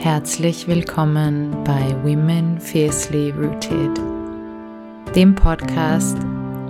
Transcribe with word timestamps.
Herzlich 0.00 0.66
willkommen 0.66 1.54
bei 1.62 1.94
Women 2.02 2.58
Fiercely 2.58 3.32
Rooted, 3.32 4.00
dem 5.14 5.34
Podcast, 5.34 6.16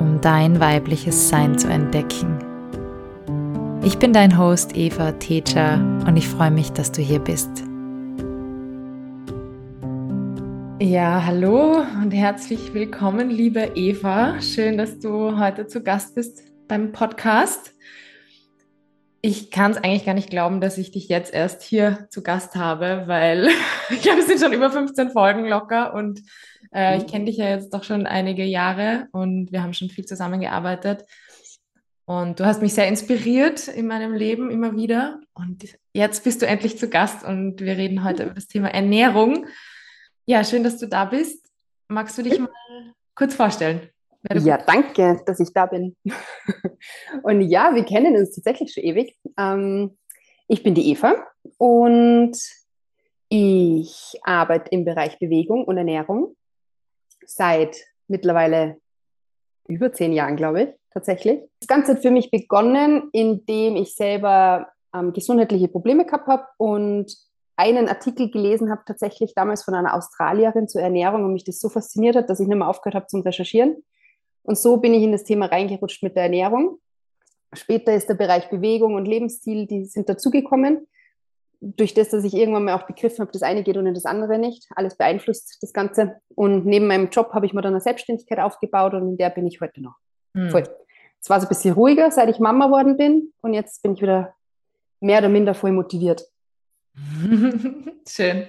um 0.01 0.19
dein 0.21 0.59
weibliches 0.59 1.29
Sein 1.29 1.57
zu 1.57 1.69
entdecken. 1.69 2.41
Ich 3.85 3.99
bin 3.99 4.13
dein 4.13 4.37
Host 4.37 4.77
Eva 4.77 5.13
Teja 5.13 5.77
und 6.09 6.17
ich 6.17 6.27
freue 6.27 6.51
mich, 6.51 6.73
dass 6.73 6.91
du 6.91 7.03
hier 7.03 7.21
bist. 7.21 7.51
Ja, 10.81 11.25
hallo 11.25 11.85
und 12.03 12.11
herzlich 12.11 12.75
willkommen, 12.75 13.31
liebe 13.31 13.71
Eva. 13.77 14.41
Schön, 14.41 14.77
dass 14.77 14.99
du 14.99 15.39
heute 15.39 15.69
zu 15.69 15.85
Gast 15.85 16.17
bist 16.17 16.43
beim 16.67 16.91
Podcast. 16.91 17.77
Ich 19.23 19.51
kann 19.51 19.73
es 19.73 19.77
eigentlich 19.77 20.07
gar 20.07 20.15
nicht 20.15 20.31
glauben, 20.31 20.61
dass 20.61 20.79
ich 20.79 20.93
dich 20.93 21.09
jetzt 21.09 21.35
erst 21.35 21.63
hier 21.63 22.07
zu 22.11 22.23
Gast 22.23 22.55
habe, 22.55 23.05
weil 23.07 23.49
ich 23.91 24.01
glaube, 24.01 24.21
es 24.21 24.27
sind 24.27 24.41
schon 24.41 24.53
über 24.53 24.71
15 24.71 25.11
Folgen 25.11 25.47
locker 25.47 25.95
und 25.95 26.23
äh, 26.73 26.97
ich 26.97 27.05
mhm. 27.05 27.07
kenne 27.09 27.25
dich 27.27 27.37
ja 27.37 27.49
jetzt 27.51 27.75
doch 27.75 27.85
schon 27.85 28.07
einige 28.07 28.45
Jahre 28.45 29.09
und 29.13 29.53
wir 29.53 29.63
haben 29.63 29.75
schon 29.75 29.91
viel 29.91 30.07
zusammengearbeitet. 30.07 31.05
Und 32.07 32.41
du 32.41 32.45
hast 32.45 32.61
mich 32.61 32.75
sehr 32.75 32.89
inspiriert 32.89 33.69
in 33.69 33.87
meinem 33.87 34.15
Leben 34.15 34.51
immer 34.51 34.75
wieder. 34.75 35.21
Und 35.33 35.65
jetzt 35.93 36.25
bist 36.25 36.43
du 36.43 36.47
endlich 36.47 36.77
zu 36.77 36.89
Gast 36.89 37.23
und 37.25 37.61
wir 37.61 37.77
reden 37.77 38.03
heute 38.03 38.25
über 38.25 38.35
das 38.35 38.49
Thema 38.49 38.69
Ernährung. 38.69 39.47
Ja, 40.27 40.43
schön, 40.43 40.65
dass 40.65 40.79
du 40.79 40.89
da 40.89 41.05
bist. 41.05 41.47
Magst 41.87 42.19
du 42.19 42.23
dich 42.23 42.39
mal 42.39 42.51
kurz 43.15 43.35
vorstellen? 43.35 43.91
Ja, 44.29 44.59
danke, 44.59 45.23
dass 45.25 45.41
ich 45.41 45.53
da 45.53 45.67
bin. 45.67 45.97
Und 47.23 47.41
ja, 47.41 47.75
wir 47.75 47.85
kennen 47.85 48.17
uns 48.17 48.35
tatsächlich 48.35 48.73
schon 48.73 48.85
ewig. 48.85 49.17
Ähm, 49.39 49.97
ich 50.47 50.63
bin 50.63 50.75
die 50.75 50.91
Eva 50.91 51.15
und 51.59 52.33
ich 53.29 54.19
arbeite 54.25 54.71
im 54.71 54.85
Bereich 54.85 55.19
Bewegung 55.21 55.65
und 55.65 55.79
Ernährung 55.79 56.35
seit 57.25 57.77
mittlerweile 58.09 58.79
über 59.69 59.93
zehn 59.93 60.13
Jahren, 60.13 60.35
glaube 60.35 60.63
ich, 60.63 60.69
tatsächlich. 60.93 61.41
Das 61.61 61.69
Ganze 61.69 61.93
hat 61.93 62.03
für 62.03 62.11
mich 62.11 62.33
begonnen, 62.33 63.11
indem 63.13 63.77
ich 63.77 63.95
selber 63.95 64.73
ähm, 64.93 65.13
gesundheitliche 65.13 65.69
Probleme 65.69 66.05
gehabt 66.05 66.27
habe 66.27 66.47
und 66.59 67.15
einen 67.57 67.89
Artikel 67.89 68.31
gelesen 68.31 68.71
habe, 68.71 68.83
tatsächlich 68.85 69.35
damals 69.35 69.63
von 69.63 69.75
einer 69.75 69.95
Australierin 69.95 70.67
zur 70.67 70.81
Ernährung 70.81 71.25
und 71.25 71.33
mich 71.33 71.45
das 71.45 71.61
so 71.61 71.69
fasziniert 71.69 72.17
hat, 72.17 72.29
dass 72.29 72.41
ich 72.41 72.49
nicht 72.49 72.59
mehr 72.59 72.69
aufgehört 72.69 72.97
habe 72.97 73.07
zum 73.07 73.21
Recherchieren. 73.21 73.85
Und 74.43 74.59
so 74.59 74.77
bin 74.79 74.95
ich 74.95 75.03
in 75.03 75.13
das 75.13 75.25
Thema 75.25 75.47
reingerutscht 75.47 76.03
mit 76.03 76.17
der 76.17 76.25
Ernährung. 76.25 76.79
Später 77.53 77.95
ist 77.95 78.09
der 78.09 78.15
Bereich 78.15 78.49
Bewegung 78.49 78.95
und 78.95 79.07
Lebensstil, 79.07 79.67
die 79.67 79.85
sind 79.85 80.09
dazugekommen. 80.09 80.87
Durch 81.61 81.93
das, 81.93 82.09
dass 82.09 82.25
ich 82.25 82.35
irgendwann 82.35 82.65
mal 82.65 82.75
auch 82.75 82.87
begriffen 82.87 83.21
habe, 83.21 83.33
das 83.33 83.43
eine 83.43 83.63
geht 83.63 83.77
ohne 83.77 83.93
das 83.93 84.07
andere 84.07 84.39
nicht. 84.39 84.67
Alles 84.75 84.97
beeinflusst 84.97 85.59
das 85.61 85.73
Ganze. 85.73 86.17
Und 86.35 86.65
neben 86.65 86.87
meinem 86.87 87.11
Job 87.11 87.33
habe 87.33 87.45
ich 87.45 87.53
mir 87.53 87.61
dann 87.61 87.75
eine 87.75 87.81
Selbstständigkeit 87.81 88.39
aufgebaut 88.39 88.95
und 88.95 89.11
in 89.11 89.17
der 89.19 89.31
bin 89.31 89.47
ich 89.47 89.61
heute 89.61 89.83
noch. 89.83 89.97
Hm. 90.35 90.51
Voll. 90.51 90.65
Es 91.21 91.29
war 91.29 91.39
so 91.39 91.47
ein 91.47 91.51
bisschen 91.51 91.75
ruhiger, 91.75 92.11
seit 92.11 92.31
ich 92.31 92.39
Mama 92.39 92.67
geworden 92.67 92.97
bin. 92.97 93.33
Und 93.43 93.53
jetzt 93.53 93.83
bin 93.83 93.93
ich 93.93 94.01
wieder 94.01 94.35
mehr 95.01 95.19
oder 95.19 95.29
minder 95.29 95.53
voll 95.55 95.73
motiviert. 95.73 96.25
Schön 98.09 98.47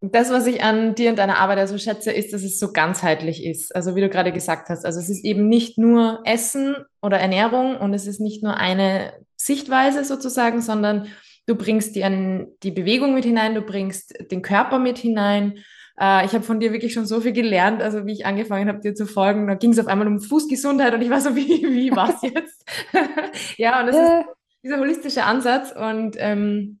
das, 0.00 0.30
was 0.30 0.46
ich 0.46 0.62
an 0.62 0.94
dir 0.94 1.10
und 1.10 1.18
deiner 1.18 1.38
Arbeit 1.38 1.58
also 1.58 1.76
schätze, 1.76 2.12
ist, 2.12 2.32
dass 2.32 2.44
es 2.44 2.60
so 2.60 2.72
ganzheitlich 2.72 3.44
ist. 3.44 3.74
Also 3.74 3.96
wie 3.96 4.00
du 4.00 4.08
gerade 4.08 4.32
gesagt 4.32 4.68
hast, 4.68 4.84
also 4.84 5.00
es 5.00 5.08
ist 5.08 5.24
eben 5.24 5.48
nicht 5.48 5.76
nur 5.76 6.20
Essen 6.24 6.76
oder 7.02 7.18
Ernährung 7.18 7.76
und 7.76 7.94
es 7.94 8.06
ist 8.06 8.20
nicht 8.20 8.42
nur 8.42 8.56
eine 8.56 9.12
Sichtweise 9.36 10.04
sozusagen, 10.04 10.62
sondern 10.62 11.08
du 11.46 11.56
bringst 11.56 11.96
die, 11.96 12.46
die 12.62 12.70
Bewegung 12.70 13.14
mit 13.14 13.24
hinein, 13.24 13.54
du 13.54 13.62
bringst 13.62 14.30
den 14.30 14.42
Körper 14.42 14.78
mit 14.78 14.98
hinein. 14.98 15.64
Äh, 15.98 16.24
ich 16.26 16.32
habe 16.32 16.44
von 16.44 16.60
dir 16.60 16.72
wirklich 16.72 16.92
schon 16.92 17.06
so 17.06 17.20
viel 17.20 17.32
gelernt, 17.32 17.82
also 17.82 18.06
wie 18.06 18.12
ich 18.12 18.26
angefangen 18.26 18.68
habe, 18.68 18.80
dir 18.80 18.94
zu 18.94 19.06
folgen, 19.06 19.48
da 19.48 19.54
ging 19.54 19.72
es 19.72 19.80
auf 19.80 19.88
einmal 19.88 20.06
um 20.06 20.20
Fußgesundheit 20.20 20.94
und 20.94 21.02
ich 21.02 21.10
war 21.10 21.20
so, 21.20 21.34
wie, 21.34 21.48
wie 21.48 21.90
was 21.90 22.22
jetzt? 22.22 22.64
ja, 23.56 23.80
und 23.80 23.86
das 23.88 23.96
ist 23.96 24.26
dieser 24.62 24.78
holistische 24.78 25.24
Ansatz 25.24 25.72
und 25.72 26.16
ähm, 26.18 26.78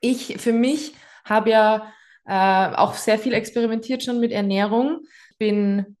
ich 0.00 0.36
für 0.38 0.52
mich 0.52 0.94
habe 1.24 1.50
ja 1.50 1.92
äh, 2.26 2.74
auch 2.74 2.94
sehr 2.94 3.18
viel 3.18 3.34
experimentiert 3.34 4.02
schon 4.02 4.20
mit 4.20 4.32
Ernährung. 4.32 5.00
Bin, 5.38 5.96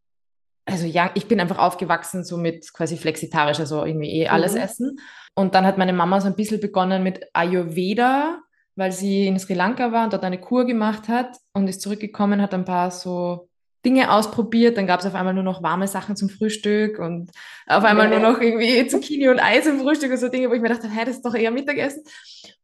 also 0.64 0.86
ja, 0.86 1.10
ich 1.14 1.26
bin 1.26 1.40
einfach 1.40 1.58
aufgewachsen 1.58 2.24
so 2.24 2.36
mit 2.36 2.72
quasi 2.72 2.96
flexitarisch, 2.96 3.60
also 3.60 3.84
irgendwie 3.84 4.10
eh 4.10 4.28
alles 4.28 4.54
mhm. 4.54 4.60
essen. 4.60 5.00
Und 5.34 5.54
dann 5.54 5.66
hat 5.66 5.78
meine 5.78 5.92
Mama 5.92 6.20
so 6.20 6.28
ein 6.28 6.36
bisschen 6.36 6.60
begonnen 6.60 7.02
mit 7.02 7.26
Ayurveda, 7.32 8.40
weil 8.76 8.92
sie 8.92 9.26
in 9.26 9.38
Sri 9.38 9.54
Lanka 9.54 9.92
war 9.92 10.04
und 10.04 10.12
dort 10.12 10.24
eine 10.24 10.40
Kur 10.40 10.66
gemacht 10.66 11.08
hat 11.08 11.36
und 11.52 11.68
ist 11.68 11.80
zurückgekommen, 11.80 12.40
hat 12.40 12.54
ein 12.54 12.64
paar 12.64 12.90
so 12.90 13.48
Dinge 13.84 14.12
ausprobiert. 14.12 14.76
Dann 14.76 14.86
gab 14.86 15.00
es 15.00 15.06
auf 15.06 15.14
einmal 15.14 15.34
nur 15.34 15.42
noch 15.42 15.62
warme 15.62 15.88
Sachen 15.88 16.16
zum 16.16 16.28
Frühstück 16.28 16.98
und 16.98 17.30
auf 17.66 17.84
einmal 17.84 18.08
nur 18.08 18.20
noch 18.20 18.40
irgendwie 18.40 18.86
Zucchini 18.88 19.28
und 19.28 19.40
Eis 19.40 19.66
im 19.66 19.80
Frühstück 19.80 20.10
und 20.10 20.18
so 20.18 20.28
Dinge, 20.28 20.48
wo 20.50 20.54
ich 20.54 20.60
mir 20.60 20.68
dachte, 20.68 20.88
hey, 20.88 21.04
das 21.04 21.16
ist 21.16 21.24
doch 21.24 21.34
eher 21.34 21.50
Mittagessen. 21.50 22.04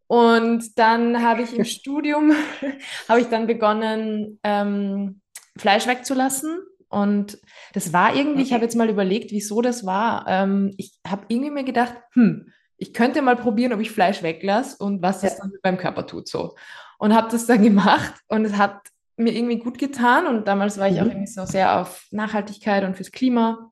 Und 0.06 0.78
dann 0.78 1.22
habe 1.22 1.42
ich 1.42 1.56
im 1.56 1.64
Studium, 1.64 2.32
habe 3.08 3.20
ich 3.20 3.28
dann 3.28 3.46
begonnen, 3.46 4.38
ähm, 4.42 5.20
Fleisch 5.56 5.86
wegzulassen. 5.86 6.58
Und 6.88 7.38
das 7.74 7.92
war 7.92 8.16
irgendwie, 8.16 8.42
ich 8.42 8.52
habe 8.52 8.64
jetzt 8.64 8.76
mal 8.76 8.88
überlegt, 8.88 9.30
wieso 9.30 9.60
das 9.60 9.84
war. 9.84 10.24
Ähm, 10.26 10.74
ich 10.78 10.98
habe 11.06 11.26
irgendwie 11.28 11.50
mir 11.50 11.64
gedacht, 11.64 11.94
hm, 12.14 12.50
ich 12.78 12.94
könnte 12.94 13.20
mal 13.20 13.36
probieren, 13.36 13.72
ob 13.72 13.80
ich 13.80 13.90
Fleisch 13.90 14.22
weglasse 14.22 14.82
und 14.82 15.02
was 15.02 15.20
das 15.20 15.34
ja. 15.34 15.40
dann 15.40 15.50
mit 15.50 15.62
meinem 15.62 15.78
Körper 15.78 16.06
tut 16.06 16.28
so. 16.28 16.54
Und 16.98 17.14
habe 17.14 17.28
das 17.30 17.46
dann 17.46 17.62
gemacht 17.62 18.14
und 18.28 18.44
es 18.44 18.56
hat 18.56 18.80
mir 19.18 19.34
irgendwie 19.34 19.58
gut 19.58 19.78
getan. 19.78 20.26
Und 20.26 20.48
damals 20.48 20.78
war 20.78 20.88
ich 20.88 20.94
mhm. 20.94 21.00
auch 21.00 21.06
irgendwie 21.06 21.26
so 21.26 21.44
sehr 21.44 21.80
auf 21.80 22.06
Nachhaltigkeit 22.10 22.84
und 22.84 22.96
fürs 22.96 23.12
Klima. 23.12 23.70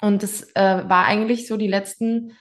Und 0.00 0.22
das 0.22 0.42
äh, 0.54 0.82
war 0.88 1.06
eigentlich 1.06 1.46
so 1.46 1.56
die 1.56 1.68
letzten 1.68 2.32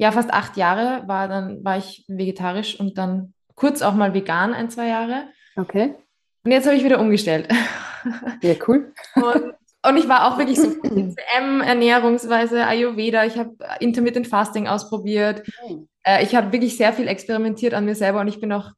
ja, 0.00 0.12
fast 0.12 0.32
acht 0.32 0.56
Jahre 0.56 1.06
war 1.08 1.28
dann, 1.28 1.62
war 1.62 1.76
ich 1.76 2.06
vegetarisch 2.08 2.80
und 2.80 2.96
dann 2.96 3.34
kurz 3.54 3.82
auch 3.82 3.92
mal 3.92 4.14
vegan 4.14 4.54
ein, 4.54 4.70
zwei 4.70 4.88
Jahre. 4.88 5.28
Okay. 5.56 5.94
Und 6.42 6.52
jetzt 6.52 6.66
habe 6.66 6.74
ich 6.74 6.84
wieder 6.84 6.98
umgestellt. 6.98 7.48
Ja, 8.40 8.54
cool. 8.66 8.94
Und, 9.14 9.52
und 9.86 9.96
ich 9.98 10.08
war 10.08 10.26
auch 10.26 10.38
wirklich 10.38 10.58
so 10.58 10.74
M, 11.36 11.60
Ernährungsweise, 11.60 12.66
Ayurveda, 12.66 13.26
ich 13.26 13.36
habe 13.36 13.58
Intermittent 13.78 14.26
Fasting 14.26 14.68
ausprobiert. 14.68 15.46
Mhm. 15.68 15.86
Äh, 16.02 16.24
ich 16.24 16.34
habe 16.34 16.50
wirklich 16.50 16.78
sehr 16.78 16.94
viel 16.94 17.06
experimentiert 17.06 17.74
an 17.74 17.84
mir 17.84 17.94
selber 17.94 18.20
und 18.20 18.28
ich 18.28 18.40
bin 18.40 18.52
auch, 18.52 18.70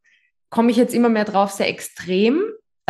komme 0.50 0.72
ich 0.72 0.76
jetzt 0.76 0.92
immer 0.92 1.08
mehr 1.08 1.24
drauf, 1.24 1.52
sehr 1.52 1.68
extrem. 1.68 2.42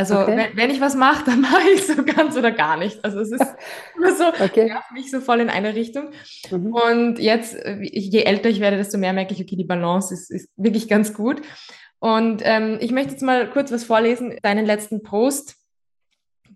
Also 0.02 0.18
okay. 0.18 0.36
wenn, 0.36 0.56
wenn, 0.56 0.70
ich 0.70 0.80
was 0.80 0.96
mache, 0.96 1.24
dann 1.24 1.40
mache 1.42 1.68
ich 1.74 1.86
so 1.86 2.02
ganz 2.02 2.36
oder 2.36 2.50
gar 2.50 2.76
nicht. 2.76 3.04
Also 3.04 3.20
es 3.20 3.30
ist 3.30 3.40
immer 3.96 4.14
so, 4.14 4.24
okay. 4.44 4.68
ja, 4.68 4.82
mich 4.92 5.10
so 5.10 5.20
voll 5.20 5.40
in 5.40 5.48
eine 5.48 5.76
Richtung. 5.76 6.10
Mhm. 6.50 6.74
Und 6.74 7.18
jetzt, 7.20 7.54
äh, 7.54 7.78
je 7.80 8.22
älter 8.22 8.48
ich 8.48 8.58
werde, 8.58 8.76
desto 8.76 8.98
mehr 8.98 9.12
merke 9.12 9.32
ich, 9.32 9.40
okay, 9.40 9.54
die 9.54 9.64
Balance 9.64 10.12
ist, 10.12 10.30
ist 10.30 10.50
wirklich 10.56 10.88
ganz 10.88 11.14
gut. 11.14 11.40
Und 12.00 12.42
ähm, 12.44 12.78
ich 12.80 12.90
möchte 12.90 13.12
jetzt 13.12 13.22
mal 13.22 13.48
kurz 13.48 13.70
was 13.70 13.84
vorlesen, 13.84 14.36
deinen 14.42 14.66
letzten 14.66 15.04
Post, 15.04 15.54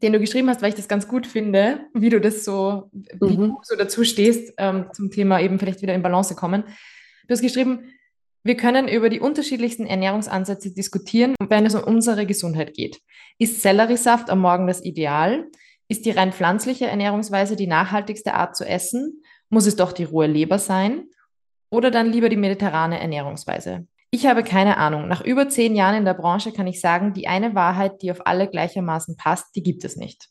den 0.02 0.12
du 0.12 0.18
geschrieben 0.18 0.48
hast, 0.50 0.60
weil 0.60 0.70
ich 0.70 0.74
das 0.74 0.88
ganz 0.88 1.06
gut 1.06 1.24
finde, 1.24 1.86
wie 1.94 2.10
du 2.10 2.20
das 2.20 2.44
so, 2.44 2.90
mhm. 2.92 3.04
wie 3.20 3.36
du 3.36 3.58
so 3.62 3.76
dazu 3.76 4.02
stehst 4.02 4.54
ähm, 4.58 4.86
zum 4.92 5.12
Thema 5.12 5.40
eben 5.40 5.60
vielleicht 5.60 5.82
wieder 5.82 5.94
in 5.94 6.02
Balance 6.02 6.34
kommen. 6.34 6.64
Du 7.28 7.32
hast 7.32 7.42
geschrieben, 7.42 7.92
wir 8.46 8.56
können 8.56 8.86
über 8.86 9.08
die 9.08 9.18
unterschiedlichsten 9.18 9.86
Ernährungsansätze 9.86 10.72
diskutieren, 10.72 11.34
wenn 11.48 11.66
es 11.66 11.74
um 11.74 11.82
unsere 11.82 12.26
Gesundheit 12.26 12.74
geht. 12.74 13.00
Ist 13.38 13.60
Selleriesaft 13.60 14.30
am 14.30 14.38
Morgen 14.38 14.68
das 14.68 14.84
Ideal? 14.84 15.46
Ist 15.88 16.06
die 16.06 16.12
rein 16.12 16.32
pflanzliche 16.32 16.86
Ernährungsweise 16.86 17.56
die 17.56 17.66
nachhaltigste 17.66 18.34
Art 18.34 18.56
zu 18.56 18.64
essen? 18.64 19.22
Muss 19.48 19.66
es 19.66 19.74
doch 19.74 19.92
die 19.92 20.04
rohe 20.04 20.28
Leber 20.28 20.58
sein? 20.58 21.08
Oder 21.70 21.90
dann 21.90 22.12
lieber 22.12 22.28
die 22.28 22.36
mediterrane 22.36 23.00
Ernährungsweise? 23.00 23.86
Ich 24.10 24.26
habe 24.26 24.44
keine 24.44 24.76
Ahnung. 24.76 25.08
Nach 25.08 25.24
über 25.24 25.48
zehn 25.48 25.74
Jahren 25.74 25.96
in 25.96 26.04
der 26.04 26.14
Branche 26.14 26.52
kann 26.52 26.68
ich 26.68 26.80
sagen, 26.80 27.12
die 27.12 27.26
eine 27.26 27.56
Wahrheit, 27.56 28.00
die 28.02 28.12
auf 28.12 28.26
alle 28.26 28.48
gleichermaßen 28.48 29.16
passt, 29.16 29.56
die 29.56 29.62
gibt 29.64 29.84
es 29.84 29.96
nicht. 29.96 30.28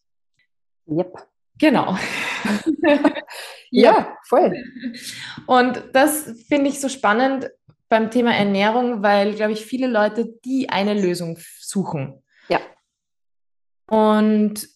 Yep. 0.87 1.27
Genau. 1.57 1.97
ja, 3.71 4.15
voll. 4.27 4.53
Und 5.47 5.83
das 5.93 6.43
finde 6.47 6.69
ich 6.69 6.79
so 6.79 6.89
spannend, 6.89 7.49
beim 7.89 8.11
Thema 8.11 8.33
Ernährung, 8.35 9.03
weil, 9.03 9.33
glaube 9.35 9.53
ich, 9.53 9.65
viele 9.65 9.87
Leute 9.87 10.33
die 10.43 10.69
eine 10.69 10.93
Lösung 10.93 11.37
suchen. 11.59 12.23
Ja. 12.49 12.59
Und 13.89 14.67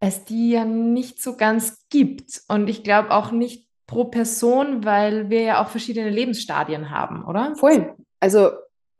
es 0.00 0.24
die 0.24 0.52
ja 0.52 0.64
nicht 0.64 1.22
so 1.22 1.36
ganz 1.36 1.86
gibt. 1.90 2.42
Und 2.48 2.68
ich 2.68 2.82
glaube 2.82 3.10
auch 3.10 3.32
nicht 3.32 3.68
pro 3.86 4.04
Person, 4.04 4.84
weil 4.84 5.30
wir 5.30 5.42
ja 5.42 5.62
auch 5.62 5.68
verschiedene 5.68 6.10
Lebensstadien 6.10 6.90
haben, 6.90 7.24
oder? 7.24 7.54
Voll. 7.56 7.94
Also 8.18 8.50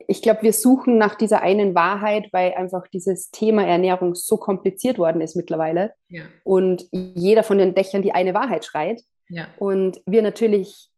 ich 0.07 0.21
glaube, 0.21 0.43
wir 0.43 0.53
suchen 0.53 0.97
nach 0.97 1.15
dieser 1.15 1.41
einen 1.41 1.73
Wahrheit, 1.73 2.27
weil 2.33 2.53
einfach 2.53 2.87
dieses 2.87 3.31
Thema 3.31 3.65
Ernährung 3.65 4.13
so 4.13 4.37
kompliziert 4.37 4.97
worden 4.97 5.21
ist 5.21 5.35
mittlerweile. 5.35 5.93
Ja. 6.09 6.23
Und 6.43 6.85
jeder 6.91 7.43
von 7.43 7.57
den 7.57 7.73
Dächern 7.73 8.01
die 8.01 8.11
eine 8.11 8.33
Wahrheit 8.33 8.65
schreit. 8.65 9.01
Ja. 9.29 9.47
Und 9.57 10.01
wir 10.05 10.21
natürlich 10.21 10.89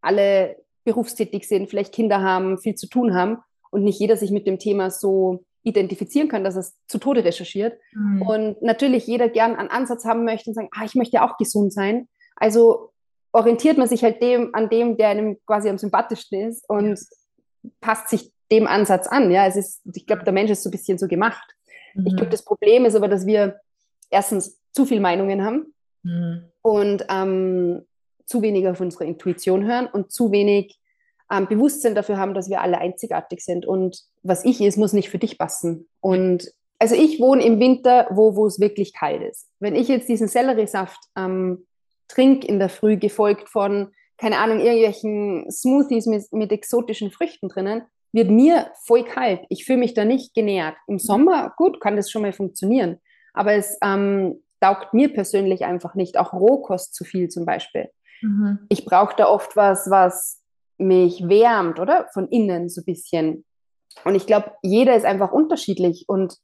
alle 0.00 0.56
berufstätig 0.84 1.48
sind, 1.48 1.68
vielleicht 1.68 1.94
Kinder 1.94 2.20
haben, 2.20 2.58
viel 2.58 2.74
zu 2.74 2.88
tun 2.88 3.14
haben 3.14 3.38
und 3.70 3.84
nicht 3.84 4.00
jeder 4.00 4.16
sich 4.16 4.30
mit 4.30 4.46
dem 4.46 4.58
Thema 4.58 4.90
so 4.90 5.44
identifizieren 5.64 6.28
kann, 6.28 6.44
dass 6.44 6.56
er 6.56 6.60
es 6.60 6.76
zu 6.88 6.98
Tode 6.98 7.24
recherchiert. 7.24 7.78
Mhm. 7.92 8.22
Und 8.22 8.62
natürlich 8.62 9.06
jeder 9.06 9.28
gern 9.28 9.54
einen 9.54 9.70
Ansatz 9.70 10.04
haben 10.04 10.24
möchte 10.24 10.50
und 10.50 10.54
sagen, 10.54 10.68
ah, 10.72 10.84
ich 10.84 10.94
möchte 10.94 11.16
ja 11.16 11.28
auch 11.28 11.36
gesund 11.36 11.72
sein. 11.72 12.08
Also 12.36 12.92
orientiert 13.32 13.78
man 13.78 13.88
sich 13.88 14.02
halt 14.02 14.22
dem 14.22 14.54
an 14.54 14.68
dem, 14.68 14.96
der 14.96 15.08
einem 15.08 15.38
quasi 15.46 15.68
am 15.68 15.78
sympathischsten 15.78 16.48
ist 16.48 16.68
und 16.68 16.98
ja. 16.98 17.70
passt 17.80 18.08
sich 18.08 18.32
dem 18.50 18.66
Ansatz 18.66 19.06
an. 19.06 19.30
Ja, 19.30 19.46
es 19.46 19.56
ist, 19.56 19.80
ich 19.94 20.06
glaube, 20.06 20.24
der 20.24 20.32
Mensch 20.32 20.50
ist 20.50 20.62
so 20.62 20.68
ein 20.68 20.72
bisschen 20.72 20.98
so 20.98 21.06
gemacht. 21.06 21.54
Mhm. 21.94 22.06
Ich 22.06 22.16
glaube, 22.16 22.30
das 22.30 22.44
Problem 22.44 22.84
ist 22.84 22.94
aber, 22.94 23.08
dass 23.08 23.26
wir 23.26 23.60
erstens 24.10 24.60
zu 24.72 24.84
viel 24.84 25.00
Meinungen 25.00 25.44
haben 25.44 25.74
mhm. 26.02 26.50
und 26.60 27.06
ähm, 27.08 27.86
zu 28.32 28.40
wenig 28.40 28.66
auf 28.66 28.80
unsere 28.80 29.04
Intuition 29.04 29.66
hören 29.66 29.86
und 29.92 30.10
zu 30.10 30.32
wenig 30.32 30.78
ähm, 31.30 31.46
Bewusstsein 31.48 31.94
dafür 31.94 32.16
haben, 32.16 32.32
dass 32.32 32.48
wir 32.48 32.62
alle 32.62 32.78
einzigartig 32.78 33.44
sind. 33.44 33.66
Und 33.66 34.02
was 34.22 34.44
ich 34.46 34.62
ist, 34.62 34.78
muss 34.78 34.94
nicht 34.94 35.10
für 35.10 35.18
dich 35.18 35.36
passen. 35.36 35.86
Und 36.00 36.50
also 36.78 36.94
ich 36.94 37.20
wohne 37.20 37.44
im 37.44 37.60
Winter, 37.60 38.06
wo, 38.10 38.46
es 38.46 38.58
wirklich 38.58 38.94
kalt 38.94 39.22
ist. 39.22 39.50
Wenn 39.60 39.76
ich 39.76 39.88
jetzt 39.88 40.08
diesen 40.08 40.28
Selleriesaft 40.28 40.98
ähm, 41.14 41.66
trinke 42.08 42.46
in 42.46 42.58
der 42.58 42.70
Früh, 42.70 42.96
gefolgt 42.96 43.50
von, 43.50 43.92
keine 44.16 44.38
Ahnung, 44.38 44.60
irgendwelchen 44.60 45.50
Smoothies 45.50 46.06
mit, 46.06 46.32
mit 46.32 46.52
exotischen 46.52 47.10
Früchten 47.10 47.48
drinnen, 47.48 47.82
wird 48.12 48.30
mir 48.30 48.70
voll 48.86 49.04
kalt. 49.04 49.42
Ich 49.50 49.66
fühle 49.66 49.78
mich 49.78 49.94
da 49.94 50.06
nicht 50.06 50.34
genährt. 50.34 50.76
Im 50.86 50.98
Sommer, 50.98 51.52
gut, 51.56 51.80
kann 51.80 51.96
das 51.96 52.10
schon 52.10 52.22
mal 52.22 52.32
funktionieren. 52.32 52.98
Aber 53.34 53.52
es 53.52 53.78
ähm, 53.84 54.42
taugt 54.62 54.94
mir 54.94 55.12
persönlich 55.12 55.64
einfach 55.64 55.94
nicht. 55.94 56.16
Auch 56.18 56.32
Rohkost 56.32 56.94
zu 56.94 57.04
viel 57.04 57.28
zum 57.28 57.44
Beispiel. 57.44 57.90
Mhm. 58.22 58.58
Ich 58.68 58.84
brauche 58.84 59.14
da 59.16 59.28
oft 59.28 59.56
was, 59.56 59.90
was 59.90 60.40
mich 60.78 61.28
wärmt, 61.28 61.78
oder? 61.78 62.08
Von 62.12 62.28
innen 62.28 62.68
so 62.68 62.80
ein 62.80 62.84
bisschen. 62.84 63.44
Und 64.04 64.14
ich 64.14 64.26
glaube, 64.26 64.52
jeder 64.62 64.96
ist 64.96 65.04
einfach 65.04 65.32
unterschiedlich. 65.32 66.04
Und 66.08 66.36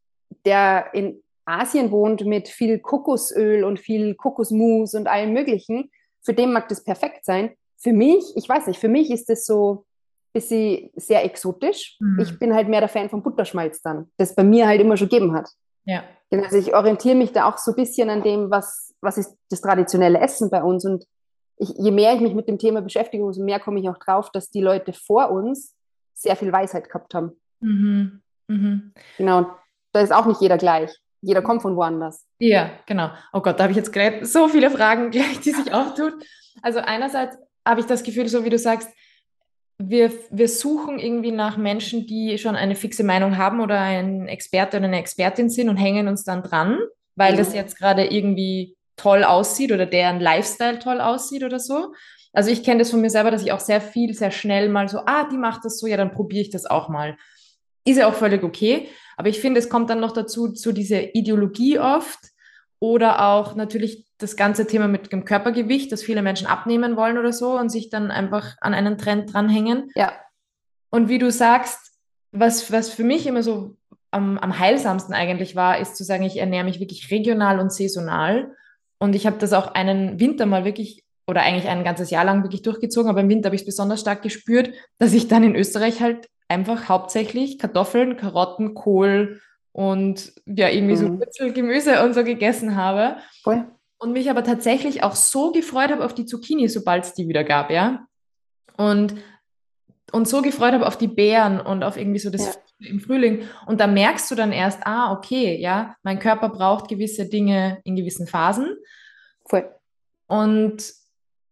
der 0.45 0.93
in 0.93 1.23
Asien 1.45 1.91
wohnt 1.91 2.25
mit 2.25 2.49
viel 2.49 2.79
Kokosöl 2.79 3.65
und 3.65 3.81
viel 3.81 4.15
Kokosmus 4.15 4.95
und 4.95 5.07
allem 5.07 5.33
Möglichen, 5.33 5.91
für 6.23 6.35
den 6.35 6.53
mag 6.53 6.69
das 6.69 6.85
perfekt 6.85 7.25
sein. 7.25 7.55
Für 7.79 7.93
mich, 7.93 8.37
ich 8.37 8.49
weiß 8.49 8.67
nicht, 8.67 8.79
für 8.79 8.89
mich 8.89 9.11
ist 9.11 9.31
das 9.31 9.47
so 9.47 9.73
ein 9.73 10.33
bisschen 10.35 10.91
sehr 10.97 11.25
exotisch. 11.25 11.97
Mhm. 12.01 12.21
Ich 12.21 12.39
bin 12.39 12.55
halt 12.55 12.69
mehr 12.69 12.81
der 12.81 12.89
Fan 12.89 13.09
von 13.09 13.23
Butterschmalz 13.23 13.81
dann, 13.81 14.11
das 14.19 14.35
bei 14.35 14.45
mir 14.45 14.67
halt 14.67 14.81
immer 14.81 14.97
schon 14.97 15.09
gegeben 15.09 15.33
hat. 15.33 15.49
Ja. 15.85 16.05
Genau, 16.31 16.45
also 16.45 16.59
ich 16.59 16.75
orientiere 16.75 17.15
mich 17.15 17.33
da 17.33 17.49
auch 17.49 17.57
so 17.57 17.73
ein 17.73 17.77
bisschen 17.77 18.11
an 18.11 18.23
dem, 18.23 18.51
was, 18.51 18.95
was 19.01 19.17
ist 19.17 19.35
das 19.49 19.63
traditionelle 19.63 20.21
Essen 20.21 20.51
bei 20.51 20.63
uns. 20.63 20.85
Und 20.85 21.07
ich, 21.59 21.71
je 21.77 21.91
mehr 21.91 22.15
ich 22.15 22.21
mich 22.21 22.35
mit 22.35 22.49
dem 22.49 22.59
Thema 22.59 22.81
beschäftige, 22.81 23.25
umso 23.25 23.43
mehr 23.43 23.61
komme 23.61 23.81
ich 23.81 23.89
auch 23.89 23.99
drauf, 23.99 24.31
dass 24.31 24.51
die 24.51 24.61
Leute 24.61 24.93
vor 24.93 25.31
uns 25.31 25.75
sehr 26.15 26.37
viel 26.37 26.53
Weisheit 26.53 26.89
gehabt 26.89 27.15
haben. 27.15 27.33
Mhm. 27.61 28.21
Mhm. 28.49 28.93
Genau, 29.17 29.47
da 29.93 30.01
ist 30.01 30.13
auch 30.13 30.27
nicht 30.27 30.41
jeder 30.41 30.59
gleich. 30.59 30.91
Jeder 31.21 31.43
kommt 31.43 31.63
von 31.63 31.77
woanders. 31.77 32.27
Ja, 32.39 32.71
genau. 32.87 33.11
Oh 33.33 33.41
Gott, 33.41 33.59
da 33.59 33.65
habe 33.65 33.73
ich 33.73 33.77
jetzt 33.77 33.93
gerade 33.93 34.25
so 34.25 34.49
viele 34.49 34.71
Fragen 34.71 35.11
gleich, 35.11 35.41
die 35.41 35.51
sich 35.51 35.73
auftun. 35.73 36.15
Also 36.63 36.79
einerseits 36.79 37.37
habe 37.67 37.81
ich 37.81 37.87
das 37.87 38.03
Gefühl, 38.03 38.29
so 38.29 38.45
wie 38.45 38.51
du 38.51 38.59
sagst, 38.59 38.89
wir, 39.81 40.13
wir 40.31 40.49
suchen 40.49 40.99
irgendwie 40.99 41.31
nach 41.31 41.57
Menschen, 41.57 42.07
die 42.07 42.37
schon 42.39 42.57
eine 42.57 42.75
fixe 42.75 43.05
Meinung 43.05 43.37
haben 43.37 43.61
oder 43.61 43.81
ein 43.81 44.27
Experte 44.27 44.77
oder 44.77 44.87
eine 44.87 44.99
Expertin 44.99 45.51
sind 45.51 45.69
und 45.69 45.77
hängen 45.77 46.09
uns 46.09 46.25
dann 46.25 46.43
dran, 46.43 46.79
weil 47.15 47.35
mhm. 47.35 47.39
das 47.39 47.55
jetzt 47.55 47.79
gerade 47.79 48.07
irgendwie 48.07 48.77
toll 48.99 49.25
aussieht 49.25 49.73
oder 49.73 49.87
deren 49.87 50.21
Lifestyle 50.21 50.79
toll 50.79 51.01
aussieht 51.01 51.43
oder 51.45 51.59
so. 51.59 51.95
Also 52.33 52.51
ich 52.51 52.63
kenne 52.63 52.81
das 52.81 52.91
von 52.91 53.01
mir 53.01 53.11
selber, 53.11 53.31
dass 53.31 53.43
ich 53.43 53.53
auch 53.53 53.61
sehr 53.61 53.81
viel, 53.81 54.15
sehr 54.15 54.31
schnell 54.31 54.69
mal 54.69 54.89
so, 54.89 55.01
ah, 55.07 55.27
die 55.29 55.39
macht 55.39 55.65
das 55.65 55.79
so, 55.79 55.87
ja, 55.87 55.97
dann 55.97 56.13
probiere 56.13 56.43
ich 56.43 56.51
das 56.51 56.67
auch 56.67 56.89
mal. 56.89 57.17
Ist 57.85 57.97
ja 57.97 58.09
auch 58.09 58.15
völlig 58.15 58.43
okay. 58.43 58.89
Aber 59.17 59.29
ich 59.29 59.41
finde, 59.41 59.59
es 59.59 59.71
kommt 59.71 59.91
dann 59.91 60.01
noch 60.01 60.13
dazu, 60.13 60.53
zu 60.53 60.73
dieser 60.73 61.15
Ideologie 61.15 61.79
oft 61.79 62.19
oder 62.81 63.25
auch 63.25 63.55
natürlich 63.55 64.07
das 64.19 64.37
ganze 64.37 64.67
Thema 64.67 64.89
mit 64.89 65.13
dem 65.13 65.25
Körpergewicht, 65.25 65.91
dass 65.91 66.03
viele 66.03 66.23
Menschen 66.23 66.47
abnehmen 66.47 66.97
wollen 66.97 67.19
oder 67.19 67.33
so 67.33 67.59
und 67.59 67.71
sich 67.71 67.89
dann 67.89 68.11
einfach 68.11 68.57
an 68.61 68.75
einen 68.75 68.99
Trend 68.99 69.33
dranhängen. 69.33 69.91
Ja. 69.95 70.13
Und 70.91 71.09
wie 71.09 71.19
du 71.19 71.31
sagst, 71.31 71.93
was, 72.31 72.71
was 72.71 72.91
für 72.91 73.05
mich 73.05 73.27
immer 73.27 73.43
so 73.43 73.77
am, 74.11 74.39
am 74.39 74.59
heilsamsten 74.59 75.15
eigentlich 75.15 75.57
war, 75.57 75.79
ist 75.79 75.97
zu 75.97 76.05
sagen, 76.05 76.25
ich 76.25 76.37
ernähre 76.37 76.65
mich 76.65 76.81
wirklich 76.81 77.11
regional 77.11 77.59
und 77.59 77.73
saisonal 77.73 78.55
und 78.99 79.15
ich 79.15 79.27
habe 79.27 79.39
das 79.39 79.53
auch 79.53 79.69
einen 79.75 80.21
Winter 80.21 80.47
mal 80.47 80.65
wirklich 80.65 81.05
oder 81.27 81.43
eigentlich 81.43 81.69
ein 81.69 81.85
ganzes 81.85 82.11
Jahr 82.11 82.25
lang 82.25 82.43
wirklich 82.43 82.63
durchgezogen, 82.63 83.11
aber 83.11 83.21
im 83.21 83.29
Winter 83.29 83.49
habe 83.49 83.57
ich 83.57 83.63
es 83.63 83.67
besonders 83.67 84.01
stark 84.01 84.23
gespürt, 84.23 84.71
dass 84.99 85.13
ich 85.13 85.29
dann 85.29 85.45
in 85.45 85.55
Österreich 85.55 86.01
halt 86.01 86.29
einfach 86.49 86.89
hauptsächlich 86.89 87.59
Kartoffeln, 87.59 88.17
Karotten, 88.17 88.75
Kohl 88.75 89.41
und 89.73 90.33
ja, 90.47 90.69
irgendwie 90.71 90.95
mhm. 90.95 90.99
so 90.99 91.21
Wurzelgemüse 91.21 92.03
und 92.03 92.15
so 92.15 92.25
gegessen 92.25 92.77
habe. 92.77 93.17
Voll. 93.43 93.67
Und 93.99 94.13
mich 94.13 94.31
aber 94.31 94.43
tatsächlich 94.43 95.03
auch 95.03 95.15
so 95.15 95.53
gefreut 95.53 95.91
habe 95.91 96.05
auf 96.05 96.15
die 96.15 96.25
Zucchini, 96.25 96.69
sobald 96.69 97.05
es 97.05 97.15
die 97.15 97.29
wieder 97.29 97.45
gab, 97.45 97.71
ja. 97.71 98.07
Und, 98.77 99.17
und 100.13 100.29
so 100.29 100.41
gefreut 100.41 100.73
habe 100.73 100.87
auf 100.87 100.97
die 100.97 101.09
Beeren 101.09 101.61
und 101.61 101.85
auf 101.85 101.97
irgendwie 101.97 102.21
so 102.21 102.31
das 102.31 102.47
ja 102.47 102.53
im 102.81 103.01
Frühling. 103.01 103.43
Und 103.67 103.81
da 103.81 103.87
merkst 103.87 104.31
du 104.31 104.35
dann 104.35 104.53
erst, 104.53 104.87
ah, 104.87 105.13
okay, 105.13 105.57
ja, 105.61 105.97
mein 106.03 106.19
Körper 106.19 106.49
braucht 106.49 106.89
gewisse 106.89 107.29
Dinge 107.29 107.81
in 107.85 107.97
gewissen 107.97 108.27
Phasen. 108.27 108.77
Voll. 109.49 109.69
Und, 110.27 110.93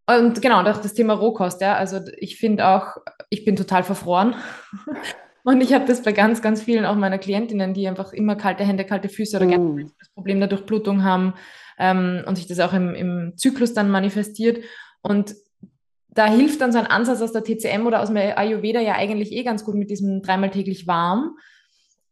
und 0.07 0.43
genau, 0.43 0.63
das, 0.63 0.81
das 0.83 0.95
Thema 0.95 1.15
Rohkost, 1.15 1.61
ja, 1.61 1.75
also 1.77 2.01
ich 2.19 2.39
finde 2.39 2.67
auch, 2.67 2.97
ich 3.31 3.45
bin 3.45 3.57
total 3.57 3.83
verfroren. 3.83 4.35
Und 5.47 5.61
ich 5.61 5.73
habe 5.73 5.87
das 5.87 6.03
bei 6.03 6.11
ganz, 6.11 6.43
ganz 6.43 6.61
vielen 6.61 6.85
auch 6.85 6.97
meiner 6.97 7.19
Klientinnen, 7.19 7.73
die 7.73 7.87
einfach 7.87 8.13
immer 8.13 8.35
kalte 8.35 8.65
Hände, 8.65 8.85
kalte 8.85 9.09
Füße 9.09 9.37
oder 9.37 9.47
mm. 9.47 9.93
das 9.97 10.09
Problem 10.09 10.41
der 10.41 10.49
Durchblutung 10.49 11.05
haben 11.05 11.35
ähm, 11.79 12.25
und 12.27 12.35
sich 12.35 12.49
das 12.49 12.59
auch 12.59 12.73
im, 12.73 12.97
im 12.97 13.33
Zyklus 13.37 13.73
dann 13.73 13.89
manifestiert. 13.89 14.65
Und 15.03 15.37
da 16.17 16.27
hilft 16.27 16.61
dann 16.63 16.73
so 16.73 16.79
ein 16.79 16.87
Ansatz 16.87 17.21
aus 17.21 17.33
der 17.33 17.45
TCM 17.45 17.87
oder 17.87 18.01
aus 18.01 18.09
dem 18.09 18.17
Ayurveda 18.17 18.81
ja 18.81 18.95
eigentlich 18.95 19.33
eh 19.33 19.45
ganz 19.45 19.65
gut 19.65 19.75
mit 19.75 19.91
diesem 19.91 20.23
dreimal 20.23 20.51
täglich 20.51 20.87
warm. 20.87 21.37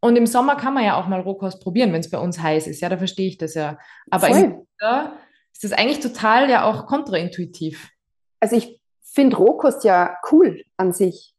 Und 0.00 0.16
im 0.16 0.26
Sommer 0.26 0.56
kann 0.56 0.74
man 0.74 0.84
ja 0.84 1.00
auch 1.00 1.08
mal 1.08 1.20
Rohkost 1.20 1.62
probieren, 1.62 1.92
wenn 1.92 2.00
es 2.00 2.10
bei 2.10 2.18
uns 2.18 2.38
heiß 2.38 2.66
ist. 2.66 2.82
Ja, 2.82 2.90
da 2.90 2.98
verstehe 2.98 3.26
ich 3.26 3.38
das 3.38 3.54
ja. 3.54 3.78
Aber 4.10 4.26
Voll. 4.26 4.36
im 4.36 4.52
Winter 4.52 5.14
ist 5.52 5.64
das 5.64 5.72
eigentlich 5.72 6.00
total 6.00 6.50
ja 6.50 6.64
auch 6.64 6.86
kontraintuitiv. 6.86 7.88
Also 8.40 8.56
ich 8.56 8.78
finde 9.00 9.36
Rohkost 9.36 9.82
ja 9.84 10.18
cool 10.30 10.62
an 10.76 10.92
sich. 10.92 11.34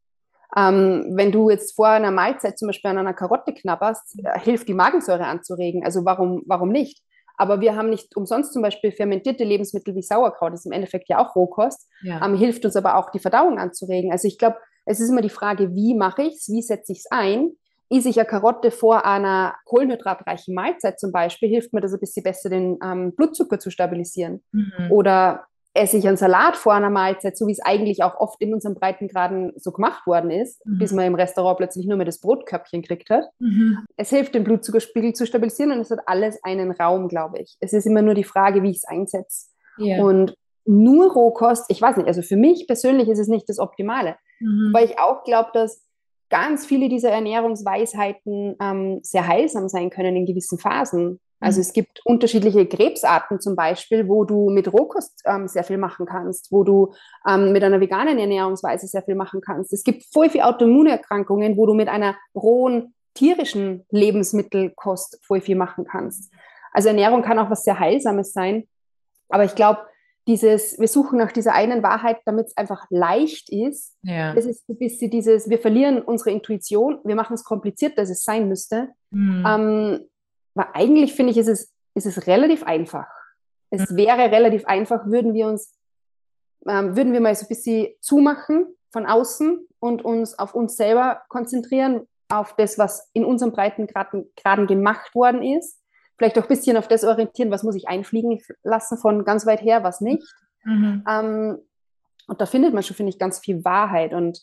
Ähm, 0.57 1.12
wenn 1.13 1.31
du 1.31 1.51
jetzt 1.51 1.75
vor 1.75 1.89
einer 1.89 2.10
Mahlzeit 2.10 2.57
zum 2.57 2.67
Beispiel 2.67 2.89
an 2.89 2.98
einer 2.98 3.13
Karotte 3.13 3.53
knabberst, 3.53 4.17
äh, 4.24 4.39
hilft 4.39 4.67
die 4.67 4.74
Magensäure 4.74 5.27
anzuregen. 5.27 5.84
Also 5.86 6.03
warum, 6.03 6.41
warum 6.48 6.69
nicht? 6.69 7.03
Aber 7.38 7.62
wir 7.62 7.75
haben 7.75 7.89
nicht 7.89 8.15
umsonst 8.15 8.54
zum 8.54 8.62
Beispiel 8.62 8.92
fermentierte 8.92 9.44
Lebensmittel 9.44 9.96
wie 9.96 10.01
Sauerkraut, 10.01 10.54
das 10.54 10.62
ist 10.62 10.65
im 10.65 10.72
Endeffekt 10.72 11.10
ja 11.10 11.20
auch 11.20 11.36
Rohkost, 11.36 11.89
ja. 12.01 12.25
Ähm, 12.25 12.36
hilft 12.36 12.65
uns 12.65 12.75
aber 12.75 12.98
auch 12.98 13.12
die 13.12 13.20
Verdauung 13.20 13.60
anzuregen. 13.60 14.12
Also 14.12 14.27
ich 14.27 14.38
glaube, 14.38 14.58
es 14.86 15.00
ist 15.00 15.10
immer 15.10 15.22
die 15.22 15.30
Frage, 15.30 15.74
wie 15.74 15.96
mache 15.96 16.24
ich 16.24 16.36
es, 16.36 16.50
wie 16.50 16.62
setze 16.62 16.92
ich 16.92 17.00
es 17.00 17.12
ein? 17.12 17.51
Isse 17.89 18.10
ich 18.10 18.20
eine 18.20 18.27
Karotte 18.27 18.72
vor 18.72 19.06
einer 19.06 19.56
kohlenhydratreichen 19.65 20.56
Mahlzeit 20.56 21.00
zum 21.00 21.12
Beispiel, 21.12 21.50
hilft 21.50 21.74
mir 21.74 21.82
das 21.82 21.94
ein 21.94 22.00
bisschen 22.00 22.24
besser, 22.24 22.50
den 22.50 22.80
ähm, 22.84 23.13
Blutzucker 23.15 23.60
zu 23.60 23.70
stabilisieren. 23.70 24.44
Mhm. 24.51 24.92
Oder 24.92 25.46
esse 25.75 25.98
ich 25.98 26.08
einen 26.08 26.17
Salat 26.17 26.55
vor 26.55 26.74
einer 26.74 26.89
Mahlzeit, 26.89 27.38
so 27.38 27.48
wie 27.48 27.51
es 27.51 27.60
eigentlich 27.60 28.01
auch 28.01 28.15
oft 28.15 28.41
in 28.41 28.53
unseren 28.53 28.75
Breitengraden 28.75 29.51
so 29.58 29.72
gemacht 29.72 30.08
worden 30.08 30.32
ist, 30.32 30.65
mhm. 30.65 30.77
bis 30.77 30.94
man 30.94 31.05
im 31.05 31.15
Restaurant 31.15 31.58
plötzlich 31.58 31.86
nur 31.86 31.98
mehr 31.98 32.05
das 32.05 32.22
Brotköpfchen 32.22 32.82
kriegt 32.82 33.10
hat. 33.10 33.25
Mhm. 33.39 33.79
Es 33.98 34.10
hilft, 34.10 34.36
den 34.36 34.46
Blutzuckerspiegel 34.46 35.13
zu 35.13 35.25
stabilisieren 35.25 35.72
und 35.72 35.79
es 35.79 35.91
hat 35.91 36.00
alles 36.08 36.41
einen 36.44 36.72
Raum, 36.72 37.10
glaube 37.10 37.39
ich. 37.39 37.58
Es 37.60 37.74
ist 37.74 37.86
immer 37.86 38.01
nur 38.01 38.13
die 38.13 38.24
Frage, 38.24 38.63
wie 38.63 38.72
ich 38.72 38.77
es 38.77 38.86
einsetze. 38.86 39.48
Yeah. 39.77 40.01
Und 40.01 40.36
nur 40.65 41.12
Rohkost, 41.12 41.65
ich 41.67 41.82
weiß 41.82 41.98
nicht, 41.98 42.08
also 42.08 42.22
für 42.22 42.38
mich 42.38 42.67
persönlich 42.67 43.10
ist 43.10 43.20
es 43.20 43.27
nicht 43.27 43.50
das 43.50 43.60
Optimale, 43.60 44.15
mhm. 44.39 44.72
weil 44.74 44.86
ich 44.86 44.98
auch 44.98 45.25
glaube, 45.25 45.50
dass 45.53 45.84
ganz 46.29 46.65
viele 46.65 46.89
dieser 46.89 47.10
Ernährungsweisheiten 47.12 48.55
ähm, 48.62 49.00
sehr 49.03 49.27
heilsam 49.27 49.67
sein 49.67 49.89
können 49.89 50.15
in 50.15 50.25
gewissen 50.25 50.58
Phasen. 50.58 51.20
Also 51.46 51.60
mhm. 51.60 51.62
es 51.62 51.74
gibt 51.74 52.02
unterschiedliche 52.06 52.66
Krebsarten 52.66 53.40
zum 53.40 53.56
Beispiel, 53.56 54.10
wo 54.10 54.25
du 54.25 54.50
mit 54.50 54.74
Rohkost 54.74 55.22
ähm, 55.25 55.48
sehr 55.48 55.64
viel 55.64 55.78
machen 55.78 56.08
kannst, 56.08 56.52
wo 56.52 56.64
du 56.64 56.94
ähm, 57.28 57.52
mit 57.52 57.64
einer 57.64 57.80
veganen 57.80 58.18
Ernährungsweise 58.18 58.88
sehr 58.88 59.04
viel 59.04 59.16
machen 59.16 59.42
kannst. 59.42 59.72
Es 59.72 59.84
gibt 59.84 60.06
voll 60.12 60.30
viele 60.30 60.46
Autoimmunerkrankungen, 60.46 61.56
wo 61.56 61.68
du 61.68 61.75
mit 61.75 61.88
einer 61.88 62.16
rohen 62.34 62.96
tierischen 63.14 63.86
Lebensmittelkost 63.92 65.20
voll 65.24 65.40
viel 65.40 65.56
machen 65.56 65.86
kannst. 65.86 66.34
Also 66.72 66.90
Ernährung 66.90 67.22
kann 67.22 67.38
auch 67.38 67.52
was 67.52 67.64
sehr 67.64 67.80
Heilsames 67.80 68.34
sein. 68.34 68.68
Aber 69.30 69.46
ich 69.46 69.54
glaube, 69.54 69.82
dieses, 70.28 70.80
wir 70.80 70.88
suchen 70.88 71.20
nach 71.20 71.32
dieser 71.32 71.54
einen 71.54 71.84
Wahrheit, 71.84 72.18
damit 72.25 72.48
es 72.48 72.58
einfach 72.58 72.88
leicht 72.90 73.50
ist. 73.50 73.96
Ja. 74.02 74.34
Das 74.34 74.46
ist 74.46 74.68
ein 74.68 74.78
bisschen 74.78 75.12
dieses, 75.12 75.48
wir 75.48 75.60
verlieren 75.60 76.02
unsere 76.02 76.32
Intuition, 76.32 77.00
wir 77.04 77.16
machen 77.16 77.36
es 77.36 77.44
kompliziert, 77.44 77.98
dass 78.00 78.10
es 78.10 78.24
sein 78.24 78.50
müsste. 78.50 78.90
Mhm. 79.12 79.46
Ähm, 79.48 80.00
aber 80.55 80.75
eigentlich 80.75 81.13
finde 81.13 81.31
ich, 81.31 81.38
ist 81.38 81.47
es, 81.47 81.74
ist 81.93 82.05
es 82.05 82.27
relativ 82.27 82.63
einfach. 82.63 83.07
Es 83.69 83.89
mhm. 83.89 83.97
wäre 83.97 84.31
relativ 84.31 84.65
einfach, 84.65 85.05
würden 85.05 85.33
wir 85.33 85.47
uns, 85.47 85.77
ähm, 86.67 86.95
würden 86.95 87.13
wir 87.13 87.21
mal 87.21 87.35
so 87.35 87.45
ein 87.45 87.50
bisschen 87.50 87.88
zumachen 88.00 88.67
von 88.91 89.05
außen 89.05 89.67
und 89.79 90.03
uns 90.03 90.39
auf 90.39 90.55
uns 90.55 90.77
selber 90.77 91.21
konzentrieren, 91.27 92.07
auf 92.29 92.55
das, 92.55 92.79
was 92.79 93.09
in 93.13 93.25
unseren 93.25 93.51
Breitengraden 93.51 94.31
Graden 94.35 94.67
gemacht 94.67 95.13
worden 95.13 95.43
ist. 95.43 95.81
Vielleicht 96.17 96.39
auch 96.39 96.43
ein 96.43 96.47
bisschen 96.47 96.77
auf 96.77 96.88
das 96.88 97.03
orientieren, 97.03 97.51
was 97.51 97.63
muss 97.63 97.75
ich 97.75 97.88
einfliegen 97.88 98.41
lassen 98.63 98.97
von 98.97 99.25
ganz 99.25 99.45
weit 99.45 99.62
her, 99.62 99.83
was 99.83 100.01
nicht. 100.01 100.25
Mhm. 100.63 101.03
Ähm, 101.07 101.57
und 102.27 102.41
da 102.41 102.45
findet 102.45 102.74
man 102.74 102.83
schon, 102.83 102.95
finde 102.95 103.12
ich, 103.12 103.19
ganz 103.19 103.39
viel 103.39 103.63
Wahrheit. 103.63 104.13
Und 104.13 104.41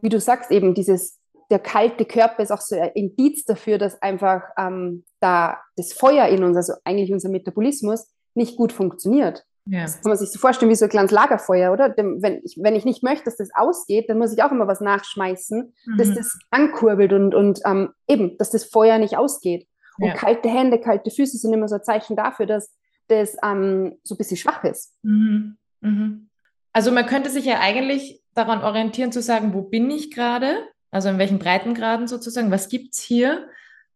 wie 0.00 0.08
du 0.08 0.18
sagst, 0.18 0.50
eben 0.50 0.74
dieses, 0.74 1.20
der 1.50 1.58
kalte 1.58 2.04
Körper 2.04 2.42
ist 2.42 2.50
auch 2.50 2.60
so 2.60 2.74
ein 2.74 2.90
Indiz 2.94 3.44
dafür, 3.44 3.78
dass 3.78 4.00
einfach 4.02 4.42
ähm, 4.58 5.04
da 5.24 5.58
das 5.76 5.92
Feuer 5.92 6.26
in 6.28 6.44
uns, 6.44 6.56
also 6.56 6.74
eigentlich 6.84 7.12
unser 7.12 7.30
Metabolismus, 7.30 8.06
nicht 8.34 8.56
gut 8.56 8.72
funktioniert. 8.72 9.44
Ja. 9.66 9.82
Das 9.82 10.02
kann 10.02 10.10
man 10.10 10.18
sich 10.18 10.30
so 10.30 10.38
vorstellen 10.38 10.70
wie 10.70 10.74
so 10.74 10.84
ein 10.84 10.90
kleines 10.90 11.10
Lagerfeuer, 11.10 11.72
oder? 11.72 11.94
Wenn 11.96 12.42
ich, 12.44 12.58
wenn 12.60 12.76
ich 12.76 12.84
nicht 12.84 13.02
möchte, 13.02 13.24
dass 13.24 13.38
das 13.38 13.48
ausgeht, 13.54 14.10
dann 14.10 14.18
muss 14.18 14.32
ich 14.34 14.42
auch 14.42 14.52
immer 14.52 14.68
was 14.68 14.80
nachschmeißen, 14.80 15.72
mhm. 15.86 15.96
dass 15.96 16.12
das 16.14 16.38
ankurbelt 16.50 17.12
und, 17.14 17.34
und 17.34 17.60
ähm, 17.64 17.90
eben, 18.06 18.36
dass 18.36 18.50
das 18.50 18.64
Feuer 18.64 18.98
nicht 18.98 19.16
ausgeht. 19.16 19.66
Und 19.98 20.08
ja. 20.08 20.14
kalte 20.14 20.50
Hände, 20.50 20.80
kalte 20.80 21.10
Füße 21.10 21.38
sind 21.38 21.52
immer 21.52 21.68
so 21.68 21.76
ein 21.76 21.84
Zeichen 21.84 22.16
dafür, 22.16 22.46
dass 22.46 22.74
das 23.08 23.36
ähm, 23.42 23.96
so 24.02 24.14
ein 24.14 24.18
bisschen 24.18 24.36
schwach 24.36 24.64
ist. 24.64 24.92
Mhm. 25.02 25.56
Mhm. 25.80 26.28
Also 26.72 26.90
man 26.90 27.06
könnte 27.06 27.30
sich 27.30 27.46
ja 27.46 27.60
eigentlich 27.60 28.20
daran 28.34 28.62
orientieren 28.62 29.12
zu 29.12 29.22
sagen, 29.22 29.54
wo 29.54 29.62
bin 29.62 29.90
ich 29.90 30.10
gerade? 30.10 30.56
Also 30.90 31.08
in 31.08 31.18
welchen 31.18 31.38
Breitengraden 31.38 32.06
sozusagen? 32.06 32.50
Was 32.50 32.68
gibt 32.68 32.94
es 32.94 33.00
hier? 33.00 33.48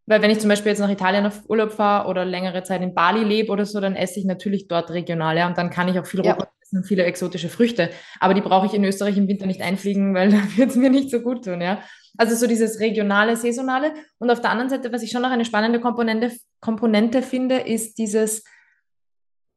Weil 0.08 0.22
wenn 0.22 0.30
ich 0.30 0.40
zum 0.40 0.48
Beispiel 0.48 0.70
jetzt 0.70 0.78
nach 0.78 0.88
Italien 0.88 1.26
auf 1.26 1.42
Urlaub 1.48 1.70
fahre 1.70 2.08
oder 2.08 2.24
längere 2.24 2.62
Zeit 2.62 2.80
in 2.80 2.94
Bali 2.94 3.22
lebe 3.22 3.52
oder 3.52 3.66
so, 3.66 3.78
dann 3.78 3.94
esse 3.94 4.18
ich 4.18 4.24
natürlich 4.24 4.66
dort 4.66 4.90
regional, 4.90 5.36
ja. 5.36 5.46
Und 5.46 5.58
dann 5.58 5.68
kann 5.68 5.86
ich 5.86 5.98
auch 6.00 6.06
viel 6.06 6.24
ja. 6.24 6.38
essen 6.62 6.78
und 6.78 6.84
viele 6.84 7.04
exotische 7.04 7.50
Früchte. 7.50 7.90
Aber 8.18 8.32
die 8.32 8.40
brauche 8.40 8.64
ich 8.64 8.72
in 8.72 8.82
Österreich 8.84 9.18
im 9.18 9.28
Winter 9.28 9.44
nicht 9.44 9.60
einfliegen, 9.60 10.14
weil 10.14 10.30
da 10.30 10.38
wird 10.56 10.70
es 10.70 10.76
mir 10.76 10.88
nicht 10.88 11.10
so 11.10 11.20
gut 11.20 11.44
tun, 11.44 11.60
ja. 11.60 11.82
Also 12.16 12.34
so 12.34 12.46
dieses 12.46 12.80
regionale, 12.80 13.36
saisonale. 13.36 13.92
Und 14.18 14.30
auf 14.30 14.40
der 14.40 14.50
anderen 14.50 14.70
Seite, 14.70 14.90
was 14.92 15.02
ich 15.02 15.10
schon 15.10 15.20
noch 15.20 15.30
eine 15.30 15.44
spannende 15.44 15.78
Komponente, 15.78 16.32
Komponente 16.60 17.20
finde, 17.20 17.56
ist 17.56 17.98
dieses, 17.98 18.44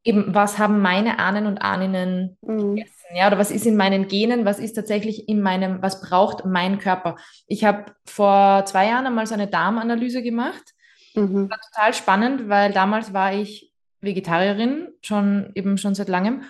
eben, 0.04 0.34
was 0.34 0.58
haben 0.58 0.82
meine 0.82 1.18
Ahnen 1.18 1.46
und 1.46 1.62
Ahninnen 1.62 2.36
mhm. 2.42 2.74
gegessen? 2.74 3.01
Ja, 3.14 3.26
oder 3.26 3.38
was 3.38 3.50
ist 3.50 3.66
in 3.66 3.76
meinen 3.76 4.08
Genen, 4.08 4.44
was 4.44 4.58
ist 4.58 4.74
tatsächlich 4.74 5.28
in 5.28 5.42
meinem, 5.42 5.82
was 5.82 6.00
braucht 6.00 6.44
mein 6.44 6.78
Körper? 6.78 7.16
Ich 7.46 7.64
habe 7.64 7.92
vor 8.06 8.64
zwei 8.64 8.86
Jahren 8.86 9.06
einmal 9.06 9.26
so 9.26 9.34
eine 9.34 9.48
Darmanalyse 9.48 10.22
gemacht. 10.22 10.62
Mhm. 11.14 11.50
War 11.50 11.60
total 11.60 11.94
spannend, 11.94 12.48
weil 12.48 12.72
damals 12.72 13.12
war 13.12 13.34
ich 13.34 13.72
Vegetarierin, 14.00 14.88
schon 15.02 15.50
eben 15.54 15.78
schon 15.78 15.94
seit 15.94 16.08
langem. 16.08 16.42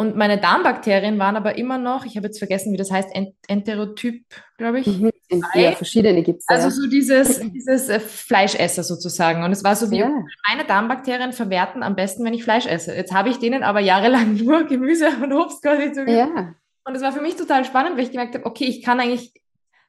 Und 0.00 0.14
meine 0.14 0.38
Darmbakterien 0.38 1.18
waren 1.18 1.34
aber 1.34 1.58
immer 1.58 1.76
noch, 1.76 2.04
ich 2.04 2.16
habe 2.16 2.28
jetzt 2.28 2.38
vergessen, 2.38 2.72
wie 2.72 2.76
das 2.76 2.92
heißt, 2.92 3.08
Enterotyp, 3.48 4.24
glaube 4.56 4.78
ich. 4.78 4.86
Mhm. 4.86 5.10
Ja, 5.54 5.72
verschiedene 5.72 6.22
gibt 6.22 6.38
es. 6.38 6.48
Also 6.48 6.70
so 6.70 6.88
dieses, 6.88 7.40
dieses 7.40 7.88
äh, 7.88 7.98
Fleischesser 7.98 8.84
sozusagen. 8.84 9.42
Und 9.42 9.50
es 9.50 9.64
war 9.64 9.74
so 9.74 9.90
wie, 9.90 9.98
ja. 9.98 10.08
meine 10.48 10.64
Darmbakterien 10.68 11.32
verwerten 11.32 11.82
am 11.82 11.96
besten, 11.96 12.24
wenn 12.24 12.32
ich 12.32 12.44
Fleisch 12.44 12.66
esse. 12.66 12.94
Jetzt 12.94 13.12
habe 13.12 13.28
ich 13.28 13.40
denen 13.40 13.64
aber 13.64 13.80
jahrelang 13.80 14.34
nur 14.44 14.62
Gemüse 14.64 15.08
und 15.20 15.32
Obst 15.32 15.62
quasi 15.62 15.90
zugegeben. 15.90 16.36
Ja. 16.36 16.54
Und 16.84 16.94
es 16.94 17.02
war 17.02 17.10
für 17.10 17.20
mich 17.20 17.34
total 17.34 17.64
spannend, 17.64 17.96
weil 17.96 18.04
ich 18.04 18.12
gemerkt 18.12 18.36
habe, 18.36 18.46
okay, 18.46 18.66
ich 18.66 18.84
kann 18.84 19.00
eigentlich, 19.00 19.32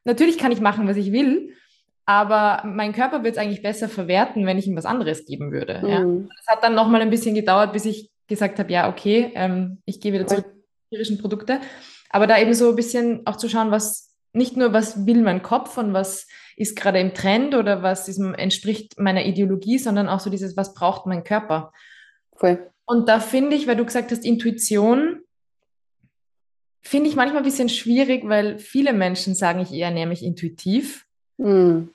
natürlich 0.04 0.38
kann 0.38 0.50
ich 0.50 0.60
machen, 0.60 0.88
was 0.88 0.96
ich 0.96 1.12
will, 1.12 1.54
aber 2.04 2.64
mein 2.66 2.92
Körper 2.92 3.22
wird 3.22 3.36
es 3.36 3.40
eigentlich 3.40 3.62
besser 3.62 3.88
verwerten, 3.88 4.44
wenn 4.44 4.58
ich 4.58 4.66
ihm 4.66 4.76
was 4.76 4.86
anderes 4.86 5.24
geben 5.24 5.52
würde. 5.52 5.80
Mhm. 5.84 5.88
Ja. 5.88 6.28
Das 6.36 6.56
hat 6.56 6.64
dann 6.64 6.74
nochmal 6.74 7.00
ein 7.00 7.10
bisschen 7.10 7.36
gedauert, 7.36 7.72
bis 7.72 7.84
ich 7.84 8.09
gesagt 8.30 8.58
habe, 8.58 8.72
ja, 8.72 8.88
okay, 8.88 9.30
ähm, 9.34 9.82
ich 9.84 10.00
gehe 10.00 10.14
wieder 10.14 10.26
zu 10.26 10.36
den 10.36 10.44
tierischen 10.88 11.18
Produkte. 11.18 11.60
Aber 12.08 12.26
da 12.26 12.38
eben 12.38 12.54
so 12.54 12.70
ein 12.70 12.76
bisschen 12.76 13.26
auch 13.26 13.36
zu 13.36 13.50
schauen, 13.50 13.70
was 13.70 14.16
nicht 14.32 14.56
nur, 14.56 14.72
was 14.72 15.06
will 15.06 15.20
mein 15.20 15.42
Kopf 15.42 15.76
und 15.76 15.92
was 15.92 16.26
ist 16.56 16.76
gerade 16.76 17.00
im 17.00 17.12
Trend 17.12 17.54
oder 17.54 17.82
was 17.82 18.08
ist, 18.08 18.18
entspricht 18.18 18.98
meiner 18.98 19.26
Ideologie, 19.26 19.78
sondern 19.78 20.08
auch 20.08 20.20
so 20.20 20.30
dieses, 20.30 20.56
was 20.56 20.72
braucht 20.72 21.06
mein 21.06 21.24
Körper. 21.24 21.72
Voll. 22.36 22.70
Und 22.86 23.08
da 23.08 23.20
finde 23.20 23.56
ich, 23.56 23.66
weil 23.66 23.76
du 23.76 23.84
gesagt 23.84 24.10
hast, 24.12 24.24
Intuition, 24.24 25.20
finde 26.82 27.10
ich 27.10 27.16
manchmal 27.16 27.42
ein 27.42 27.44
bisschen 27.44 27.68
schwierig, 27.68 28.28
weil 28.28 28.58
viele 28.58 28.92
Menschen 28.92 29.34
sagen, 29.34 29.60
ich 29.60 29.72
ernähre 29.72 30.08
mich 30.08 30.22
intuitiv. 30.22 31.06
Mhm. 31.36 31.90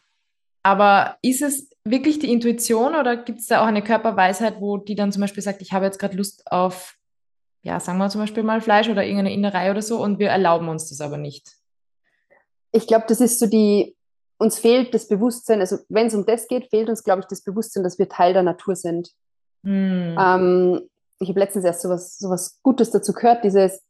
Aber 0.63 1.17
ist 1.21 1.41
es 1.41 1.69
wirklich 1.85 2.19
die 2.19 2.31
Intuition 2.31 2.95
oder 2.95 3.15
gibt 3.15 3.39
es 3.39 3.47
da 3.47 3.61
auch 3.61 3.67
eine 3.67 3.83
Körperweisheit, 3.83 4.59
wo 4.59 4.77
die 4.77 4.95
dann 4.95 5.11
zum 5.11 5.21
Beispiel 5.21 5.43
sagt, 5.43 5.61
ich 5.61 5.71
habe 5.71 5.85
jetzt 5.85 5.99
gerade 5.99 6.17
Lust 6.17 6.51
auf, 6.51 6.95
ja, 7.61 7.79
sagen 7.79 7.99
wir 7.99 8.09
zum 8.09 8.21
Beispiel 8.21 8.43
mal 8.43 8.59
Fleisch 8.59 8.89
oder 8.89 9.03
irgendeine 9.03 9.33
Innerei 9.33 9.71
oder 9.71 9.81
so 9.81 10.01
und 10.01 10.19
wir 10.19 10.29
erlauben 10.29 10.67
uns 10.67 10.89
das 10.89 10.99
aber 10.99 11.17
nicht? 11.17 11.53
Ich 12.71 12.87
glaube, 12.87 13.05
das 13.07 13.21
ist 13.21 13.39
so 13.39 13.45
die, 13.45 13.95
uns 14.37 14.59
fehlt 14.59 14.93
das 14.93 15.07
Bewusstsein, 15.07 15.61
also 15.61 15.77
wenn 15.87 16.07
es 16.07 16.15
um 16.15 16.25
das 16.25 16.47
geht, 16.47 16.69
fehlt 16.69 16.89
uns, 16.89 17.03
glaube 17.03 17.21
ich, 17.21 17.27
das 17.27 17.41
Bewusstsein, 17.41 17.83
dass 17.83 17.99
wir 17.99 18.09
Teil 18.09 18.33
der 18.33 18.43
Natur 18.43 18.75
sind. 18.75 19.11
Mm. 19.61 20.17
Ähm, 20.19 20.89
ich 21.19 21.29
habe 21.29 21.39
letztens 21.39 21.65
erst 21.65 21.81
so 21.81 21.89
was 21.89 22.59
Gutes 22.61 22.91
dazu 22.91 23.13
gehört, 23.13 23.43
dieses, 23.43 23.81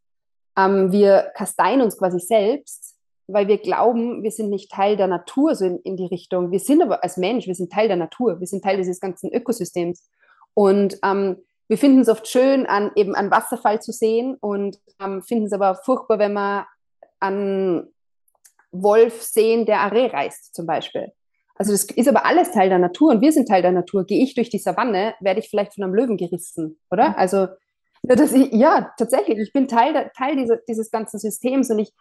ähm, 0.57 0.91
wir 0.91 1.31
kasteien 1.35 1.81
uns 1.81 1.97
quasi 1.97 2.19
selbst, 2.19 2.94
weil 3.27 3.47
wir 3.47 3.57
glauben, 3.57 4.23
wir 4.23 4.31
sind 4.31 4.49
nicht 4.49 4.71
Teil 4.71 4.97
der 4.97 5.07
Natur, 5.07 5.55
so 5.55 5.65
in, 5.65 5.79
in, 5.79 5.97
die 5.97 6.05
Richtung. 6.05 6.51
Wir 6.51 6.59
sind 6.59 6.81
aber 6.81 7.03
als 7.03 7.17
Mensch, 7.17 7.47
wir 7.47 7.55
sind 7.55 7.71
Teil 7.71 7.87
der 7.87 7.97
Natur, 7.97 8.39
wir 8.39 8.47
sind 8.47 8.63
Teil 8.63 8.77
dieses 8.77 8.99
ganzen 8.99 9.31
Ökosystems. 9.33 10.07
Und 10.53 10.99
ähm, 11.03 11.37
wir 11.67 11.77
finden 11.77 12.01
es 12.01 12.09
oft 12.09 12.27
schön, 12.27 12.65
an 12.65 12.91
eben 12.95 13.15
einen 13.15 13.31
Wasserfall 13.31 13.81
zu 13.81 13.91
sehen 13.91 14.37
und 14.39 14.77
ähm, 15.01 15.23
finden 15.23 15.45
es 15.45 15.53
aber 15.53 15.75
furchtbar, 15.75 16.19
wenn 16.19 16.33
wir 16.33 16.67
an 17.19 17.87
Wolf 18.71 19.21
sehen, 19.23 19.65
der 19.65 19.79
Aree 19.81 20.07
reißt, 20.07 20.53
zum 20.53 20.65
Beispiel. 20.65 21.11
Also 21.55 21.71
das 21.71 21.85
ist 21.85 22.07
aber 22.07 22.25
alles 22.25 22.51
Teil 22.51 22.69
der 22.69 22.79
Natur 22.79 23.11
und 23.11 23.21
wir 23.21 23.31
sind 23.31 23.47
Teil 23.47 23.61
der 23.61 23.71
Natur. 23.71 24.05
Gehe 24.05 24.21
ich 24.21 24.35
durch 24.35 24.49
die 24.49 24.59
Savanne, 24.59 25.15
werde 25.21 25.39
ich 25.39 25.49
vielleicht 25.49 25.73
von 25.73 25.85
einem 25.85 25.95
Löwen 25.95 26.17
gerissen, 26.17 26.77
oder? 26.91 27.17
Also 27.17 27.47
ich, 28.03 28.51
ja, 28.51 28.91
tatsächlich, 28.97 29.39
ich 29.39 29.53
bin 29.53 29.67
Teil, 29.67 29.93
der, 29.93 30.11
Teil 30.11 30.35
dieser, 30.35 30.57
dieses 30.57 30.91
ganzen 30.91 31.17
Systems 31.17 31.71
und 31.71 31.79
ich 31.79 31.91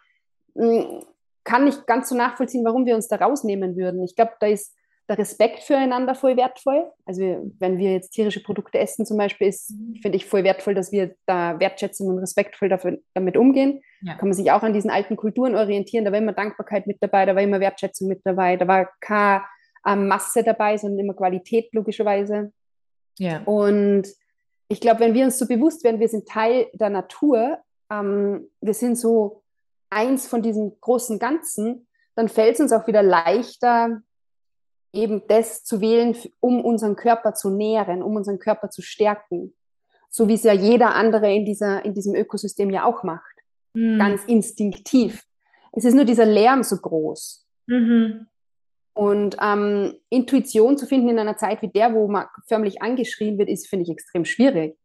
mm, 0.55 0.99
kann 1.45 1.63
nicht 1.63 1.87
ganz 1.87 2.09
so 2.09 2.15
nachvollziehen, 2.15 2.65
warum 2.65 2.85
wir 2.85 2.95
uns 2.95 3.07
da 3.07 3.15
rausnehmen 3.15 3.77
würden. 3.77 4.03
Ich 4.03 4.15
glaube, 4.15 4.33
da 4.39 4.47
ist 4.47 4.75
der 5.07 5.19
Respekt 5.19 5.59
füreinander 5.59 6.15
voll 6.15 6.35
wertvoll. 6.35 6.91
Also 7.05 7.51
wenn 7.59 7.77
wir 7.77 7.93
jetzt 7.93 8.09
tierische 8.09 8.41
Produkte 8.41 8.79
essen 8.79 9.05
zum 9.05 9.17
Beispiel, 9.17 9.47
ist, 9.47 9.71
mhm. 9.71 9.99
finde 10.01 10.17
ich, 10.17 10.25
voll 10.25 10.43
wertvoll, 10.43 10.73
dass 10.73 10.91
wir 10.91 11.15
da 11.27 11.59
wertschätzend 11.59 12.09
und 12.09 12.17
respektvoll 12.17 12.69
dafür, 12.69 12.97
damit 13.13 13.37
umgehen. 13.37 13.81
Ja. 14.01 14.15
Kann 14.15 14.29
man 14.29 14.33
sich 14.33 14.51
auch 14.51 14.63
an 14.63 14.73
diesen 14.73 14.89
alten 14.89 15.15
Kulturen 15.15 15.55
orientieren. 15.55 16.05
Da 16.05 16.11
war 16.11 16.17
immer 16.17 16.33
Dankbarkeit 16.33 16.87
mit 16.87 16.97
dabei, 17.01 17.25
da 17.25 17.35
war 17.35 17.43
immer 17.43 17.59
Wertschätzung 17.59 18.07
mit 18.07 18.21
dabei, 18.23 18.57
da 18.57 18.67
war 18.67 18.89
keine 18.99 19.43
ähm, 19.85 20.07
Masse 20.07 20.43
dabei, 20.43 20.77
sondern 20.77 20.99
immer 20.99 21.13
Qualität 21.13 21.71
logischerweise. 21.73 22.51
Ja. 23.19 23.43
Und 23.45 24.07
ich 24.67 24.81
glaube, 24.81 25.01
wenn 25.01 25.13
wir 25.13 25.25
uns 25.25 25.37
so 25.37 25.47
bewusst 25.47 25.83
werden, 25.83 25.99
wir 25.99 26.09
sind 26.09 26.27
Teil 26.27 26.67
der 26.73 26.89
Natur, 26.89 27.59
ähm, 27.91 28.49
wir 28.61 28.73
sind 28.73 28.97
so 28.97 29.43
eins 29.95 30.27
von 30.27 30.41
diesem 30.41 30.73
großen 30.81 31.17
Ganzen, 31.19 31.87
dann 32.15 32.29
fällt 32.29 32.55
es 32.55 32.61
uns 32.61 32.73
auch 32.73 32.85
wieder 32.87 33.01
leichter, 33.01 34.01
eben 34.93 35.23
das 35.27 35.63
zu 35.63 35.81
wählen, 35.81 36.15
um 36.39 36.63
unseren 36.63 36.95
Körper 36.95 37.33
zu 37.33 37.49
nähren, 37.49 38.03
um 38.03 38.15
unseren 38.15 38.39
Körper 38.39 38.69
zu 38.69 38.81
stärken. 38.81 39.53
So 40.09 40.27
wie 40.27 40.33
es 40.33 40.43
ja 40.43 40.53
jeder 40.53 40.95
andere 40.95 41.33
in, 41.33 41.45
dieser, 41.45 41.83
in 41.83 41.93
diesem 41.93 42.15
Ökosystem 42.15 42.69
ja 42.69 42.85
auch 42.85 43.03
macht. 43.03 43.35
Mhm. 43.73 43.99
Ganz 43.99 44.23
instinktiv. 44.25 45.23
Es 45.73 45.83
ist 45.83 45.93
nur 45.93 46.05
dieser 46.05 46.25
Lärm 46.25 46.63
so 46.63 46.77
groß. 46.77 47.45
Mhm. 47.67 48.27
Und 48.93 49.35
ähm, 49.41 49.95
Intuition 50.09 50.77
zu 50.77 50.85
finden 50.85 51.09
in 51.09 51.19
einer 51.19 51.35
Zeit 51.35 51.61
wie 51.61 51.67
der, 51.67 51.93
wo 51.93 52.07
man 52.07 52.27
förmlich 52.47 52.81
angeschrien 52.81 53.37
wird, 53.37 53.49
ist, 53.49 53.67
finde 53.67 53.83
ich, 53.83 53.89
extrem 53.89 54.23
schwierig. 54.23 54.77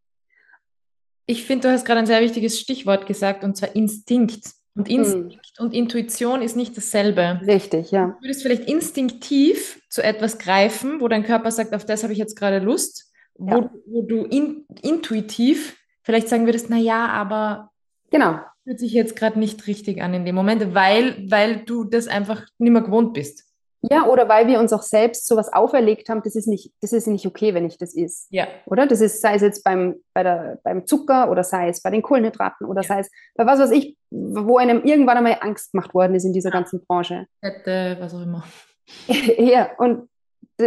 Ich 1.26 1.44
finde, 1.44 1.68
du 1.68 1.72
hast 1.72 1.84
gerade 1.84 2.00
ein 2.00 2.06
sehr 2.06 2.20
wichtiges 2.20 2.58
Stichwort 2.58 3.06
gesagt, 3.06 3.44
und 3.44 3.56
zwar 3.56 3.76
Instinkt. 3.76 4.59
Und. 4.76 4.88
Instinkt 4.88 5.58
hm. 5.58 5.64
und 5.64 5.74
Intuition 5.74 6.42
ist 6.42 6.56
nicht 6.56 6.76
dasselbe. 6.76 7.40
Richtig, 7.46 7.90
ja. 7.90 8.16
Du 8.18 8.24
würdest 8.24 8.42
vielleicht 8.42 8.68
instinktiv 8.68 9.80
zu 9.88 10.02
etwas 10.02 10.38
greifen, 10.38 11.00
wo 11.00 11.08
dein 11.08 11.24
Körper 11.24 11.50
sagt, 11.50 11.74
auf 11.74 11.84
das 11.84 12.02
habe 12.02 12.12
ich 12.12 12.18
jetzt 12.18 12.36
gerade 12.36 12.58
Lust, 12.58 13.12
wo, 13.34 13.50
ja. 13.50 13.70
wo 13.86 14.02
du 14.02 14.24
in, 14.24 14.66
intuitiv 14.82 15.76
vielleicht 16.02 16.28
sagen 16.28 16.46
würdest, 16.46 16.70
na 16.70 16.76
ja, 16.76 17.08
aber 17.08 17.70
genau. 18.10 18.40
fühlt 18.64 18.78
sich 18.78 18.92
jetzt 18.92 19.16
gerade 19.16 19.38
nicht 19.38 19.66
richtig 19.66 20.02
an 20.02 20.14
in 20.14 20.24
dem 20.24 20.34
Moment, 20.34 20.74
weil, 20.74 21.26
weil 21.28 21.64
du 21.64 21.84
das 21.84 22.06
einfach 22.06 22.46
nicht 22.58 22.72
mehr 22.72 22.82
gewohnt 22.82 23.12
bist. 23.12 23.49
Ja, 23.82 24.06
oder 24.06 24.28
weil 24.28 24.46
wir 24.46 24.60
uns 24.60 24.72
auch 24.72 24.82
selbst 24.82 25.26
sowas 25.26 25.50
auferlegt 25.52 26.08
haben, 26.10 26.22
das 26.22 26.36
ist 26.36 26.46
nicht, 26.46 26.70
das 26.82 26.92
ist 26.92 27.06
nicht 27.06 27.26
okay, 27.26 27.54
wenn 27.54 27.64
ich 27.64 27.78
das 27.78 27.94
is. 27.94 28.26
Ja. 28.30 28.46
Oder? 28.66 28.86
Das 28.86 29.00
ist, 29.00 29.22
sei 29.22 29.34
es 29.34 29.42
jetzt 29.42 29.64
beim, 29.64 29.96
bei 30.12 30.22
der, 30.22 30.58
beim 30.62 30.86
Zucker 30.86 31.30
oder 31.30 31.44
sei 31.44 31.68
es 31.68 31.80
bei 31.80 31.90
den 31.90 32.02
Kohlenhydraten 32.02 32.66
oder 32.66 32.82
ja. 32.82 32.88
sei 32.88 33.00
es 33.00 33.10
bei 33.34 33.46
was 33.46 33.58
weiß 33.58 33.70
ich, 33.70 33.96
wo 34.10 34.58
einem 34.58 34.84
irgendwann 34.84 35.16
einmal 35.16 35.38
Angst 35.40 35.72
gemacht 35.72 35.94
worden 35.94 36.14
ist 36.14 36.24
in 36.24 36.34
dieser 36.34 36.50
ja. 36.50 36.56
ganzen 36.56 36.84
Branche. 36.84 37.26
Hätte, 37.40 37.96
was 38.00 38.14
auch 38.14 38.22
immer. 38.22 38.44
ja, 39.38 39.70
und 39.78 40.08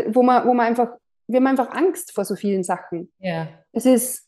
wo 0.07 0.23
man, 0.23 0.47
wo 0.47 0.53
man 0.55 0.65
einfach, 0.65 0.89
wir 1.27 1.37
haben 1.37 1.47
einfach 1.47 1.71
Angst 1.71 2.13
vor 2.13 2.25
so 2.25 2.35
vielen 2.35 2.63
Sachen. 2.63 3.11
Ja. 3.19 3.47
Es 3.73 3.85
ist, 3.85 4.27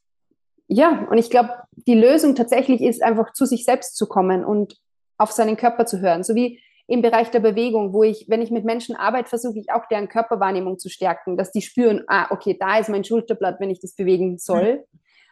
ja, 0.68 1.08
und 1.10 1.18
ich 1.18 1.32
glaube, 1.32 1.50
die 1.72 1.96
Lösung 1.96 2.36
tatsächlich 2.36 2.82
ist 2.82 3.01
einfach 3.01 3.34
zu 3.34 3.46
sich 3.46 3.65
selbst 3.65 3.96
zu 3.96 4.08
kommen 4.08 4.46
und 4.46 4.77
auf 5.18 5.32
seinen 5.32 5.58
Körper 5.58 5.86
zu 5.86 6.01
hören. 6.01 6.24
So 6.24 6.36
wie 6.36 6.62
im 6.88 7.01
Bereich 7.01 7.32
der 7.32 7.39
Bewegung, 7.39 7.94
wo 7.94 8.04
ich, 8.04 8.25
wenn 8.30 8.42
ich 8.42 8.51
mit 8.51 8.63
Menschen 8.63 8.96
arbeite, 8.96 9.30
versuche 9.30 9.60
ich 9.60 9.72
auch 9.72 9.88
deren 9.89 10.08
Körperwahrnehmung 10.08 10.77
zu 10.77 10.89
stärken, 10.89 11.36
dass 11.36 11.51
die 11.51 11.62
spüren, 11.62 12.04
ah, 12.08 12.27
okay, 12.30 12.56
da 12.60 12.77
ist 12.77 12.89
mein 12.89 13.04
Schulterblatt, 13.04 13.60
wenn 13.60 13.72
ich 13.72 13.80
das 13.80 13.96
bewegen 13.96 14.38
soll. 14.38 14.86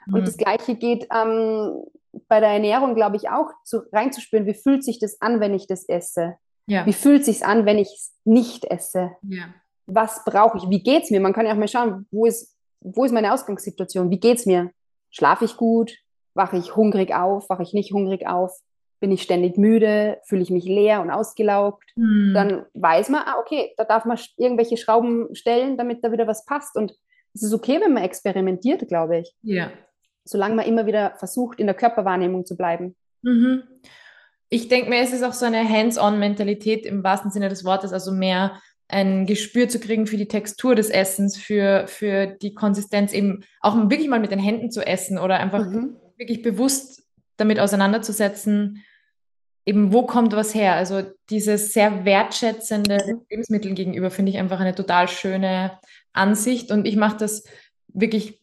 Mhm. 0.08 0.14
Und 0.16 0.28
das 0.28 0.38
Gleiche 0.38 0.76
geht 0.76 1.08
ähm, 1.16 1.84
bei 2.28 2.40
der 2.40 2.50
Ernährung, 2.50 2.96
glaube 2.96 3.18
ich, 3.18 3.30
auch 3.30 3.52
zu, 3.64 3.82
reinzuspüren, 3.92 4.48
wie 4.48 4.56
fühlt 4.56 4.84
sich 4.84 5.00
das 5.00 5.22
an, 5.22 5.40
wenn 5.40 5.54
ich 5.54 5.68
das 5.68 5.88
esse? 5.88 6.36
Ja. 6.66 6.86
Wie 6.86 6.94
fühlt 6.94 7.26
sich 7.26 7.46
an, 7.46 7.66
wenn 7.66 7.78
ich 7.78 7.90
es 7.90 8.14
nicht 8.24 8.66
esse? 8.66 9.12
Ja. 9.22 9.46
Was 9.86 10.24
brauche 10.24 10.58
ich? 10.58 10.70
Wie 10.70 10.82
geht 10.82 11.04
es 11.04 11.12
mir? 11.12 11.20
Man 11.20 11.34
kann 11.34 11.46
ja 11.46 11.54
auch 11.54 11.58
mal 11.58 11.68
schauen, 11.68 12.08
wo 12.10 12.26
ist, 12.26 12.56
wo 12.80 13.04
ist 13.04 13.12
meine 13.12 13.34
Ausgangssituation? 13.34 14.10
Wie 14.10 14.20
geht 14.20 14.40
es 14.40 14.46
mir? 14.46 14.72
Schlafe 15.12 15.46
ich 15.46 15.58
gut? 15.58 15.94
Wache 16.34 16.58
ich 16.58 16.76
hungrig 16.76 17.14
auf? 17.14 17.50
Wache 17.50 17.64
ich 17.64 17.74
nicht 17.74 17.94
hungrig 17.94 18.26
auf? 18.28 18.52
Bin 19.04 19.12
ich 19.12 19.24
ständig 19.24 19.58
müde? 19.58 20.20
Fühle 20.24 20.44
ich 20.44 20.50
mich 20.50 20.64
leer 20.64 21.02
und 21.02 21.12
ausgelaugt? 21.12 21.84
Hm. 21.96 22.32
Dann 22.34 22.66
weiß 22.74 23.10
man, 23.10 23.24
ah, 23.26 23.38
okay, 23.38 23.74
da 23.76 23.84
darf 23.84 24.06
man 24.06 24.18
irgendwelche 24.38 24.78
Schrauben 24.78 25.36
stellen, 25.36 25.76
damit 25.76 26.06
da 26.06 26.14
wieder 26.14 26.26
was 26.26 26.46
passt. 26.46 26.78
Und 26.78 26.94
es 27.34 27.44
ist 27.44 27.54
okay, 27.54 27.82
wenn 27.82 27.92
man 27.92 28.04
experimentiert, 28.04 28.88
glaube 28.88 29.18
ich. 29.18 29.36
Ja. 29.42 29.72
Solange 30.24 30.56
man 30.56 30.66
immer 30.68 30.86
wieder 30.86 31.16
versucht, 31.18 31.60
in 31.60 31.66
der 31.66 31.76
Körperwahrnehmung 31.76 32.46
zu 32.46 32.56
bleiben. 32.56 32.96
Mhm. 33.24 33.64
Ich 34.48 34.70
denke 34.70 34.90
mir, 34.90 35.02
es 35.02 35.12
ist 35.12 35.24
auch 35.24 35.34
so 35.34 35.46
eine 35.46 35.68
Hands-on-Mentalität 35.68 36.86
im 36.86 37.04
wahrsten 37.04 37.30
Sinne 37.30 37.50
des 37.50 37.66
Wortes, 37.66 37.92
also 37.92 38.14
mehr 38.14 38.58
ein 38.88 39.26
Gespür 39.26 39.68
zu 39.68 39.82
kriegen 39.82 40.08
für 40.08 40.16
die 40.16 40.30
Textur 40.30 40.76
des 40.76 40.90
Essens, 40.90 41.36
für, 41.36 41.88
für 41.88 42.28
die 42.28 42.54
Konsistenz, 42.54 43.12
eben 43.12 43.44
auch 43.60 43.76
wirklich 43.76 44.08
mal 44.08 44.22
mit 44.22 44.32
den 44.32 44.40
Händen 44.40 44.72
zu 44.72 44.88
essen 44.88 45.18
oder 45.18 45.42
einfach 45.42 45.66
mhm. 45.66 45.98
wirklich 46.16 46.42
bewusst 46.42 47.04
damit 47.36 47.60
auseinanderzusetzen, 47.60 48.84
eben 49.65 49.93
wo 49.93 50.03
kommt 50.03 50.34
was 50.34 50.53
her. 50.53 50.75
Also 50.75 51.03
dieses 51.29 51.74
sehr 51.74 52.05
wertschätzende. 52.05 53.22
Lebensmitteln 53.29 53.75
gegenüber 53.75 54.12
finde 54.12 54.32
ich 54.32 54.38
einfach 54.38 54.60
eine 54.60 54.75
total 54.75 55.08
schöne 55.08 55.79
Ansicht 56.12 56.72
und 56.72 56.86
ich 56.86 56.96
mache 56.96 57.17
das 57.17 57.43
wirklich 57.88 58.41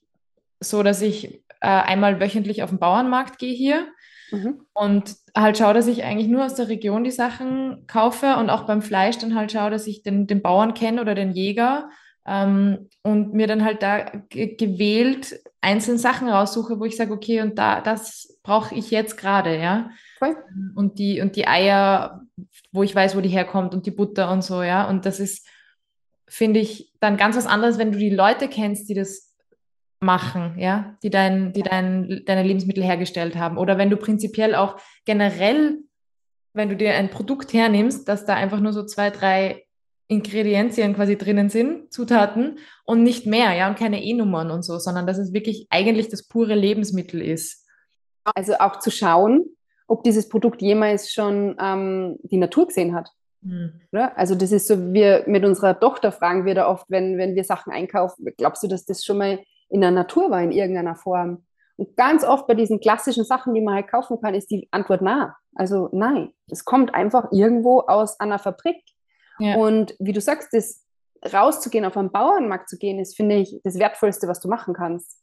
so, 0.60 0.82
dass 0.82 1.02
ich 1.02 1.42
äh, 1.60 1.68
einmal 1.68 2.20
wöchentlich 2.20 2.62
auf 2.62 2.70
den 2.70 2.78
Bauernmarkt 2.78 3.38
gehe 3.38 3.54
hier 3.54 3.86
Mhm. 4.30 4.60
Und 4.72 5.16
halt 5.36 5.58
schaue, 5.58 5.74
dass 5.74 5.86
ich 5.86 6.04
eigentlich 6.04 6.28
nur 6.28 6.44
aus 6.44 6.54
der 6.54 6.68
Region 6.68 7.04
die 7.04 7.10
Sachen 7.10 7.86
kaufe 7.86 8.36
und 8.36 8.50
auch 8.50 8.64
beim 8.64 8.82
Fleisch 8.82 9.18
dann 9.18 9.34
halt 9.34 9.52
schaue, 9.52 9.70
dass 9.70 9.86
ich 9.86 10.02
den, 10.02 10.26
den 10.26 10.42
Bauern 10.42 10.74
kenne 10.74 11.00
oder 11.00 11.14
den 11.14 11.32
Jäger 11.32 11.90
ähm, 12.26 12.88
und 13.02 13.34
mir 13.34 13.46
dann 13.46 13.64
halt 13.64 13.82
da 13.82 14.04
gewählt 14.24 15.40
einzelne 15.60 15.98
Sachen 15.98 16.28
raussuche, 16.28 16.78
wo 16.78 16.84
ich 16.84 16.96
sage, 16.96 17.12
okay, 17.12 17.42
und 17.42 17.58
da, 17.58 17.80
das 17.80 18.38
brauche 18.42 18.74
ich 18.74 18.90
jetzt 18.90 19.16
gerade, 19.16 19.58
ja. 19.58 19.90
Voll. 20.20 20.36
Und 20.74 20.98
die, 20.98 21.22
und 21.22 21.34
die 21.34 21.48
Eier, 21.48 22.20
wo 22.72 22.82
ich 22.82 22.94
weiß, 22.94 23.16
wo 23.16 23.22
die 23.22 23.30
herkommt 23.30 23.74
und 23.74 23.86
die 23.86 23.90
Butter 23.90 24.30
und 24.30 24.44
so, 24.44 24.62
ja. 24.62 24.86
Und 24.86 25.06
das 25.06 25.18
ist, 25.18 25.48
finde 26.28 26.60
ich, 26.60 26.92
dann 27.00 27.16
ganz 27.16 27.36
was 27.36 27.46
anderes, 27.46 27.78
wenn 27.78 27.90
du 27.90 27.98
die 27.98 28.10
Leute 28.10 28.48
kennst, 28.48 28.90
die 28.90 28.94
das 28.94 29.34
machen, 29.98 30.58
ja, 30.58 30.96
die, 31.02 31.08
dein, 31.08 31.54
die 31.54 31.62
dein, 31.62 32.22
deine 32.26 32.42
Lebensmittel 32.42 32.84
hergestellt 32.84 33.36
haben. 33.36 33.56
Oder 33.56 33.78
wenn 33.78 33.88
du 33.88 33.96
prinzipiell 33.96 34.54
auch 34.54 34.76
generell, 35.06 35.78
wenn 36.52 36.68
du 36.68 36.76
dir 36.76 36.94
ein 36.94 37.10
Produkt 37.10 37.54
hernimmst, 37.54 38.06
dass 38.06 38.26
da 38.26 38.34
einfach 38.34 38.60
nur 38.60 38.74
so 38.74 38.84
zwei, 38.84 39.08
drei 39.08 39.64
Ingredienzien 40.08 40.94
quasi 40.94 41.16
drinnen 41.16 41.48
sind, 41.48 41.92
Zutaten 41.92 42.58
und 42.84 43.02
nicht 43.04 43.24
mehr, 43.24 43.54
ja, 43.54 43.68
und 43.68 43.78
keine 43.78 44.02
E-Nummern 44.02 44.50
und 44.50 44.64
so, 44.64 44.78
sondern 44.78 45.06
dass 45.06 45.16
es 45.16 45.32
wirklich 45.32 45.66
eigentlich 45.70 46.08
das 46.08 46.28
pure 46.28 46.54
Lebensmittel 46.54 47.22
ist. 47.22 47.66
Also 48.34 48.54
auch 48.58 48.80
zu 48.80 48.90
schauen, 48.90 49.44
ob 49.90 50.04
dieses 50.04 50.28
Produkt 50.28 50.62
jemals 50.62 51.12
schon 51.12 51.56
ähm, 51.60 52.16
die 52.22 52.36
Natur 52.36 52.68
gesehen 52.68 52.94
hat. 52.94 53.10
Hm. 53.42 53.72
Also 54.14 54.36
das 54.36 54.52
ist 54.52 54.68
so, 54.68 54.92
wir 54.92 55.24
mit 55.26 55.44
unserer 55.44 55.78
Tochter 55.78 56.12
fragen 56.12 56.44
wir 56.44 56.54
da 56.54 56.68
oft, 56.68 56.86
wenn, 56.88 57.18
wenn 57.18 57.34
wir 57.34 57.42
Sachen 57.42 57.72
einkaufen, 57.72 58.24
glaubst 58.36 58.62
du, 58.62 58.68
dass 58.68 58.84
das 58.84 59.04
schon 59.04 59.18
mal 59.18 59.40
in 59.68 59.80
der 59.80 59.90
Natur 59.90 60.30
war 60.30 60.42
in 60.42 60.52
irgendeiner 60.52 60.94
Form. 60.94 61.44
Und 61.76 61.96
ganz 61.96 62.22
oft 62.22 62.46
bei 62.46 62.54
diesen 62.54 62.78
klassischen 62.78 63.24
Sachen, 63.24 63.52
die 63.52 63.62
man 63.62 63.74
halt 63.74 63.88
kaufen 63.88 64.20
kann, 64.20 64.34
ist 64.34 64.50
die 64.50 64.68
Antwort 64.70 65.02
na. 65.02 65.36
Also 65.56 65.88
nein, 65.92 66.30
es 66.48 66.64
kommt 66.64 66.94
einfach 66.94 67.32
irgendwo 67.32 67.80
aus 67.80 68.20
einer 68.20 68.38
Fabrik. 68.38 68.82
Ja. 69.40 69.56
Und 69.56 69.96
wie 69.98 70.12
du 70.12 70.20
sagst, 70.20 70.52
das 70.52 70.84
rauszugehen, 71.32 71.84
auf 71.84 71.96
einen 71.96 72.12
Bauernmarkt 72.12 72.68
zu 72.68 72.78
gehen, 72.78 73.00
ist, 73.00 73.16
finde 73.16 73.36
ich, 73.36 73.60
das 73.64 73.78
Wertvollste, 73.78 74.28
was 74.28 74.40
du 74.40 74.48
machen 74.48 74.74
kannst. 74.74 75.18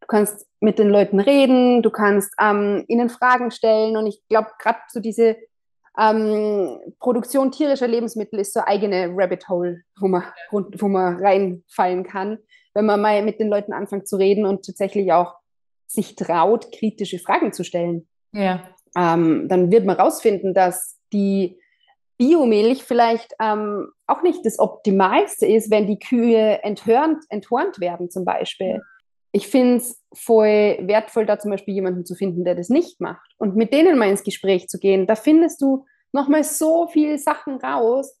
Du 0.00 0.06
kannst 0.06 0.46
mit 0.60 0.78
den 0.78 0.88
Leuten 0.88 1.20
reden, 1.20 1.82
du 1.82 1.90
kannst 1.90 2.32
ähm, 2.40 2.84
ihnen 2.88 3.10
Fragen 3.10 3.50
stellen 3.50 3.96
und 3.96 4.06
ich 4.06 4.22
glaube, 4.28 4.48
gerade 4.58 4.78
so 4.88 5.00
diese 5.00 5.36
ähm, 5.98 6.78
Produktion 6.98 7.52
tierischer 7.52 7.88
Lebensmittel 7.88 8.40
ist 8.40 8.54
so 8.54 8.60
eigene 8.64 9.10
Rabbit 9.14 9.48
Hole, 9.48 9.82
wo 9.98 10.08
man, 10.08 10.24
wo 10.50 10.88
man 10.88 11.16
reinfallen 11.22 12.04
kann 12.04 12.38
wenn 12.74 12.86
man 12.86 13.00
mal 13.00 13.22
mit 13.22 13.40
den 13.40 13.48
Leuten 13.48 13.72
anfängt 13.72 14.08
zu 14.08 14.16
reden 14.16 14.46
und 14.46 14.64
tatsächlich 14.64 15.12
auch 15.12 15.34
sich 15.86 16.14
traut, 16.14 16.70
kritische 16.72 17.18
Fragen 17.18 17.52
zu 17.52 17.64
stellen. 17.64 18.08
Ja. 18.32 18.62
Ähm, 18.96 19.48
dann 19.48 19.70
wird 19.70 19.84
man 19.84 19.96
rausfinden, 19.96 20.54
dass 20.54 20.98
die 21.12 21.58
Biomilch 22.16 22.84
vielleicht 22.84 23.34
ähm, 23.40 23.88
auch 24.06 24.22
nicht 24.22 24.44
das 24.44 24.58
Optimalste 24.58 25.46
ist, 25.46 25.70
wenn 25.70 25.86
die 25.86 25.98
Kühe 25.98 26.62
enthörnt, 26.62 27.24
enthornt 27.28 27.80
werden 27.80 28.10
zum 28.10 28.24
Beispiel. 28.24 28.82
Ich 29.32 29.48
finde 29.48 29.76
es 29.76 30.02
voll 30.12 30.78
wertvoll, 30.82 31.26
da 31.26 31.38
zum 31.38 31.50
Beispiel 31.50 31.74
jemanden 31.74 32.04
zu 32.04 32.14
finden, 32.14 32.44
der 32.44 32.54
das 32.54 32.68
nicht 32.68 33.00
macht 33.00 33.30
und 33.38 33.56
mit 33.56 33.72
denen 33.72 33.98
mal 33.98 34.08
ins 34.08 34.24
Gespräch 34.24 34.68
zu 34.68 34.78
gehen. 34.78 35.06
Da 35.06 35.14
findest 35.14 35.62
du 35.62 35.86
nochmal 36.12 36.42
so 36.42 36.88
viele 36.88 37.18
Sachen 37.18 37.56
raus, 37.56 38.20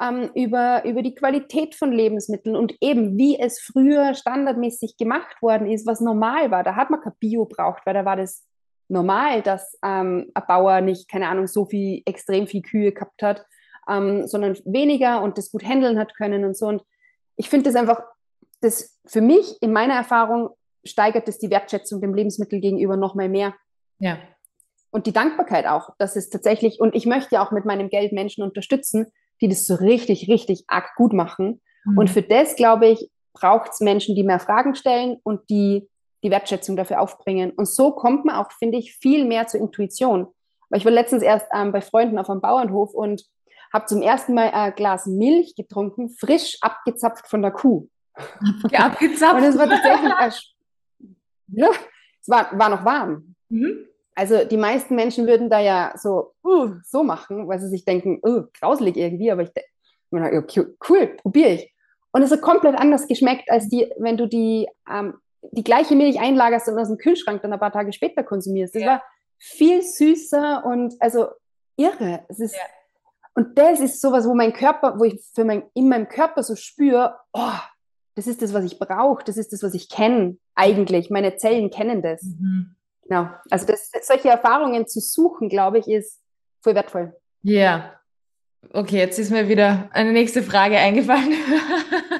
ähm, 0.00 0.30
über, 0.34 0.84
über 0.84 1.02
die 1.02 1.14
Qualität 1.14 1.74
von 1.74 1.92
Lebensmitteln 1.92 2.56
und 2.56 2.74
eben, 2.80 3.16
wie 3.16 3.38
es 3.38 3.60
früher 3.60 4.14
standardmäßig 4.14 4.96
gemacht 4.96 5.40
worden 5.40 5.70
ist, 5.70 5.86
was 5.86 6.00
normal 6.00 6.50
war. 6.50 6.62
Da 6.62 6.76
hat 6.76 6.90
man 6.90 7.00
kein 7.00 7.14
Bio 7.18 7.46
braucht, 7.46 7.86
weil 7.86 7.94
da 7.94 8.04
war 8.04 8.16
das 8.16 8.46
normal, 8.88 9.42
dass 9.42 9.78
ähm, 9.84 10.30
ein 10.34 10.42
Bauer 10.46 10.80
nicht, 10.80 11.08
keine 11.10 11.28
Ahnung, 11.28 11.46
so 11.46 11.64
viel, 11.64 12.02
extrem 12.04 12.46
viel 12.46 12.62
Kühe 12.62 12.92
gehabt 12.92 13.22
hat, 13.22 13.44
ähm, 13.88 14.26
sondern 14.26 14.56
weniger 14.64 15.22
und 15.22 15.38
das 15.38 15.50
gut 15.50 15.64
handeln 15.64 15.98
hat 15.98 16.14
können 16.14 16.44
und 16.44 16.56
so. 16.56 16.66
Und 16.66 16.82
ich 17.36 17.48
finde 17.48 17.70
das 17.70 17.76
einfach, 17.76 18.02
das 18.66 18.98
für 19.06 19.20
mich, 19.20 19.56
in 19.62 19.72
meiner 19.72 19.94
Erfahrung, 19.94 20.50
steigert 20.84 21.26
das 21.26 21.38
die 21.38 21.50
Wertschätzung 21.50 22.00
dem 22.00 22.14
Lebensmittel 22.14 22.60
gegenüber 22.60 22.96
noch 22.96 23.14
mal 23.14 23.28
mehr. 23.28 23.54
Ja. 23.98 24.18
Und 24.90 25.06
die 25.06 25.12
Dankbarkeit 25.12 25.66
auch, 25.66 25.90
dass 25.98 26.16
es 26.16 26.30
tatsächlich, 26.30 26.80
und 26.80 26.94
ich 26.94 27.06
möchte 27.06 27.36
ja 27.36 27.46
auch 27.46 27.50
mit 27.50 27.64
meinem 27.64 27.88
Geld 27.88 28.12
Menschen 28.12 28.44
unterstützen, 28.44 29.06
die 29.40 29.48
das 29.48 29.66
so 29.66 29.74
richtig, 29.74 30.28
richtig 30.28 30.64
arg 30.68 30.94
gut 30.96 31.12
machen. 31.12 31.60
Mhm. 31.84 31.98
Und 31.98 32.10
für 32.10 32.22
das, 32.22 32.56
glaube 32.56 32.86
ich, 32.86 33.10
braucht 33.32 33.72
es 33.72 33.80
Menschen, 33.80 34.14
die 34.14 34.22
mehr 34.22 34.40
Fragen 34.40 34.74
stellen 34.74 35.16
und 35.22 35.48
die 35.50 35.88
die 36.26 36.30
Wertschätzung 36.30 36.76
dafür 36.76 37.00
aufbringen. 37.00 37.52
Und 37.52 37.68
so 37.68 37.92
kommt 37.92 38.24
man 38.24 38.36
auch, 38.36 38.50
finde 38.52 38.78
ich, 38.78 38.96
viel 38.96 39.24
mehr 39.24 39.46
zur 39.46 39.60
Intuition. 39.60 40.26
Weil 40.68 40.78
ich 40.80 40.84
war 40.84 40.92
letztens 40.92 41.22
erst 41.22 41.46
ähm, 41.54 41.72
bei 41.72 41.80
Freunden 41.80 42.18
auf 42.18 42.28
einem 42.28 42.40
Bauernhof 42.40 42.94
und 42.94 43.24
habe 43.72 43.86
zum 43.86 44.02
ersten 44.02 44.34
Mal 44.34 44.50
ein 44.50 44.74
Glas 44.74 45.06
Milch 45.06 45.54
getrunken, 45.54 46.10
frisch 46.10 46.58
abgezapft 46.60 47.28
von 47.28 47.42
der 47.42 47.52
Kuh. 47.52 47.88
Ja, 48.70 48.86
abgezapft. 48.86 49.34
und 49.34 49.44
es 49.44 49.58
war 49.58 49.68
tatsächlich, 49.68 50.54
ja, 51.48 51.70
es 52.20 52.28
war, 52.28 52.58
war 52.58 52.68
noch 52.68 52.84
warm. 52.84 53.34
Mhm. 53.48 53.86
Also 54.14 54.44
die 54.44 54.56
meisten 54.56 54.94
Menschen 54.94 55.26
würden 55.26 55.50
da 55.50 55.60
ja 55.60 55.92
so, 55.96 56.32
uh, 56.42 56.74
so 56.82 57.04
machen, 57.04 57.46
weil 57.48 57.60
sie 57.60 57.68
sich 57.68 57.84
denken, 57.84 58.20
uh, 58.26 58.44
grauselig 58.58 58.96
irgendwie, 58.96 59.30
aber 59.30 59.42
ich 59.42 59.50
denke, 59.52 60.38
okay, 60.38 60.64
cool, 60.88 61.16
probiere 61.18 61.50
ich. 61.50 61.74
Und 62.12 62.22
es 62.22 62.30
hat 62.30 62.40
komplett 62.40 62.76
anders 62.76 63.06
geschmeckt, 63.06 63.50
als 63.50 63.68
die, 63.68 63.92
wenn 63.98 64.16
du 64.16 64.26
die, 64.26 64.66
ähm, 64.90 65.18
die 65.52 65.62
gleiche 65.62 65.94
Milch 65.94 66.18
einlagerst 66.18 66.68
und 66.68 66.78
aus 66.78 66.88
dem 66.88 66.96
Kühlschrank 66.96 67.42
dann 67.42 67.52
ein 67.52 67.60
paar 67.60 67.72
Tage 67.72 67.92
später 67.92 68.22
konsumierst. 68.22 68.74
Das 68.74 68.82
ja. 68.82 68.88
war 68.88 69.02
viel 69.38 69.82
süßer 69.82 70.64
und 70.64 70.94
also 70.98 71.28
irre. 71.76 72.24
Es 72.28 72.40
ist, 72.40 72.54
ja. 72.54 72.62
Und 73.34 73.58
das 73.58 73.80
ist 73.80 74.00
sowas, 74.00 74.26
wo 74.26 74.34
mein 74.34 74.54
Körper, 74.54 74.98
wo 74.98 75.04
ich 75.04 75.22
für 75.34 75.44
mein, 75.44 75.64
in 75.74 75.90
meinem 75.90 76.08
Körper 76.08 76.42
so 76.42 76.56
spüre, 76.56 77.18
oh, 77.34 77.60
das 78.16 78.26
ist 78.26 78.40
das, 78.42 78.54
was 78.54 78.64
ich 78.64 78.78
brauche, 78.78 79.22
das 79.24 79.36
ist 79.36 79.52
das, 79.52 79.62
was 79.62 79.74
ich 79.74 79.88
kenne 79.88 80.38
eigentlich. 80.54 81.10
Meine 81.10 81.36
Zellen 81.36 81.70
kennen 81.70 82.02
das. 82.02 82.22
Mhm. 82.22 82.74
Genau. 83.02 83.28
Also 83.50 83.66
das, 83.66 83.90
solche 84.02 84.30
Erfahrungen 84.30 84.86
zu 84.88 85.00
suchen, 85.00 85.48
glaube 85.48 85.78
ich, 85.78 85.86
ist 85.86 86.20
voll 86.60 86.74
wertvoll. 86.74 87.14
Ja. 87.42 87.52
Yeah. 87.52 88.00
Okay, 88.72 88.96
jetzt 88.96 89.18
ist 89.18 89.30
mir 89.30 89.48
wieder 89.48 89.90
eine 89.92 90.12
nächste 90.12 90.42
Frage 90.42 90.78
eingefallen. 90.78 91.34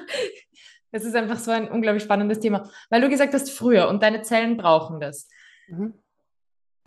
das 0.93 1.05
ist 1.05 1.17
einfach 1.17 1.39
so 1.39 1.51
ein 1.51 1.69
unglaublich 1.69 2.05
spannendes 2.05 2.41
Thema, 2.41 2.71
weil 2.91 3.01
du 3.01 3.09
gesagt 3.09 3.35
hast, 3.35 3.51
früher 3.51 3.89
und 3.89 4.03
deine 4.03 4.23
Zellen 4.23 4.57
brauchen 4.57 5.01
das. 5.01 5.29
Mhm. 5.67 5.95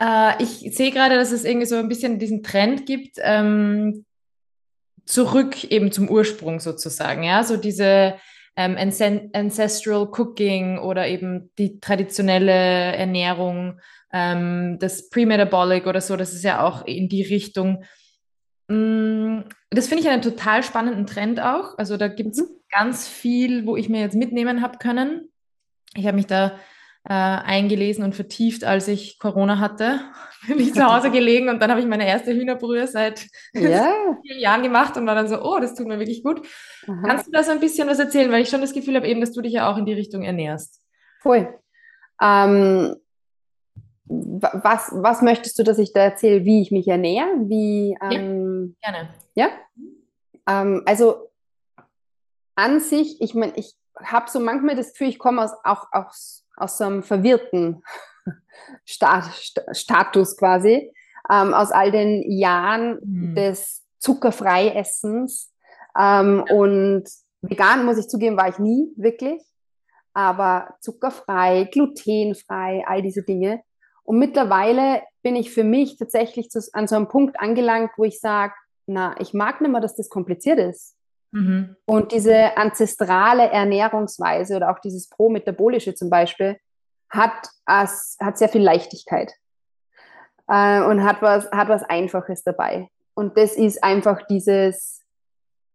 Äh, 0.00 0.42
ich 0.42 0.74
sehe 0.74 0.92
gerade, 0.92 1.16
dass 1.16 1.32
es 1.32 1.44
irgendwie 1.44 1.66
so 1.66 1.76
ein 1.76 1.88
bisschen 1.88 2.18
diesen 2.20 2.42
Trend 2.42 2.86
gibt, 2.86 3.18
ähm, 3.18 4.06
zurück 5.04 5.64
eben 5.64 5.90
zum 5.90 6.08
Ursprung 6.08 6.60
sozusagen, 6.60 7.24
ja, 7.24 7.42
so 7.42 7.56
diese 7.56 8.14
ähm, 8.56 8.76
Ancestral 8.76 10.08
Cooking 10.10 10.78
oder 10.78 11.08
eben 11.08 11.50
die 11.58 11.80
traditionelle 11.80 12.52
Ernährung, 12.52 13.80
ähm, 14.12 14.78
das 14.80 15.08
Pre-Metabolic 15.10 15.86
oder 15.86 16.00
so, 16.00 16.16
das 16.16 16.32
ist 16.32 16.44
ja 16.44 16.62
auch 16.62 16.84
in 16.86 17.08
die 17.08 17.22
Richtung. 17.22 17.84
Mm, 18.68 19.40
das 19.70 19.88
finde 19.88 20.02
ich 20.02 20.08
einen 20.08 20.22
total 20.22 20.62
spannenden 20.62 21.06
Trend 21.06 21.40
auch. 21.40 21.78
Also 21.78 21.96
da 21.96 22.08
gibt 22.08 22.32
es 22.32 22.40
mhm. 22.40 22.48
ganz 22.70 23.06
viel, 23.08 23.66
wo 23.66 23.76
ich 23.76 23.88
mir 23.88 24.00
jetzt 24.00 24.16
mitnehmen 24.16 24.62
habe 24.62 24.78
können. 24.78 25.28
Ich 25.94 26.06
habe 26.06 26.16
mich 26.16 26.26
da 26.26 26.58
äh, 27.04 27.12
eingelesen 27.12 28.04
und 28.04 28.14
vertieft, 28.14 28.64
als 28.64 28.88
ich 28.88 29.18
Corona 29.18 29.58
hatte. 29.58 30.00
Bin 30.46 30.58
ich 30.58 30.74
zu 30.74 30.84
Hause 30.84 31.10
gelegen 31.12 31.48
und 31.48 31.60
dann 31.60 31.70
habe 31.70 31.80
ich 31.80 31.86
meine 31.86 32.06
erste 32.06 32.32
Hühnerbrühe 32.32 32.86
seit 32.86 33.26
ja. 33.52 33.92
vielen 34.22 34.40
Jahren 34.40 34.62
gemacht 34.62 34.96
und 34.96 35.06
war 35.06 35.14
dann 35.14 35.28
so, 35.28 35.42
oh, 35.42 35.58
das 35.60 35.74
tut 35.74 35.86
mir 35.86 35.98
wirklich 35.98 36.22
gut. 36.22 36.46
Aha. 36.86 37.02
Kannst 37.06 37.26
du 37.26 37.30
da 37.30 37.42
so 37.42 37.50
ein 37.50 37.60
bisschen 37.60 37.88
was 37.88 37.98
erzählen? 37.98 38.30
Weil 38.30 38.42
ich 38.42 38.48
schon 38.48 38.60
das 38.60 38.72
Gefühl 38.72 38.96
habe, 38.96 39.08
eben, 39.08 39.20
dass 39.20 39.32
du 39.32 39.40
dich 39.40 39.52
ja 39.52 39.70
auch 39.70 39.76
in 39.76 39.86
die 39.86 39.92
Richtung 39.92 40.22
ernährst. 40.22 40.80
Voll. 41.20 41.58
Ähm, 42.22 42.96
was, 44.10 44.90
was 44.92 45.22
möchtest 45.22 45.58
du, 45.58 45.62
dass 45.62 45.78
ich 45.78 45.92
da 45.92 46.00
erzähle, 46.00 46.44
wie 46.44 46.62
ich 46.62 46.70
mich 46.70 46.88
ernähre? 46.88 47.28
Wie, 47.44 47.96
ähm, 48.10 48.76
ja, 48.82 48.90
gerne. 48.90 49.08
Ja? 49.34 49.48
Ähm, 50.48 50.82
also 50.84 51.30
an 52.56 52.80
sich, 52.80 53.20
ich 53.20 53.34
meine, 53.34 53.52
ich 53.56 53.74
habe 54.02 54.30
so 54.30 54.40
manchmal 54.40 54.76
das 54.76 54.92
Gefühl, 54.92 55.08
ich 55.08 55.18
komme 55.18 55.42
aus, 55.42 55.52
auch 55.64 55.86
aus, 55.92 56.39
aus 56.60 56.78
so 56.78 56.84
einem 56.84 57.02
verwirrten 57.02 57.82
Stat, 58.84 59.30
Status 59.72 60.36
quasi, 60.36 60.92
ähm, 61.30 61.54
aus 61.54 61.70
all 61.72 61.90
den 61.90 62.30
Jahren 62.30 62.98
mhm. 63.02 63.34
des 63.34 63.84
Zuckerfreiessens. 63.98 65.52
Ähm, 65.98 66.44
und 66.50 67.04
vegan, 67.42 67.84
muss 67.84 67.98
ich 67.98 68.08
zugeben, 68.08 68.36
war 68.36 68.48
ich 68.48 68.58
nie 68.58 68.92
wirklich, 68.96 69.42
aber 70.12 70.74
zuckerfrei, 70.80 71.68
glutenfrei, 71.70 72.84
all 72.86 73.02
diese 73.02 73.22
Dinge. 73.22 73.62
Und 74.04 74.18
mittlerweile 74.18 75.02
bin 75.22 75.36
ich 75.36 75.52
für 75.52 75.64
mich 75.64 75.96
tatsächlich 75.96 76.50
zu, 76.50 76.60
an 76.72 76.88
so 76.88 76.96
einem 76.96 77.08
Punkt 77.08 77.38
angelangt, 77.38 77.92
wo 77.96 78.04
ich 78.04 78.20
sage, 78.20 78.54
na, 78.86 79.14
ich 79.20 79.34
mag 79.34 79.60
nicht 79.60 79.70
mehr, 79.70 79.80
dass 79.80 79.96
das 79.96 80.08
kompliziert 80.08 80.58
ist. 80.58 80.96
Mhm. 81.32 81.76
Und 81.86 82.12
diese 82.12 82.56
ancestrale 82.56 83.50
Ernährungsweise 83.50 84.56
oder 84.56 84.70
auch 84.70 84.80
dieses 84.80 85.08
Pro-Metabolische 85.08 85.94
zum 85.94 86.10
Beispiel 86.10 86.58
hat, 87.08 87.48
hat 87.66 88.38
sehr 88.38 88.48
viel 88.48 88.62
Leichtigkeit 88.62 89.32
äh, 90.48 90.82
und 90.82 91.04
hat 91.04 91.22
was, 91.22 91.50
hat 91.50 91.68
was 91.68 91.82
Einfaches 91.84 92.42
dabei. 92.42 92.88
Und 93.14 93.36
das 93.36 93.56
ist 93.56 93.82
einfach 93.82 94.26
dieses, 94.28 95.00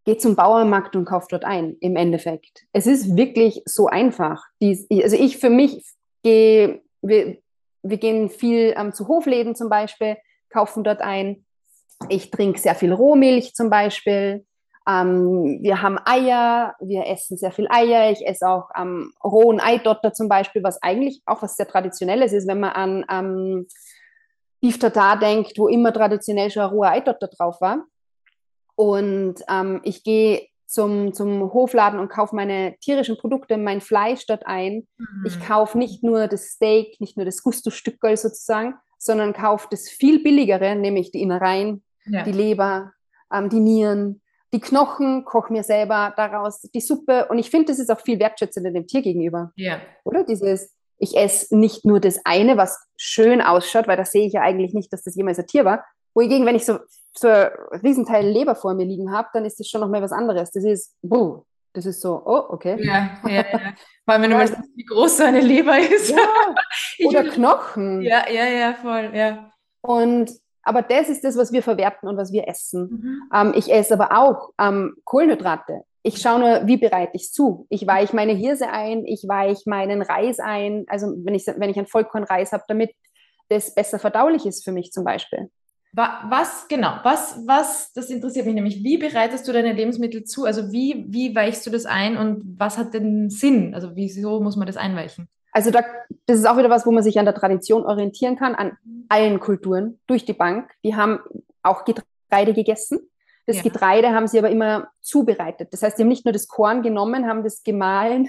geht 0.06 0.22
zum 0.22 0.36
Bauernmarkt 0.36 0.96
und 0.96 1.06
kauft 1.06 1.32
dort 1.32 1.46
ein, 1.46 1.78
im 1.80 1.96
Endeffekt. 1.96 2.66
Es 2.74 2.88
ist 2.88 3.16
wirklich 3.16 3.62
so 3.66 3.88
einfach. 3.88 4.44
Dies, 4.62 4.88
also 4.92 5.16
ich 5.16 5.38
für 5.38 5.50
mich 5.50 5.84
gehe, 6.24 6.82
wir, 7.02 7.38
wir 7.84 7.98
gehen 7.98 8.30
viel 8.30 8.74
ähm, 8.78 8.94
zu 8.94 9.08
Hofläden 9.08 9.56
zum 9.56 9.70
Beispiel, 9.70 10.18
kaufen 10.50 10.84
dort 10.84 11.02
ein. 11.02 11.46
Ich 12.10 12.32
trinke 12.32 12.60
sehr 12.60 12.76
viel 12.76 12.94
Rohmilch 12.94 13.54
zum 13.54 13.70
Beispiel. 13.70 14.46
Ähm, 14.88 15.60
wir 15.62 15.82
haben 15.82 15.98
Eier, 16.06 16.76
wir 16.80 17.08
essen 17.08 17.38
sehr 17.38 17.52
viel 17.52 17.68
Eier. 17.70 18.12
Ich 18.12 18.26
esse 18.26 18.48
auch 18.48 18.70
ähm, 18.80 19.14
rohen 19.24 19.60
Eidotter 19.60 20.14
zum 20.14 20.30
Beispiel, 20.30 20.64
was 20.64 20.82
eigentlich 20.84 21.22
auch 21.26 21.42
was 21.42 21.56
sehr 21.56 21.68
Traditionelles 21.68 22.34
ist, 22.34 22.48
wenn 22.48 22.60
man 22.60 22.72
an 22.72 23.06
ähm, 23.10 23.68
Beef 24.62 24.80
Tartar 24.80 25.18
denkt, 25.18 25.58
wo 25.58 25.68
immer 25.68 25.92
traditionell 25.92 26.52
schon 26.52 26.64
ein 26.64 26.70
roher 26.70 26.92
Eidotter 26.92 27.28
drauf 27.28 27.62
war. 27.62 27.86
Und 28.76 29.36
ähm, 29.50 29.82
ich 29.84 30.04
gehe 30.04 30.48
zum, 30.68 31.14
zum 31.14 31.54
Hofladen 31.54 32.00
und 32.00 32.10
kaufe 32.10 32.36
meine 32.36 32.76
tierischen 32.82 33.18
Produkte, 33.18 33.58
mein 33.58 33.82
Fleisch 33.82 34.26
dort 34.28 34.46
ein. 34.46 34.88
Mhm. 34.98 35.26
Ich 35.26 35.40
kaufe 35.40 35.78
nicht 35.78 36.04
nur 36.04 36.28
das 36.28 36.48
Steak, 36.48 37.00
nicht 37.00 37.18
nur 37.18 37.26
das 37.26 37.42
Gusto-Stückel 37.44 38.18
sozusagen, 38.18 38.76
sondern 38.98 39.34
kaufe 39.34 39.68
das 39.72 39.88
viel 39.88 40.22
billigere, 40.22 40.76
nämlich 40.76 41.12
die 41.12 41.22
Innereien, 41.22 41.84
ja. 42.06 42.24
die 42.24 42.32
Leber, 42.32 42.92
ähm, 43.32 43.50
die 43.50 43.60
Nieren, 43.60 44.22
die 44.56 44.62
Knochen, 44.62 45.26
koche 45.26 45.52
mir 45.52 45.64
selber 45.64 46.14
daraus 46.16 46.62
die 46.62 46.80
Suppe. 46.80 47.28
Und 47.30 47.40
ich 47.40 47.50
finde, 47.50 47.66
das 47.68 47.80
ist 47.80 47.92
auch 47.92 48.00
viel 48.00 48.20
wertschätzender 48.20 48.72
dem 48.72 48.88
Tier 48.88 49.02
gegenüber. 49.02 49.52
Ja. 49.58 49.82
Oder? 50.06 50.24
Dieses, 50.24 50.74
ich 50.98 51.18
esse 51.18 51.58
nicht 51.58 51.84
nur 51.84 52.00
das 52.00 52.22
eine, 52.24 52.56
was 52.56 52.80
schön 52.96 53.42
ausschaut, 53.42 53.90
weil 53.90 53.98
da 53.98 54.06
sehe 54.06 54.26
ich 54.26 54.32
ja 54.32 54.42
eigentlich 54.42 54.74
nicht, 54.74 54.94
dass 54.94 55.04
das 55.04 55.16
jemals 55.16 55.40
ein 55.40 55.48
Tier 55.48 55.66
war. 55.66 55.84
Wohingegen, 56.14 56.46
wenn 56.46 56.56
ich 56.56 56.64
so, 56.64 56.80
so 57.14 57.28
ein 57.28 57.50
Riesenteil 57.84 58.26
Leber 58.26 58.56
vor 58.56 58.74
mir 58.76 58.86
liegen 58.86 59.12
habe, 59.12 59.28
dann 59.34 59.44
ist 59.44 59.60
das 59.60 59.68
schon 59.68 59.82
noch 59.82 59.90
mal 59.90 60.02
was 60.02 60.14
anderes. 60.14 60.52
Das 60.52 60.64
ist, 60.64 60.96
buh, 61.02 61.44
das 61.74 61.86
ist 61.86 62.00
so, 62.00 62.22
oh, 62.26 62.46
okay. 62.48 62.78
Ja, 62.82 63.20
ja, 63.28 63.46
ja. 63.52 63.74
Vor 64.06 64.14
allem, 64.14 64.22
wenn 64.22 64.32
du 64.32 64.38
weißt, 64.38 64.56
wie 64.74 64.86
groß 64.86 65.18
so 65.18 65.24
eine 65.26 65.42
Leber 65.42 65.78
ist. 65.78 66.12
Ja. 66.12 66.18
Oder 67.08 67.26
Knochen. 67.26 68.02
Ja, 68.02 68.30
ja, 68.30 68.46
ja, 68.46 68.74
voll, 68.74 69.12
ja. 69.14 69.52
Und 69.82 70.32
aber 70.66 70.82
das 70.82 71.10
ist 71.10 71.24
das, 71.24 71.38
was 71.38 71.54
wir 71.54 71.64
verwerten 71.64 72.10
und 72.10 72.18
was 72.18 72.34
wir 72.34 72.48
essen. 72.48 72.82
Mhm. 72.82 73.22
Ähm, 73.34 73.54
ich 73.56 73.72
esse 73.72 73.94
aber 73.94 74.18
auch 74.18 74.50
ähm, 74.60 74.96
Kohlenhydrate. 75.06 75.84
Ich 76.02 76.20
schaue 76.20 76.40
nur, 76.40 76.68
wie 76.68 76.78
bereite 76.78 77.12
ich 77.14 77.24
es 77.24 77.32
zu. 77.32 77.66
Ich 77.70 77.88
weiche 77.88 78.16
meine 78.16 78.34
Hirse 78.34 78.70
ein, 78.70 79.06
ich 79.06 79.24
weiche 79.28 79.70
meinen 79.70 80.02
Reis 80.02 80.40
ein. 80.40 80.86
Also 80.88 81.14
wenn 81.24 81.36
ich, 81.36 81.46
wenn 81.48 81.70
ich 81.70 81.78
einen 81.78 81.88
Vollkornreis 81.88 82.52
habe, 82.52 82.64
damit 82.68 82.92
das 83.50 83.74
besser 83.74 84.00
verdaulich 84.00 84.46
ist 84.46 84.64
für 84.64 84.72
mich 84.72 84.92
zum 84.92 85.04
Beispiel. 85.04 85.50
Was, 85.94 86.68
genau, 86.68 87.00
was, 87.04 87.40
was, 87.48 87.94
das 87.94 88.10
interessiert 88.10 88.46
mich 88.46 88.56
nämlich, 88.56 88.84
wie 88.84 88.98
bereitest 88.98 89.48
du 89.48 89.54
deine 89.54 89.72
Lebensmittel 89.72 90.26
zu? 90.26 90.44
Also 90.44 90.74
wie, 90.74 91.06
wie 91.08 91.34
weichst 91.34 91.66
du 91.66 91.70
das 91.70 91.86
ein 91.86 92.18
und 92.18 92.60
was 92.60 92.78
hat 92.78 92.94
den 92.94 93.30
Sinn? 93.30 93.74
Also 93.74 93.96
wieso 93.96 94.42
muss 94.42 94.58
man 94.58 94.68
das 94.68 94.76
einweichen? 94.76 95.30
Also 95.56 95.72
da, 95.72 95.86
das 96.26 96.40
ist 96.40 96.46
auch 96.46 96.58
wieder 96.58 96.70
was, 96.70 96.86
wo 96.86 96.92
man 96.92 97.02
sich 97.02 97.18
an 97.18 97.24
der 97.24 97.34
Tradition 97.34 97.86
orientieren 97.86 98.36
kann, 98.36 98.56
an 98.56 98.78
allen 99.08 99.40
Kulturen 99.40 100.02
durch 100.06 100.26
die 100.26 100.34
Bank. 100.34 100.70
Die 100.84 100.98
haben 100.98 101.20
auch 101.64 101.86
Getreide 101.86 102.54
gegessen. 102.54 103.00
Das 103.46 103.58
ja. 103.58 103.64
Getreide 103.64 104.10
haben 104.10 104.28
sie 104.28 104.38
aber 104.38 104.50
immer 104.50 104.90
zubereitet. 105.00 105.70
Das 105.72 105.82
heißt, 105.82 105.96
sie 105.96 106.04
haben 106.04 106.10
nicht 106.10 106.26
nur 106.26 106.34
das 106.34 106.50
Korn 106.50 106.82
genommen, 106.82 107.26
haben 107.26 107.42
das 107.42 107.64
gemahlen 107.64 108.28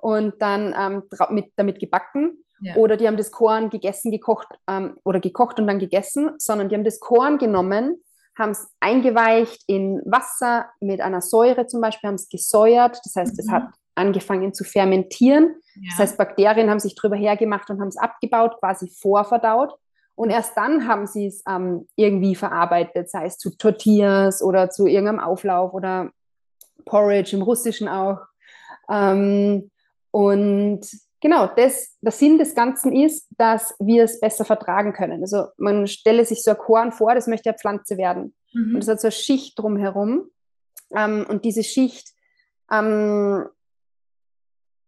und 0.00 0.40
dann 0.40 0.72
ähm, 0.78 1.02
mit, 1.30 1.46
damit 1.56 1.80
gebacken. 1.80 2.44
Ja. 2.60 2.76
Oder 2.76 2.96
die 2.96 3.08
haben 3.08 3.16
das 3.16 3.32
Korn 3.32 3.68
gegessen, 3.68 4.12
gekocht 4.12 4.46
ähm, 4.68 4.96
oder 5.02 5.18
gekocht 5.18 5.58
und 5.58 5.66
dann 5.66 5.80
gegessen, 5.80 6.34
sondern 6.38 6.68
die 6.68 6.76
haben 6.76 6.84
das 6.84 7.00
Korn 7.00 7.38
genommen, 7.38 8.00
haben 8.38 8.52
es 8.52 8.70
eingeweicht 8.78 9.64
in 9.66 10.02
Wasser 10.04 10.66
mit 10.78 11.00
einer 11.00 11.20
Säure 11.20 11.66
zum 11.66 11.80
Beispiel, 11.80 12.06
haben 12.06 12.14
es 12.14 12.28
gesäuert. 12.28 13.00
Das 13.02 13.16
heißt, 13.16 13.32
mhm. 13.32 13.40
es 13.40 13.50
hat 13.50 13.70
angefangen 14.00 14.52
zu 14.54 14.64
fermentieren. 14.64 15.54
Ja. 15.74 15.82
Das 15.90 15.98
heißt, 15.98 16.18
Bakterien 16.18 16.70
haben 16.70 16.80
sich 16.80 16.94
drüber 16.94 17.16
hergemacht 17.16 17.70
und 17.70 17.80
haben 17.80 17.88
es 17.88 17.96
abgebaut, 17.96 18.58
quasi 18.58 18.88
vorverdaut. 18.88 19.74
Und 20.14 20.30
erst 20.30 20.56
dann 20.56 20.86
haben 20.86 21.06
sie 21.06 21.26
es 21.26 21.42
ähm, 21.48 21.88
irgendwie 21.96 22.34
verarbeitet, 22.34 23.08
sei 23.10 23.26
es 23.26 23.38
zu 23.38 23.56
Tortillas 23.56 24.42
oder 24.42 24.68
zu 24.68 24.86
irgendeinem 24.86 25.20
Auflauf 25.20 25.72
oder 25.72 26.10
Porridge 26.84 27.36
im 27.36 27.42
Russischen 27.42 27.88
auch. 27.88 28.18
Ähm, 28.90 29.70
und 30.10 30.80
genau, 31.20 31.46
das, 31.46 31.96
der 32.00 32.12
Sinn 32.12 32.38
des 32.38 32.54
Ganzen 32.54 32.92
ist, 32.92 33.28
dass 33.38 33.74
wir 33.78 34.04
es 34.04 34.20
besser 34.20 34.44
vertragen 34.44 34.92
können. 34.92 35.22
Also 35.22 35.46
man 35.56 35.86
stelle 35.86 36.24
sich 36.24 36.42
so 36.42 36.50
ein 36.50 36.58
Korn 36.58 36.92
vor, 36.92 37.14
das 37.14 37.26
möchte 37.26 37.50
ja 37.50 37.54
Pflanze 37.54 37.96
werden. 37.96 38.34
Mhm. 38.52 38.74
Und 38.74 38.82
es 38.82 38.88
hat 38.88 39.00
so 39.00 39.06
eine 39.06 39.12
Schicht 39.12 39.58
drumherum. 39.58 40.28
Ähm, 40.94 41.24
und 41.28 41.44
diese 41.44 41.62
Schicht 41.62 42.08
ähm, 42.70 43.46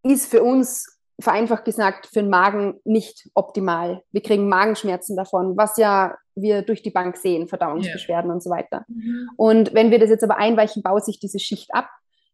ist 0.03 0.31
für 0.31 0.43
uns, 0.43 0.99
vereinfacht 1.21 1.65
gesagt, 1.65 2.07
für 2.07 2.21
den 2.21 2.31
Magen 2.31 2.81
nicht 2.85 3.29
optimal. 3.35 4.03
Wir 4.11 4.23
kriegen 4.23 4.49
Magenschmerzen 4.49 5.17
davon, 5.17 5.57
was 5.57 5.77
ja 5.77 6.17
wir 6.35 6.63
durch 6.63 6.83
die 6.83 6.91
Bank 6.91 7.17
sehen, 7.17 7.49
Verdauungsbeschwerden 7.49 8.29
yeah. 8.29 8.35
und 8.35 8.43
so 8.43 8.51
weiter. 8.51 8.85
Mhm. 8.89 9.31
Und 9.37 9.75
wenn 9.75 9.91
wir 9.91 9.99
das 9.99 10.11
jetzt 10.11 10.25
aber 10.25 10.39
einweichen, 10.39 10.83
baut 10.83 11.05
sich 11.05 11.21
diese 11.21 11.39
Schicht 11.39 11.73
ab. 11.75 11.89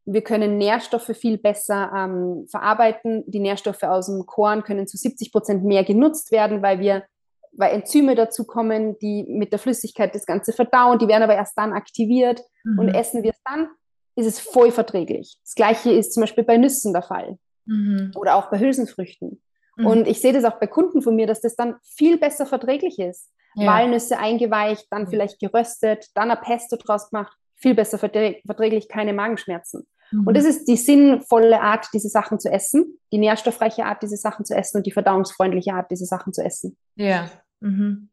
Wir 0.04 0.22
können 0.22 0.56
Nährstoffe 0.56 1.16
viel 1.16 1.36
besser 1.36 1.90
ähm, 1.94 2.46
verarbeiten. 2.48 3.24
Die 3.26 3.40
Nährstoffe 3.40 3.82
aus 3.82 4.06
dem 4.06 4.24
Korn 4.24 4.62
können 4.62 4.86
zu 4.86 4.96
70 4.96 5.32
Prozent 5.32 5.64
mehr 5.64 5.84
genutzt 5.84 6.32
werden, 6.32 6.62
weil 6.62 6.80
wir 6.80 7.04
weil 7.52 7.72
Enzyme 7.72 8.14
dazu 8.14 8.44
kommen, 8.44 8.98
die 9.00 9.24
mit 9.24 9.52
der 9.52 9.58
Flüssigkeit 9.58 10.14
das 10.14 10.26
Ganze 10.26 10.52
verdauen. 10.52 10.98
Die 10.98 11.08
werden 11.08 11.24
aber 11.24 11.34
erst 11.34 11.58
dann 11.58 11.72
aktiviert 11.72 12.40
mhm. 12.62 12.78
und 12.78 12.88
essen 12.94 13.24
wir 13.24 13.32
es 13.32 13.40
dann, 13.44 13.68
ist 14.14 14.26
es 14.26 14.38
voll 14.38 14.70
verträglich. 14.70 15.38
Das 15.42 15.54
gleiche 15.54 15.90
ist 15.90 16.12
zum 16.12 16.20
Beispiel 16.20 16.44
bei 16.44 16.56
Nüssen 16.56 16.92
der 16.92 17.02
Fall 17.02 17.36
mhm. 17.68 18.12
oder 18.16 18.34
auch 18.36 18.50
bei 18.50 18.58
Hülsenfrüchten. 18.58 19.40
Mhm. 19.76 19.86
Und 19.86 20.08
ich 20.08 20.20
sehe 20.20 20.32
das 20.32 20.44
auch 20.44 20.58
bei 20.58 20.66
Kunden 20.66 21.02
von 21.02 21.14
mir, 21.14 21.26
dass 21.26 21.40
das 21.40 21.54
dann 21.54 21.76
viel 21.82 22.18
besser 22.18 22.46
verträglich 22.46 22.98
ist. 22.98 23.30
Ja. 23.54 23.66
Walnüsse 23.66 24.18
eingeweicht, 24.18 24.86
dann 24.90 25.02
mhm. 25.02 25.08
vielleicht 25.08 25.40
geröstet, 25.40 26.06
dann 26.14 26.30
ein 26.30 26.40
Pesto 26.40 26.76
draus 26.76 27.10
gemacht, 27.10 27.36
viel 27.56 27.74
besser 27.74 27.98
verträglich, 27.98 28.88
keine 28.88 29.12
Magenschmerzen. 29.12 29.86
Mhm. 30.10 30.26
Und 30.26 30.36
das 30.36 30.44
ist 30.44 30.66
die 30.66 30.76
sinnvolle 30.76 31.60
Art, 31.60 31.88
diese 31.92 32.08
Sachen 32.08 32.38
zu 32.40 32.50
essen, 32.50 32.98
die 33.12 33.18
nährstoffreiche 33.18 33.84
Art, 33.84 34.02
diese 34.02 34.16
Sachen 34.16 34.44
zu 34.44 34.54
essen 34.54 34.78
und 34.78 34.86
die 34.86 34.92
verdauungsfreundliche 34.92 35.72
Art, 35.72 35.90
diese 35.90 36.06
Sachen 36.06 36.32
zu 36.32 36.42
essen. 36.42 36.76
Ja. 36.96 37.30
Mhm. 37.60 38.10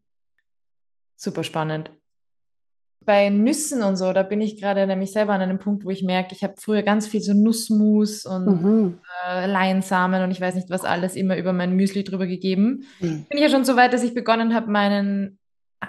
Super 1.16 1.44
spannend 1.44 1.92
bei 3.02 3.30
Nüssen 3.30 3.84
und 3.84 3.98
so, 3.98 4.14
da 4.14 4.24
bin 4.24 4.42
ich 4.42 4.60
gerade 4.60 4.88
nämlich 4.88 5.12
selber 5.12 5.34
an 5.34 5.42
einem 5.42 5.60
Punkt, 5.60 5.86
wo 5.86 5.90
ich 5.92 6.04
merke, 6.04 6.34
ich 6.34 6.44
habe 6.44 6.56
früher 6.58 6.82
ganz 6.82 7.08
viel 7.08 7.22
so 7.22 7.34
Nussmus 7.34 8.26
und 8.26 8.46
mhm. 8.46 9.00
äh, 9.28 9.46
Leinsamen 9.46 10.24
und 10.24 10.32
ich 10.32 10.42
weiß 10.42 10.56
nicht 10.56 10.70
was 10.70 10.86
alles 10.86 11.16
immer 11.16 11.38
über 11.38 11.54
mein 11.54 11.76
Müsli 11.76 12.04
drüber 12.04 12.26
gegeben. 12.26 12.86
Mhm. 13.00 13.26
Bin 13.30 13.38
ich 13.38 13.42
ja 13.42 13.50
schon 13.50 13.66
so 13.66 13.76
weit, 13.76 13.94
dass 13.94 14.04
ich 14.04 14.14
begonnen 14.14 14.56
habe, 14.56 14.72
meinen 14.72 15.40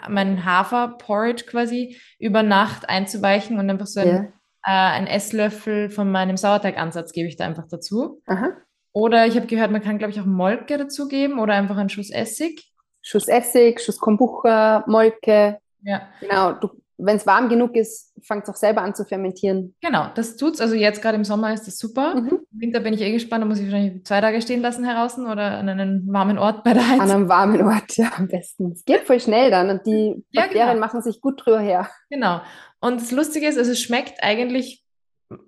meinen 0.09 0.45
Haferporridge 0.45 1.45
quasi 1.47 1.97
über 2.19 2.43
Nacht 2.43 2.89
einzuweichen 2.89 3.59
und 3.59 3.71
einfach 3.71 3.87
so 3.87 4.01
ein, 4.01 4.09
Ja. 4.09 4.21
äh, 4.67 4.97
einen 4.97 5.07
Esslöffel 5.07 5.91
von 5.91 6.11
meinem 6.11 6.37
Sauerteigansatz 6.37 7.13
gebe 7.13 7.29
ich 7.29 7.37
da 7.37 7.47
einfach 7.47 7.67
dazu. 7.69 8.21
Aha. 8.27 8.51
Oder 8.93 9.27
ich 9.27 9.37
habe 9.37 9.47
gehört, 9.47 9.71
man 9.71 9.83
kann, 9.83 9.99
glaube 9.99 10.13
ich, 10.13 10.21
auch 10.21 10.27
Molke 10.27 10.79
dazugeben 10.79 11.39
oder 11.39 11.55
einfach 11.55 11.77
einen 11.77 11.89
Schuss 11.89 12.11
Essig. 12.11 12.73
Schuss 13.03 13.29
Essig, 13.29 13.81
Schuss 13.81 13.99
Kombucha, 13.99 14.85
Molke. 14.87 15.59
Ja, 15.83 16.09
Genau, 16.21 16.53
du, 16.53 16.71
wenn 16.99 17.17
es 17.17 17.27
warm 17.27 17.49
genug 17.49 17.77
ist, 17.77 18.13
fängt 18.23 18.45
es 18.45 18.49
auch 18.49 18.57
selber 18.57 18.83
an 18.83 18.95
zu 18.95 19.05
fermentieren. 19.05 19.75
genau, 19.83 20.07
das 20.15 20.37
tut's. 20.37 20.61
Also 20.61 20.75
jetzt 20.75 21.03
gerade 21.03 21.17
im 21.17 21.25
Sommer 21.25 21.53
ist 21.53 21.67
das 21.67 21.79
super. 21.79 22.15
Mhm. 22.15 22.29
Im 22.53 22.61
Winter 22.61 22.81
bin 22.81 22.95
ich 22.95 23.01
eh 23.03 23.13
gespannt, 23.13 23.43
da 23.43 23.47
muss 23.47 23.59
ich 23.59 23.67
wahrscheinlich 23.71 24.05
zwei 24.05 24.21
Tage 24.21 24.41
stehen 24.41 24.63
lassen 24.63 24.85
heraus 24.85 25.19
oder 25.19 25.59
an 25.59 25.69
einem 25.69 26.05
warmen 26.09 26.39
Ort 26.39 26.65
bei 26.65 26.73
der 26.73 26.83
An 26.83 26.89
Heizung. 27.01 27.11
einem 27.11 27.29
warmen 27.29 27.63
Ort, 27.63 27.97
ja, 27.97 28.13
am 28.17 28.29
besten. 28.29 28.73
Es 28.73 28.85
geht 28.85 29.03
voll 29.03 29.21
schnell 29.21 29.51
dann 29.51 29.69
und 29.71 29.85
die 29.87 30.25
Ja, 30.31 30.43
Bakterien 30.43 30.69
genau. 30.75 30.81
machen 30.81 31.03
sich 31.03 31.21
gut 31.21 31.45
drüber 31.45 31.61
her. 31.61 31.91
Genau. 32.09 32.41
Und 32.81 33.01
das 33.01 33.11
Lustige 33.11 33.47
ist, 33.47 33.59
also 33.59 33.73
es 33.73 33.81
schmeckt 33.81 34.23
eigentlich, 34.23 34.83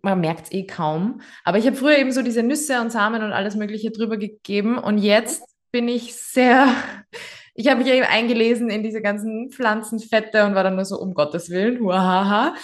man 0.03 0.21
merkt 0.21 0.47
es 0.47 0.53
eh 0.53 0.67
kaum, 0.67 1.21
aber 1.45 1.57
ich 1.59 1.67
habe 1.67 1.77
früher 1.77 1.97
eben 1.99 2.11
so 2.13 2.21
diese 2.23 2.43
Nüsse 2.43 2.81
und 2.81 2.91
Samen 2.91 3.23
und 3.23 3.33
alles 3.33 3.55
Mögliche 3.55 3.91
drüber 3.91 4.17
gegeben 4.17 4.77
und 4.77 4.99
jetzt 4.99 5.43
bin 5.71 5.87
ich 5.89 6.15
sehr, 6.17 6.67
ich 7.59 7.67
habe 7.67 7.83
mich 7.83 7.93
eben 7.93 8.07
eingelesen 8.07 8.71
in 8.71 8.85
diese 8.85 9.03
ganzen 9.03 9.51
Pflanzenfette 9.51 10.45
und 10.45 10.55
war 10.55 10.63
dann 10.63 10.77
nur 10.77 10.85
so, 10.85 10.97
um 10.97 11.13
Gottes 11.13 11.51
Willen, 11.51 11.81
huahaha. 11.81 12.55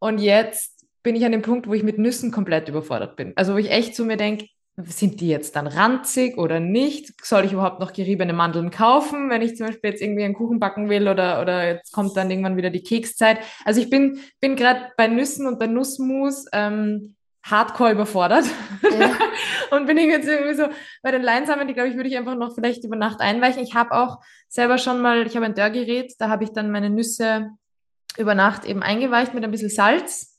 Und 0.00 0.18
jetzt 0.18 0.84
bin 1.04 1.14
ich 1.14 1.24
an 1.24 1.30
dem 1.30 1.42
Punkt, 1.42 1.68
wo 1.68 1.74
ich 1.74 1.84
mit 1.84 1.98
Nüssen 1.98 2.32
komplett 2.32 2.68
überfordert 2.68 3.14
bin. 3.14 3.32
Also 3.36 3.54
wo 3.54 3.58
ich 3.58 3.70
echt 3.70 3.94
zu 3.94 4.04
mir 4.04 4.16
denke, 4.16 4.46
sind 4.76 5.20
die 5.20 5.28
jetzt 5.28 5.54
dann 5.54 5.68
ranzig 5.68 6.36
oder 6.36 6.58
nicht? 6.58 7.24
Soll 7.24 7.44
ich 7.44 7.52
überhaupt 7.52 7.78
noch 7.78 7.92
geriebene 7.92 8.32
Mandeln 8.32 8.72
kaufen, 8.72 9.30
wenn 9.30 9.40
ich 9.40 9.54
zum 9.54 9.68
Beispiel 9.68 9.90
jetzt 9.90 10.02
irgendwie 10.02 10.24
einen 10.24 10.34
Kuchen 10.34 10.58
backen 10.58 10.88
will 10.88 11.06
oder, 11.06 11.40
oder 11.40 11.68
jetzt 11.68 11.92
kommt 11.92 12.16
dann 12.16 12.28
irgendwann 12.28 12.56
wieder 12.56 12.70
die 12.70 12.82
Kekszeit? 12.82 13.38
Also 13.64 13.80
ich 13.80 13.88
bin, 13.88 14.18
bin 14.40 14.56
gerade 14.56 14.90
bei 14.96 15.06
Nüssen 15.06 15.46
und 15.46 15.60
bei 15.60 15.68
Nussmus 15.68 16.46
ähm, 16.52 17.14
hardcore 17.42 17.92
überfordert 17.92 18.44
Ja. 18.82 19.12
und 19.76 19.86
bin 19.86 19.96
jetzt 19.98 20.28
irgendwie 20.28 20.54
so 20.54 20.68
bei 21.02 21.10
den 21.10 21.22
Leinsamen, 21.22 21.66
die 21.68 21.74
glaube 21.74 21.88
ich, 21.88 21.96
würde 21.96 22.08
ich 22.08 22.16
einfach 22.16 22.34
noch 22.36 22.54
vielleicht 22.54 22.84
über 22.84 22.96
Nacht 22.96 23.20
einweichen. 23.20 23.62
Ich 23.62 23.74
habe 23.74 23.92
auch 23.92 24.18
selber 24.48 24.78
schon 24.78 25.00
mal, 25.00 25.26
ich 25.26 25.36
habe 25.36 25.46
ein 25.46 25.54
Dörrgerät, 25.54 26.14
da 26.18 26.28
habe 26.28 26.44
ich 26.44 26.52
dann 26.52 26.70
meine 26.70 26.90
Nüsse 26.90 27.50
über 28.18 28.34
Nacht 28.34 28.64
eben 28.64 28.82
eingeweicht 28.82 29.34
mit 29.34 29.44
ein 29.44 29.50
bisschen 29.50 29.70
Salz 29.70 30.38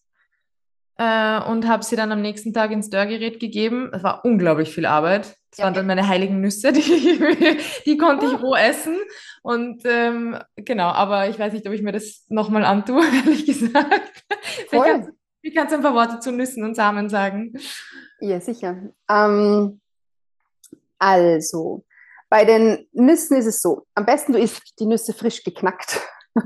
äh, 0.97 1.41
und 1.43 1.67
habe 1.67 1.83
sie 1.83 1.95
dann 1.95 2.11
am 2.11 2.21
nächsten 2.21 2.53
Tag 2.53 2.71
ins 2.71 2.89
Dörrgerät 2.89 3.39
gegeben. 3.39 3.89
Es 3.93 4.03
war 4.03 4.23
unglaublich 4.25 4.73
viel 4.73 4.85
Arbeit. 4.85 5.35
Das 5.51 5.57
Ja. 5.59 5.65
waren 5.65 5.73
dann 5.73 5.87
meine 5.87 6.07
heiligen 6.07 6.39
Nüsse, 6.39 6.71
die, 6.73 7.57
die 7.85 7.97
konnte 7.97 8.25
ich 8.27 8.41
roh 8.41 8.55
essen. 8.55 8.97
Und 9.41 9.81
ähm, 9.85 10.37
genau, 10.55 10.89
aber 10.89 11.29
ich 11.29 11.39
weiß 11.39 11.53
nicht, 11.53 11.65
ob 11.67 11.73
ich 11.73 11.81
mir 11.81 11.91
das 11.91 12.25
nochmal 12.29 12.63
antue, 12.63 13.03
ehrlich 13.25 13.45
gesagt. 13.45 14.23
Kannst, 14.69 15.09
wie 15.41 15.53
kannst 15.53 15.71
du 15.71 15.77
ein 15.77 15.83
paar 15.83 15.93
Worte 15.93 16.19
zu 16.19 16.31
Nüssen 16.31 16.63
und 16.63 16.75
Samen 16.75 17.09
sagen? 17.09 17.53
Ja, 18.19 18.39
sicher. 18.39 18.77
Ähm, 19.09 19.81
also, 20.99 21.83
bei 22.29 22.45
den 22.45 22.87
Nüssen 22.93 23.37
ist 23.37 23.47
es 23.47 23.61
so, 23.61 23.85
am 23.95 24.05
besten 24.05 24.33
du 24.33 24.39
isst 24.39 24.79
die 24.79 24.85
Nüsse 24.85 25.13
frisch 25.13 25.43
geknackt. 25.43 25.99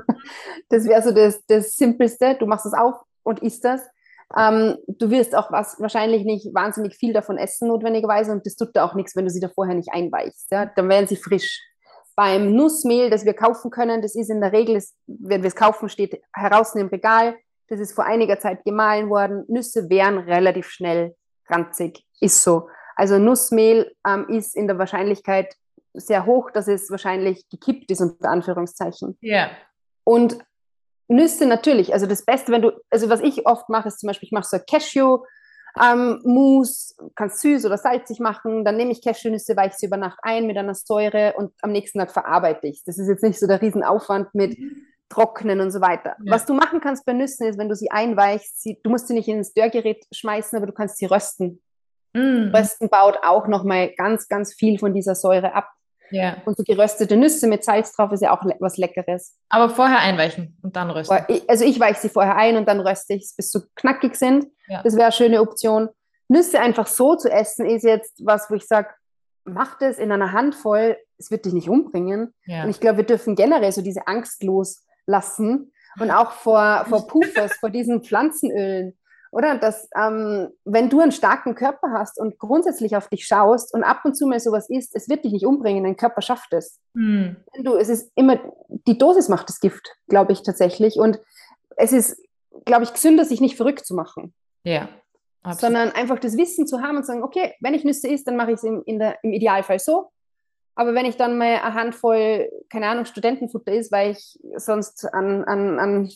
Das 0.70 0.86
wäre 0.86 1.04
so 1.04 1.12
das, 1.12 1.46
das 1.46 1.76
Simpelste. 1.76 2.36
Du 2.40 2.48
machst 2.48 2.66
es 2.66 2.74
auf 2.74 2.96
und 3.22 3.44
isst 3.44 3.64
das. 3.64 3.82
Ähm, 4.36 4.78
du 4.88 5.10
wirst 5.12 5.36
auch 5.36 5.52
was, 5.52 5.80
wahrscheinlich 5.80 6.24
nicht 6.24 6.54
wahnsinnig 6.54 6.96
viel 6.96 7.14
davon 7.14 7.38
essen, 7.38 7.68
notwendigerweise, 7.68 8.32
und 8.32 8.46
das 8.46 8.56
tut 8.56 8.70
da 8.74 8.86
auch 8.86 8.96
nichts, 8.96 9.16
wenn 9.16 9.26
du 9.26 9.32
sie 9.32 9.40
da 9.40 9.50
vorher 9.50 9.76
nicht 9.76 9.92
einweichst. 9.92 10.52
Ja? 10.52 10.66
Dann 10.66 10.90
werden 10.90 11.08
sie 11.08 11.16
frisch. 11.16 11.62
Beim 12.16 12.54
Nussmehl, 12.54 13.10
das 13.10 13.26
wir 13.26 13.34
kaufen 13.34 13.70
können, 13.70 14.02
das 14.02 14.16
ist 14.16 14.30
in 14.30 14.42
der 14.42 14.54
Regel, 14.54 14.76
das, 14.76 14.96
wenn 15.06 15.44
wir 15.44 15.50
es 15.50 15.56
kaufen, 15.56 15.90
steht 15.90 16.22
heraus 16.34 16.74
im 16.76 16.88
Regal. 16.88 17.36
Das 17.68 17.80
ist 17.80 17.94
vor 17.94 18.06
einiger 18.06 18.40
Zeit 18.40 18.64
gemahlen 18.64 19.10
worden. 19.10 19.44
Nüsse 19.48 19.90
wären 19.90 20.20
relativ 20.20 20.70
schnell 20.70 21.16
ranzig. 21.48 22.06
Ist 22.20 22.44
so. 22.44 22.70
Also 22.96 23.18
Nussmehl 23.20 23.94
ähm, 24.08 24.28
ist 24.30 24.56
in 24.56 24.68
der 24.68 24.78
Wahrscheinlichkeit 24.78 25.56
sehr 25.94 26.26
hoch, 26.26 26.52
dass 26.52 26.68
es 26.68 26.90
wahrscheinlich 26.90 27.48
gekippt 27.50 27.92
ist, 27.92 28.02
unter 28.02 28.30
Anführungszeichen. 28.30 29.18
Ja. 29.22 29.50
Und 30.04 30.38
Nüsse 31.08 31.46
natürlich, 31.46 31.94
also 31.94 32.06
das 32.06 32.26
Beste, 32.26 32.52
wenn 32.52 32.62
du, 32.62 32.72
also 32.90 33.10
was 33.10 33.22
ich 33.22 33.46
oft 33.46 33.70
mache, 33.70 33.88
ist 33.88 34.00
zum 34.00 34.08
Beispiel, 34.08 34.28
ich 34.28 34.32
mache 34.32 34.48
so 34.48 34.58
Cashew, 34.60 35.24
ähm, 35.82 36.22
kannst 37.16 37.42
süß 37.42 37.66
oder 37.66 37.78
salzig 37.78 38.20
machen, 38.20 38.64
dann 38.64 38.78
nehme 38.78 38.92
ich 38.92 39.04
Cashewnüsse, 39.04 39.58
weiche 39.58 39.76
sie 39.78 39.88
über 39.88 39.98
Nacht 39.98 40.20
ein 40.24 40.48
mit 40.48 40.58
einer 40.58 40.74
Säure 40.74 41.34
und 41.38 41.52
am 41.62 41.72
nächsten 41.72 42.00
Tag 42.00 42.12
verarbeite 42.12 42.68
ich 42.68 42.84
Das 42.86 42.98
ist 42.98 43.08
jetzt 43.08 43.24
nicht 43.24 43.40
so 43.40 43.46
der 43.46 43.62
Riesenaufwand 43.62 44.34
mit 44.34 44.58
Trocknen 45.10 45.62
und 45.62 45.72
so 45.72 45.82
weiter. 45.82 46.16
Ja. 46.24 46.34
Was 46.34 46.46
du 46.46 46.54
machen 46.54 46.82
kannst 46.82 47.06
bei 47.06 47.14
Nüssen 47.14 47.48
ist, 47.48 47.60
wenn 47.60 47.70
du 47.70 47.76
sie 47.76 47.92
einweichst, 47.92 48.62
sie, 48.62 48.80
du 48.84 48.90
musst 48.90 49.08
sie 49.08 49.14
nicht 49.14 49.28
ins 49.28 49.54
Dörrgerät 49.54 50.06
schmeißen, 50.12 50.58
aber 50.58 50.66
du 50.66 50.74
kannst 50.74 50.98
sie 50.98 51.06
rösten. 51.06 51.62
Mm. 52.14 52.56
Rösten 52.56 52.90
baut 52.90 53.20
auch 53.24 53.48
nochmal 53.48 53.94
ganz, 53.98 54.28
ganz 54.28 54.54
viel 54.54 54.80
von 54.80 54.94
dieser 54.94 55.16
Säure 55.16 55.54
ab. 55.54 55.70
Ja. 56.12 56.38
Und 56.46 56.58
so 56.58 56.64
geröstete 56.64 57.18
Nüsse 57.18 57.48
mit 57.48 57.64
Salz 57.64 57.92
drauf 57.94 58.12
ist 58.12 58.22
ja 58.22 58.36
auch 58.36 58.44
le 58.44 58.56
was 58.60 58.78
Leckeres. 58.78 59.38
Aber 59.50 59.70
vorher 59.70 60.00
einweichen 60.00 60.58
und 60.62 60.76
dann 60.76 60.90
rösten. 60.90 61.18
Also 61.48 61.66
ich 61.66 61.80
weiche 61.80 62.00
sie 62.00 62.10
vorher 62.10 62.36
ein 62.36 62.58
und 62.58 62.68
dann 62.68 62.80
röste 62.80 63.14
ich 63.14 63.24
es, 63.24 63.36
bis 63.36 63.52
sie 63.52 63.62
knackig 63.76 64.16
sind. 64.16 64.46
Ja. 64.68 64.82
Das 64.84 64.94
wäre 64.94 65.06
eine 65.06 65.12
schöne 65.12 65.42
Option. 65.42 65.90
Nüsse 66.28 66.60
einfach 66.60 66.88
so 66.88 67.16
zu 67.16 67.30
essen, 67.30 67.66
ist 67.66 67.84
jetzt 67.84 68.22
was, 68.24 68.50
wo 68.50 68.56
ich 68.56 68.66
sage, 68.66 68.90
mach 69.46 69.78
das 69.78 69.98
in 69.98 70.12
einer 70.12 70.32
Handvoll, 70.32 70.98
es 71.18 71.32
wird 71.32 71.46
dich 71.46 71.54
nicht 71.54 71.70
umbringen. 71.70 72.34
Ja. 72.46 72.64
Und 72.64 72.70
ich 72.70 72.80
glaube, 72.80 72.98
wir 72.98 73.06
dürfen 73.06 73.36
generell 73.36 73.72
so 73.72 73.82
diese 73.82 74.08
Angst 74.08 74.44
loslassen 75.08 75.72
und 76.00 76.12
auch 76.12 76.32
vor, 76.32 76.86
vor 76.90 77.08
Pufers, 77.08 77.54
vor 77.60 77.70
diesen 77.70 78.04
Pflanzenölen. 78.04 78.98
Oder 79.32 79.58
dass, 79.58 79.90
ähm, 79.98 80.50
wenn 80.64 80.90
du 80.90 81.02
einen 81.02 81.12
starken 81.12 81.56
Körper 81.56 81.92
hast 81.92 82.20
und 82.20 82.38
grundsätzlich 82.40 82.96
auf 82.96 83.10
dich 83.10 83.26
schaust 83.26 83.74
und 83.74 83.84
ab 83.84 84.02
und 84.06 84.16
zu 84.16 84.28
mal 84.28 84.40
sowas 84.40 84.70
isst, 84.70 84.96
es 84.96 85.10
wird 85.10 85.26
dich 85.26 85.34
nicht 85.34 85.46
umbringen, 85.46 85.84
dein 85.84 85.98
Körper 85.98 86.22
schafft 86.22 86.54
es. 86.54 86.80
Wenn 87.54 87.64
du, 87.64 87.76
es 87.76 87.90
ist 87.90 88.12
immer, 88.16 88.40
die 88.88 88.98
Dosis 88.98 89.28
macht 89.28 89.50
das 89.50 89.60
Gift, 89.60 89.90
glaube 90.08 90.32
ich 90.32 90.44
tatsächlich. 90.44 90.98
Und 91.00 91.20
es 91.76 91.92
ist, 91.92 92.22
glaube 92.64 92.84
ich, 92.84 92.94
gesünder, 92.94 93.26
sich 93.26 93.42
nicht 93.42 93.58
verrückt 93.58 93.86
zu 93.86 93.94
machen, 93.94 94.34
Ja. 94.64 94.88
Absolut. 95.44 95.60
sondern 95.76 95.92
einfach 95.92 96.18
das 96.18 96.38
Wissen 96.38 96.66
zu 96.66 96.82
haben 96.82 96.98
und 96.98 97.04
zu 97.04 97.08
sagen, 97.08 97.24
okay, 97.24 97.54
wenn 97.60 97.76
ich 97.76 97.84
Nüsse 97.84 98.08
isst, 98.08 98.26
dann 98.28 98.36
mache 98.36 98.52
ich 98.52 98.56
es 98.58 98.64
im, 98.64 98.82
in 98.86 98.98
der, 98.98 99.22
im 99.22 99.32
Idealfall 99.32 99.78
so. 99.78 100.10
Aber 100.76 100.94
wenn 100.94 101.06
ich 101.06 101.18
dann 101.18 101.38
mal 101.38 101.60
eine 101.62 101.74
Handvoll, 101.74 102.50
keine 102.70 102.88
Ahnung, 102.88 103.06
Studentenfutter 103.06 103.72
ist, 103.72 103.92
weil 103.92 104.12
ich 104.12 104.40
sonst 104.58 105.06
an, 105.14 105.44
an, 105.46 105.80
an 105.80 106.10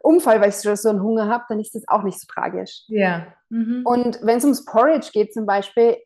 Unfall, 0.00 0.40
weil 0.40 0.48
ich 0.48 0.56
so 0.56 0.88
einen 0.88 1.02
Hunger 1.02 1.28
habe, 1.28 1.44
dann 1.48 1.60
ist 1.60 1.74
das 1.74 1.86
auch 1.86 2.02
nicht 2.02 2.18
so 2.18 2.26
tragisch. 2.26 2.84
Ja. 2.88 3.26
Mhm. 3.50 3.82
Und 3.84 4.18
wenn 4.22 4.38
es 4.38 4.44
ums 4.44 4.64
Porridge 4.64 5.10
geht 5.12 5.34
zum 5.34 5.44
Beispiel, 5.44 5.98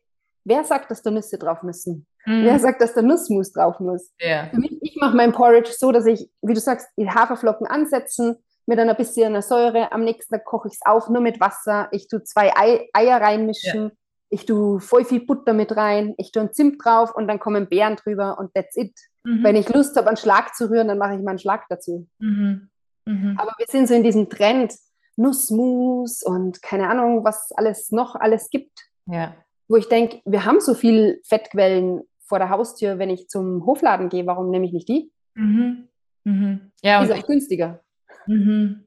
wer 0.43 0.63
sagt, 0.65 0.91
dass 0.91 1.01
da 1.01 1.11
Nüsse 1.11 1.37
drauf 1.37 1.63
müssen? 1.63 2.05
Mm. 2.25 2.43
Wer 2.43 2.59
sagt, 2.59 2.81
dass 2.81 2.93
da 2.93 3.01
Nussmus 3.01 3.51
drauf 3.53 3.79
muss? 3.79 4.11
Ja. 4.19 4.47
Für 4.49 4.57
mich, 4.57 4.77
ich 4.81 4.97
mache 4.99 5.15
mein 5.15 5.31
Porridge 5.31 5.71
so, 5.71 5.91
dass 5.91 6.05
ich, 6.05 6.29
wie 6.41 6.53
du 6.53 6.59
sagst, 6.59 6.87
die 6.97 7.09
Haferflocken 7.09 7.67
ansetzen, 7.67 8.37
mit 8.65 8.79
einer 8.79 8.95
bisschen 8.95 9.39
Säure. 9.41 9.91
Am 9.91 10.03
nächsten 10.03 10.33
Tag 10.33 10.45
koche 10.45 10.69
ich 10.69 10.75
es 10.75 10.85
auf, 10.85 11.09
nur 11.09 11.21
mit 11.21 11.39
Wasser. 11.39 11.87
Ich 11.91 12.07
tue 12.07 12.23
zwei 12.23 12.51
Ei, 12.55 12.89
Eier 12.93 13.21
reinmischen. 13.21 13.91
Ich 14.35 14.45
tue 14.45 14.81
voll 14.81 15.05
viel 15.05 15.25
Butter 15.25 15.53
mit 15.53 15.77
rein. 15.77 16.13
Ich 16.17 16.33
tue 16.33 16.41
einen 16.41 16.51
Zimt 16.51 16.83
drauf 16.83 17.15
und 17.15 17.25
dann 17.29 17.39
kommen 17.39 17.69
Beeren 17.69 17.95
drüber 17.95 18.37
und 18.37 18.53
that's 18.53 18.75
it. 18.75 18.93
Mhm. 19.23 19.43
Wenn 19.45 19.55
ich 19.55 19.69
Lust 19.69 19.95
habe, 19.95 20.07
einen 20.09 20.17
Schlag 20.17 20.53
zu 20.53 20.69
rühren, 20.69 20.89
dann 20.89 20.97
mache 20.97 21.15
ich 21.15 21.21
mal 21.21 21.29
einen 21.31 21.39
Schlag 21.39 21.63
dazu. 21.69 22.05
Mhm. 22.19 22.69
Mhm. 23.05 23.35
Aber 23.39 23.53
wir 23.57 23.65
sind 23.69 23.87
so 23.87 23.93
in 23.93 24.03
diesem 24.03 24.29
Trend 24.29 24.73
Nussmus 25.15 26.21
und 26.21 26.61
keine 26.61 26.89
Ahnung, 26.89 27.23
was 27.23 27.53
alles 27.53 27.91
noch 27.91 28.15
alles 28.15 28.49
gibt, 28.49 28.77
Ja. 29.05 29.33
wo 29.69 29.77
ich 29.77 29.87
denke, 29.87 30.19
wir 30.25 30.43
haben 30.43 30.59
so 30.59 30.73
viel 30.73 31.21
Fettquellen 31.23 32.01
vor 32.27 32.39
der 32.39 32.49
Haustür, 32.49 32.99
wenn 32.99 33.09
ich 33.09 33.29
zum 33.29 33.65
Hofladen 33.65 34.09
gehe, 34.09 34.25
warum 34.27 34.49
nehme 34.49 34.65
ich 34.65 34.73
nicht 34.73 34.89
die? 34.89 35.13
Mhm. 35.35 35.87
Mhm. 36.25 36.71
Ja, 36.81 37.01
Die 37.01 37.09
ist 37.09 37.17
auch 37.17 37.25
günstiger. 37.27 37.79
Mhm. 38.27 38.85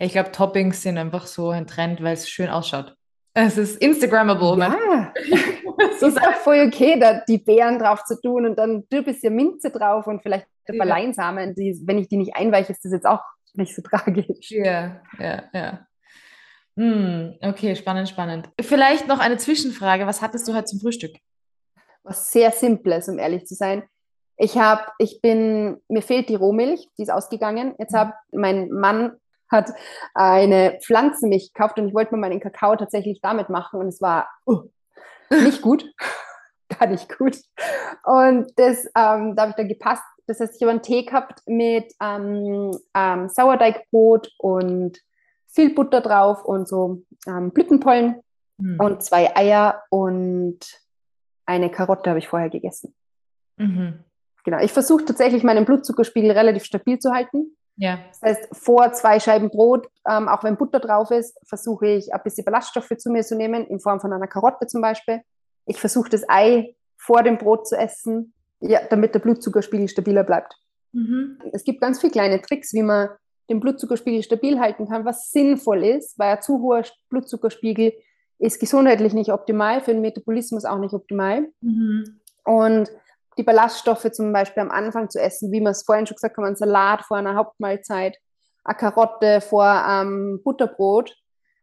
Ich 0.00 0.10
glaube, 0.10 0.32
Toppings 0.32 0.82
sind 0.82 0.98
einfach 0.98 1.28
so 1.28 1.50
ein 1.50 1.68
Trend, 1.68 2.02
weil 2.02 2.14
es 2.14 2.28
schön 2.28 2.48
ausschaut. 2.48 2.96
Es 3.40 3.56
ist 3.56 3.76
Instagrammable. 3.80 4.56
man- 4.56 4.72
Ja, 4.72 5.12
es 5.92 6.02
ist 6.02 6.20
auch 6.20 6.34
voll 6.34 6.64
okay, 6.66 6.98
da 6.98 7.20
die 7.28 7.38
Beeren 7.38 7.78
drauf 7.78 8.02
zu 8.04 8.20
tun 8.20 8.46
und 8.46 8.56
dann 8.58 8.84
ein 8.92 9.04
bisschen 9.04 9.34
Minze 9.34 9.70
drauf 9.70 10.06
und 10.08 10.22
vielleicht 10.22 10.46
ein 10.68 10.76
paar 10.78 10.86
Ja. 10.88 10.94
Leinsamen. 10.96 11.54
Die, 11.54 11.80
wenn 11.84 11.98
ich 11.98 12.08
die 12.08 12.16
nicht 12.16 12.34
einweiche, 12.34 12.72
ist 12.72 12.84
das 12.84 12.92
jetzt 12.92 13.06
auch 13.06 13.20
nicht 13.54 13.74
so 13.74 13.82
tragisch. 13.82 14.50
Ja, 14.50 15.00
ja, 15.20 15.42
ja. 15.52 15.86
Hm, 16.76 17.34
okay, 17.42 17.74
spannend, 17.76 18.08
spannend. 18.08 18.48
Vielleicht 18.60 19.06
noch 19.08 19.18
eine 19.20 19.36
Zwischenfrage. 19.36 20.06
Was 20.06 20.20
hattest 20.22 20.46
du 20.48 20.54
heute 20.54 20.64
zum 20.66 20.80
Frühstück? 20.80 21.14
Was 22.02 22.30
sehr 22.32 22.50
Simples, 22.50 23.08
um 23.08 23.18
ehrlich 23.18 23.46
zu 23.46 23.54
sein. 23.54 23.82
Ich 24.36 24.56
habe, 24.56 24.82
ich 24.98 25.20
bin, 25.20 25.80
mir 25.88 26.02
fehlt 26.02 26.28
die 26.28 26.36
Rohmilch, 26.36 26.88
die 26.98 27.02
ist 27.02 27.10
ausgegangen. 27.10 27.74
Jetzt 27.78 27.94
hat 27.94 28.14
mein 28.32 28.70
Mann 28.70 29.12
hat 29.50 29.70
eine 30.14 30.78
Pflanzenmilch 30.82 31.52
gekauft 31.52 31.78
und 31.78 31.88
ich 31.88 31.94
wollte 31.94 32.14
mir 32.14 32.20
meinen 32.20 32.40
Kakao 32.40 32.76
tatsächlich 32.76 33.20
damit 33.20 33.48
machen 33.48 33.80
und 33.80 33.88
es 33.88 34.00
war 34.00 34.28
uh, 34.46 34.62
nicht 35.30 35.62
gut, 35.62 35.84
gar 36.78 36.88
nicht 36.88 37.16
gut. 37.16 37.38
Und 38.04 38.52
das, 38.56 38.84
ähm, 38.96 39.34
da 39.34 39.42
habe 39.42 39.50
ich 39.50 39.56
dann 39.56 39.68
gepasst, 39.68 40.02
Das 40.26 40.40
heißt, 40.40 40.56
ich 40.56 40.62
habe 40.62 40.72
einen 40.72 40.82
Tee 40.82 41.04
gehabt 41.04 41.42
mit 41.46 41.92
ähm, 42.02 42.76
ähm, 42.94 43.28
Sauerteigbrot 43.28 44.30
und 44.38 44.98
viel 45.48 45.74
Butter 45.74 46.00
drauf 46.00 46.44
und 46.44 46.68
so 46.68 47.02
ähm, 47.26 47.50
Blütenpollen 47.50 48.22
mhm. 48.58 48.80
und 48.80 49.02
zwei 49.02 49.34
Eier 49.34 49.82
und 49.90 50.58
eine 51.46 51.70
Karotte 51.70 52.10
habe 52.10 52.18
ich 52.18 52.28
vorher 52.28 52.50
gegessen. 52.50 52.94
Mhm. 53.56 54.04
Genau. 54.44 54.60
Ich 54.60 54.72
versuche 54.72 55.04
tatsächlich 55.04 55.42
meinen 55.42 55.64
Blutzuckerspiegel 55.64 56.30
relativ 56.30 56.64
stabil 56.64 56.98
zu 56.98 57.12
halten. 57.12 57.56
Ja. 57.78 58.00
Das 58.08 58.22
heißt, 58.22 58.48
vor 58.52 58.92
zwei 58.92 59.20
Scheiben 59.20 59.50
Brot, 59.50 59.88
ähm, 60.08 60.28
auch 60.28 60.42
wenn 60.42 60.56
Butter 60.56 60.80
drauf 60.80 61.10
ist, 61.10 61.38
versuche 61.46 61.86
ich 61.86 62.12
ein 62.12 62.20
bisschen 62.24 62.44
Ballaststoffe 62.44 62.92
zu 62.98 63.10
mir 63.10 63.22
zu 63.22 63.36
nehmen, 63.36 63.66
in 63.66 63.80
Form 63.80 64.00
von 64.00 64.12
einer 64.12 64.26
Karotte 64.26 64.66
zum 64.66 64.82
Beispiel. 64.82 65.22
Ich 65.64 65.78
versuche 65.78 66.10
das 66.10 66.28
Ei 66.28 66.74
vor 66.96 67.22
dem 67.22 67.38
Brot 67.38 67.68
zu 67.68 67.76
essen, 67.76 68.34
ja, 68.60 68.80
damit 68.90 69.14
der 69.14 69.20
Blutzuckerspiegel 69.20 69.88
stabiler 69.88 70.24
bleibt. 70.24 70.56
Mhm. 70.92 71.38
Es 71.52 71.62
gibt 71.62 71.80
ganz 71.80 72.00
viele 72.00 72.12
kleine 72.12 72.42
Tricks, 72.42 72.74
wie 72.74 72.82
man 72.82 73.10
den 73.48 73.60
Blutzuckerspiegel 73.60 74.22
stabil 74.24 74.58
halten 74.58 74.88
kann, 74.88 75.04
was 75.04 75.30
sinnvoll 75.30 75.84
ist, 75.84 76.18
weil 76.18 76.36
ein 76.36 76.42
zu 76.42 76.60
hoher 76.60 76.82
Blutzuckerspiegel 77.10 77.92
ist 78.40 78.60
gesundheitlich 78.60 79.14
nicht 79.14 79.32
optimal, 79.32 79.80
für 79.80 79.92
den 79.92 80.00
Metabolismus 80.00 80.64
auch 80.64 80.78
nicht 80.78 80.94
optimal. 80.94 81.46
Mhm. 81.60 82.20
Und 82.44 82.90
die 83.38 83.44
Ballaststoffe 83.44 84.10
zum 84.12 84.32
Beispiel 84.32 84.62
am 84.62 84.70
Anfang 84.70 85.08
zu 85.08 85.20
essen, 85.20 85.52
wie 85.52 85.60
wir 85.60 85.70
es 85.70 85.84
vorhin 85.84 86.06
schon 86.06 86.16
gesagt 86.16 86.36
haben, 86.36 86.44
ein 86.44 86.56
Salat 86.56 87.02
vor 87.02 87.16
einer 87.16 87.36
Hauptmahlzeit, 87.36 88.18
eine 88.64 88.76
Karotte 88.76 89.40
vor 89.40 89.64
ähm, 89.88 90.40
Butterbrot, 90.44 91.16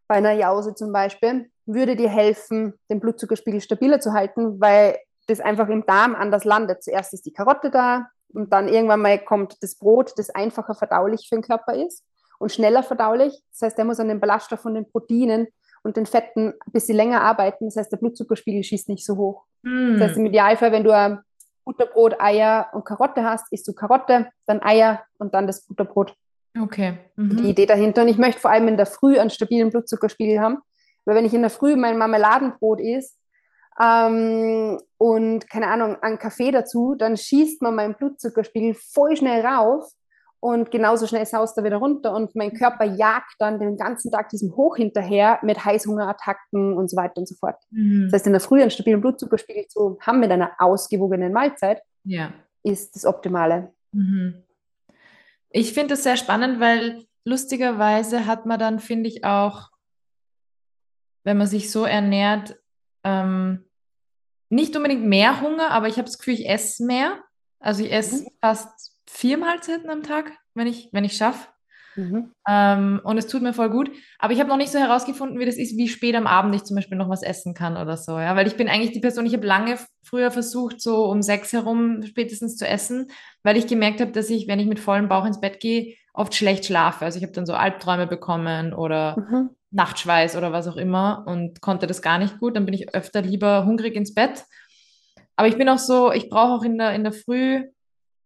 bei 0.07 0.15
einer 0.15 0.31
Jause 0.31 0.73
zum 0.73 0.91
Beispiel, 0.91 1.49
würde 1.65 1.95
dir 1.95 2.09
helfen, 2.09 2.73
den 2.89 2.99
Blutzuckerspiegel 2.99 3.61
stabiler 3.61 3.99
zu 3.99 4.13
halten, 4.13 4.61
weil 4.61 4.97
das 5.27 5.39
einfach 5.39 5.67
im 5.69 5.85
Darm 5.85 6.15
anders 6.15 6.45
landet. 6.45 6.83
Zuerst 6.83 7.13
ist 7.13 7.25
die 7.25 7.33
Karotte 7.33 7.71
da 7.71 8.07
und 8.33 8.53
dann 8.53 8.67
irgendwann 8.67 9.01
mal 9.01 9.17
kommt 9.17 9.61
das 9.61 9.75
Brot, 9.75 10.13
das 10.17 10.29
einfacher 10.29 10.75
verdaulich 10.75 11.27
für 11.27 11.35
den 11.35 11.43
Körper 11.43 11.73
ist 11.73 12.03
und 12.37 12.51
schneller 12.51 12.83
verdaulich. 12.83 13.41
Das 13.51 13.63
heißt, 13.63 13.77
der 13.77 13.85
muss 13.85 13.99
an 13.99 14.07
den 14.07 14.19
Ballaststoffen 14.19 14.69
und 14.69 14.75
den 14.75 14.91
Proteinen 14.91 15.47
und 15.83 15.97
den 15.97 16.05
Fetten 16.05 16.49
ein 16.49 16.71
bisschen 16.71 16.95
länger 16.95 17.21
arbeiten. 17.21 17.65
Das 17.65 17.77
heißt, 17.77 17.91
der 17.91 17.97
Blutzuckerspiegel 17.97 18.63
schießt 18.63 18.89
nicht 18.89 19.05
so 19.05 19.17
hoch. 19.17 19.45
Mm. 19.63 19.93
Das 19.93 20.09
heißt, 20.09 20.17
im 20.17 20.25
Idealfall, 20.27 20.71
wenn 20.71 20.83
du 20.83 20.91
ein 20.91 21.19
Butterbrot, 21.65 22.21
Eier 22.21 22.69
und 22.73 22.85
Karotte 22.85 23.23
hast, 23.23 23.51
isst 23.51 23.67
du 23.67 23.73
Karotte, 23.73 24.29
dann 24.45 24.61
Eier 24.61 25.03
und 25.17 25.33
dann 25.33 25.47
das 25.47 25.65
Butterbrot. 25.65 26.15
Okay. 26.59 26.97
Mhm. 27.15 27.37
Die 27.37 27.49
Idee 27.49 27.65
dahinter. 27.65 28.03
Und 28.03 28.07
ich 28.07 28.17
möchte 28.17 28.39
vor 28.39 28.51
allem 28.51 28.67
in 28.67 28.77
der 28.77 28.85
Früh 28.85 29.19
einen 29.19 29.29
stabilen 29.29 29.71
Blutzuckerspiegel 29.71 30.39
haben. 30.39 30.59
Weil 31.03 31.15
wenn 31.15 31.25
ich 31.25 31.33
in 31.33 31.41
der 31.41 31.49
Früh 31.49 31.75
mein 31.75 31.97
Marmeladenbrot 31.97 32.79
isst 32.79 33.19
ähm, 33.79 34.79
und 34.97 35.49
keine 35.49 35.67
Ahnung, 35.67 35.97
einen 36.01 36.17
Kaffee 36.19 36.51
dazu, 36.51 36.95
dann 36.95 37.17
schießt 37.17 37.61
man 37.61 37.75
meinen 37.75 37.95
Blutzuckerspiegel 37.95 38.75
voll 38.75 39.17
schnell 39.17 39.45
rauf 39.45 39.91
und 40.45 40.69
genauso 40.69 41.07
schnell 41.07 41.25
saust 41.25 41.57
er 41.57 41.63
wieder 41.63 41.77
runter 41.77 42.13
und 42.13 42.35
mein 42.35 42.53
Körper 42.53 42.85
jagt 42.85 43.33
dann 43.39 43.59
den 43.59 43.77
ganzen 43.77 44.11
Tag 44.11 44.29
diesem 44.29 44.55
Hoch 44.55 44.75
hinterher 44.75 45.39
mit 45.41 45.65
Heißhungerattacken 45.65 46.77
und 46.77 46.87
so 46.87 46.95
weiter 46.97 47.17
und 47.17 47.27
so 47.27 47.33
fort. 47.33 47.55
Mhm. 47.71 48.03
Das 48.03 48.19
heißt, 48.19 48.27
in 48.27 48.33
der 48.33 48.41
Früh 48.41 48.61
einen 48.61 48.69
stabilen 48.69 49.01
Blutzuckerspiegel 49.01 49.65
zu 49.69 49.97
haben 50.01 50.19
mit 50.19 50.29
einer 50.29 50.51
ausgewogenen 50.59 51.33
Mahlzeit, 51.33 51.81
ja. 52.03 52.31
ist 52.61 52.95
das 52.95 53.05
Optimale. 53.05 53.73
Mhm. 53.91 54.43
Ich 55.49 55.73
finde 55.73 55.95
es 55.95 56.03
sehr 56.03 56.15
spannend, 56.15 56.59
weil 56.59 57.07
lustigerweise 57.23 58.27
hat 58.27 58.45
man 58.45 58.59
dann, 58.59 58.79
finde 58.79 59.09
ich, 59.09 59.25
auch, 59.25 59.71
wenn 61.23 61.37
man 61.37 61.47
sich 61.47 61.71
so 61.71 61.85
ernährt, 61.85 62.55
ähm, 63.03 63.65
nicht 64.49 64.75
unbedingt 64.75 65.05
mehr 65.05 65.41
Hunger, 65.41 65.71
aber 65.71 65.87
ich 65.87 65.95
habe 65.95 66.05
das 66.05 66.19
Gefühl, 66.19 66.35
ich 66.35 66.47
esse 66.47 66.85
mehr. 66.85 67.23
Also 67.59 67.83
ich 67.83 67.91
esse 67.91 68.25
mhm. 68.25 68.27
fast 68.41 68.94
vier 69.15 69.37
Mahlzeiten 69.37 69.89
am 69.89 70.03
Tag, 70.03 70.31
wenn 70.53 70.67
ich, 70.67 70.89
wenn 70.91 71.05
ich 71.05 71.17
schaffe. 71.17 71.47
Mhm. 71.95 72.33
Ähm, 72.47 72.99
und 73.05 73.17
es 73.17 73.27
tut 73.27 73.41
mir 73.41 73.53
voll 73.53 73.69
gut. 73.69 73.89
Aber 74.19 74.33
ich 74.33 74.39
habe 74.39 74.49
noch 74.49 74.57
nicht 74.57 74.71
so 74.71 74.79
herausgefunden, 74.79 75.39
wie 75.39 75.45
das 75.45 75.55
ist, 75.55 75.77
wie 75.77 75.87
spät 75.87 76.15
am 76.15 76.27
Abend 76.27 76.53
ich 76.53 76.65
zum 76.65 76.75
Beispiel 76.75 76.97
noch 76.97 77.09
was 77.09 77.23
essen 77.23 77.53
kann 77.53 77.77
oder 77.77 77.95
so. 77.95 78.19
Ja? 78.19 78.35
Weil 78.35 78.47
ich 78.47 78.57
bin 78.57 78.67
eigentlich 78.67 78.91
die 78.91 78.99
Person, 78.99 79.25
ich 79.25 79.33
habe 79.33 79.47
lange 79.47 79.77
früher 80.03 80.31
versucht, 80.31 80.81
so 80.81 81.05
um 81.05 81.21
sechs 81.21 81.53
herum 81.53 82.03
spätestens 82.03 82.57
zu 82.57 82.67
essen, 82.67 83.07
weil 83.43 83.55
ich 83.55 83.67
gemerkt 83.67 84.01
habe, 84.01 84.11
dass 84.11 84.29
ich, 84.29 84.47
wenn 84.47 84.59
ich 84.59 84.67
mit 84.67 84.79
vollem 84.79 85.07
Bauch 85.07 85.25
ins 85.25 85.39
Bett 85.39 85.61
gehe, 85.61 85.95
oft 86.13 86.35
schlecht 86.35 86.65
schlafe. 86.65 87.05
Also 87.05 87.17
ich 87.17 87.23
habe 87.23 87.33
dann 87.33 87.45
so 87.45 87.53
Albträume 87.53 88.07
bekommen 88.07 88.73
oder 88.73 89.17
mhm. 89.17 89.49
Nachtschweiß 89.71 90.35
oder 90.35 90.51
was 90.51 90.67
auch 90.67 90.77
immer 90.77 91.23
und 91.27 91.61
konnte 91.61 91.87
das 91.87 92.01
gar 92.01 92.17
nicht 92.17 92.39
gut. 92.39 92.57
Dann 92.57 92.65
bin 92.65 92.73
ich 92.73 92.93
öfter 92.93 93.21
lieber 93.21 93.65
hungrig 93.65 93.95
ins 93.95 94.13
Bett. 94.13 94.43
Aber 95.37 95.47
ich 95.47 95.57
bin 95.57 95.69
auch 95.69 95.77
so, 95.77 96.11
ich 96.11 96.29
brauche 96.29 96.53
auch 96.53 96.63
in 96.63 96.77
der, 96.77 96.93
in 96.93 97.03
der 97.03 97.13
Früh 97.13 97.63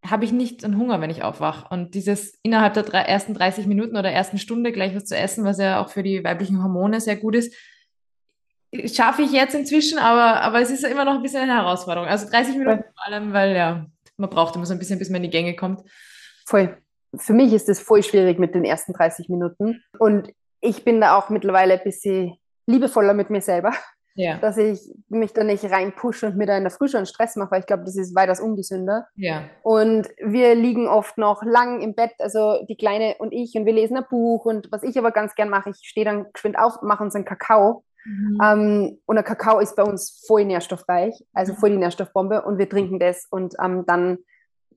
habe 0.05 0.25
ich 0.25 0.31
nicht 0.31 0.63
einen 0.63 0.77
Hunger, 0.77 1.01
wenn 1.01 1.09
ich 1.09 1.23
aufwache. 1.23 1.67
Und 1.69 1.93
dieses 1.93 2.39
innerhalb 2.43 2.73
der 2.73 2.83
drei, 2.83 3.01
ersten 3.01 3.33
30 3.33 3.67
Minuten 3.67 3.97
oder 3.97 4.11
ersten 4.11 4.37
Stunde 4.37 4.71
gleich 4.71 4.95
was 4.95 5.05
zu 5.05 5.17
essen, 5.17 5.43
was 5.43 5.57
ja 5.57 5.81
auch 5.81 5.89
für 5.89 6.03
die 6.03 6.23
weiblichen 6.23 6.63
Hormone 6.63 7.01
sehr 7.01 7.17
gut 7.17 7.35
ist, 7.35 7.53
schaffe 8.85 9.23
ich 9.23 9.31
jetzt 9.31 9.55
inzwischen, 9.55 9.97
aber, 9.97 10.41
aber 10.41 10.61
es 10.61 10.69
ist 10.69 10.83
immer 10.83 11.05
noch 11.05 11.15
ein 11.15 11.21
bisschen 11.21 11.41
eine 11.41 11.55
Herausforderung. 11.55 12.07
Also 12.07 12.29
30 12.29 12.55
Minuten 12.55 12.83
vor 12.83 13.05
allem, 13.05 13.33
weil 13.33 13.55
ja, 13.55 13.85
man 14.17 14.29
braucht 14.29 14.55
immer 14.55 14.65
so 14.65 14.73
ein 14.73 14.79
bisschen, 14.79 14.99
bis 14.99 15.09
man 15.09 15.17
in 15.17 15.31
die 15.31 15.37
Gänge 15.37 15.55
kommt. 15.55 15.81
Voll. 16.45 16.77
Für 17.15 17.33
mich 17.33 17.51
ist 17.53 17.67
es 17.69 17.79
voll 17.79 18.03
schwierig 18.03 18.37
mit 18.37 18.53
den 18.53 18.63
ersten 18.63 18.93
30 18.93 19.29
Minuten. 19.29 19.83
Und 19.97 20.31
ich 20.61 20.83
bin 20.83 21.01
da 21.01 21.17
auch 21.17 21.29
mittlerweile 21.29 21.73
ein 21.73 21.83
bisschen 21.83 22.37
liebevoller 22.67 23.13
mit 23.13 23.29
mir 23.29 23.41
selber 23.41 23.73
ja. 24.19 24.37
dass 24.37 24.57
ich 24.57 24.81
mich 25.07 25.31
da 25.31 25.45
nicht 25.45 25.63
reinpushe 25.63 26.27
und 26.27 26.35
mir 26.35 26.45
da 26.45 26.57
in 26.57 26.63
der 26.63 26.71
Früh 26.71 26.89
schon 26.89 27.05
Stress 27.05 27.37
mache, 27.37 27.51
weil 27.51 27.59
ich 27.61 27.65
glaube, 27.65 27.85
das 27.85 27.95
ist 27.95 28.15
weitaus 28.15 28.41
ungesünder. 28.41 29.07
Ja. 29.15 29.43
Und 29.63 30.09
wir 30.21 30.55
liegen 30.55 30.87
oft 30.87 31.17
noch 31.17 31.41
lang 31.41 31.79
im 31.81 31.95
Bett, 31.95 32.11
also 32.19 32.65
die 32.67 32.75
Kleine 32.75 33.15
und 33.19 33.31
ich, 33.31 33.55
und 33.55 33.65
wir 33.65 33.71
lesen 33.71 33.95
ein 33.95 34.05
Buch. 34.09 34.43
Und 34.43 34.69
was 34.73 34.83
ich 34.83 34.97
aber 34.97 35.11
ganz 35.11 35.35
gern 35.35 35.49
mache, 35.49 35.69
ich 35.69 35.77
stehe 35.87 36.05
dann 36.05 36.25
geschwind 36.33 36.59
auf, 36.59 36.81
mache 36.81 37.01
uns 37.01 37.15
einen 37.15 37.23
Kakao. 37.23 37.85
Mhm. 38.03 38.41
Ähm, 38.43 38.97
und 39.05 39.15
der 39.15 39.23
Kakao 39.23 39.59
ist 39.59 39.77
bei 39.77 39.83
uns 39.83 40.21
voll 40.27 40.43
nährstoffreich, 40.43 41.15
also 41.33 41.53
voll 41.53 41.69
die 41.69 41.77
Nährstoffbombe. 41.77 42.41
Und 42.41 42.57
wir 42.57 42.67
trinken 42.67 42.99
das 42.99 43.25
und 43.29 43.55
ähm, 43.63 43.85
dann 43.87 44.17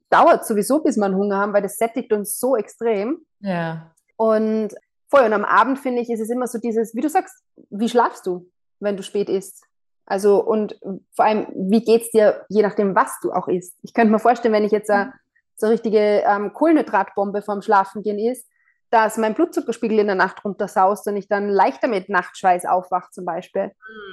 dauert 0.08 0.46
sowieso, 0.46 0.84
bis 0.84 0.96
wir 0.96 1.06
einen 1.06 1.16
Hunger 1.16 1.38
haben, 1.38 1.52
weil 1.52 1.62
das 1.62 1.78
sättigt 1.78 2.12
uns 2.12 2.38
so 2.38 2.54
extrem. 2.54 3.18
Ja. 3.40 3.90
Und 4.16 4.72
voll. 5.10 5.24
Und 5.24 5.32
am 5.32 5.44
Abend 5.44 5.80
finde 5.80 6.00
ich, 6.00 6.10
ist 6.10 6.20
es 6.20 6.30
immer 6.30 6.46
so 6.46 6.58
dieses, 6.58 6.94
wie 6.94 7.00
du 7.00 7.08
sagst, 7.08 7.42
wie 7.70 7.88
schlafst 7.88 8.26
du? 8.26 8.48
Wenn 8.82 8.96
du 8.96 9.02
spät 9.02 9.28
isst? 9.28 9.64
Also 10.04 10.42
und 10.42 10.78
vor 11.14 11.24
allem, 11.24 11.46
wie 11.54 11.84
geht 11.84 12.02
es 12.02 12.10
dir, 12.10 12.44
je 12.48 12.62
nachdem, 12.62 12.94
was 12.94 13.18
du 13.22 13.32
auch 13.32 13.48
isst? 13.48 13.76
Ich 13.82 13.94
könnte 13.94 14.12
mir 14.12 14.18
vorstellen, 14.18 14.54
wenn 14.54 14.64
ich 14.64 14.72
jetzt 14.72 14.90
eine, 14.90 15.12
so 15.56 15.66
eine 15.66 15.74
richtige 15.74 16.22
ähm, 16.26 16.52
Kohlenhydratbombe 16.52 17.42
vorm 17.42 17.62
Schlafengehen 17.62 18.18
isst, 18.18 18.46
dass 18.90 19.16
mein 19.16 19.34
Blutzuckerspiegel 19.34 20.00
in 20.00 20.06
der 20.06 20.16
Nacht 20.16 20.44
runtersaust 20.44 21.06
und 21.06 21.16
ich 21.16 21.28
dann 21.28 21.48
leichter 21.48 21.88
mit 21.88 22.10
Nachtschweiß 22.10 22.66
aufwache 22.66 23.10
zum 23.10 23.24
Beispiel. 23.24 23.68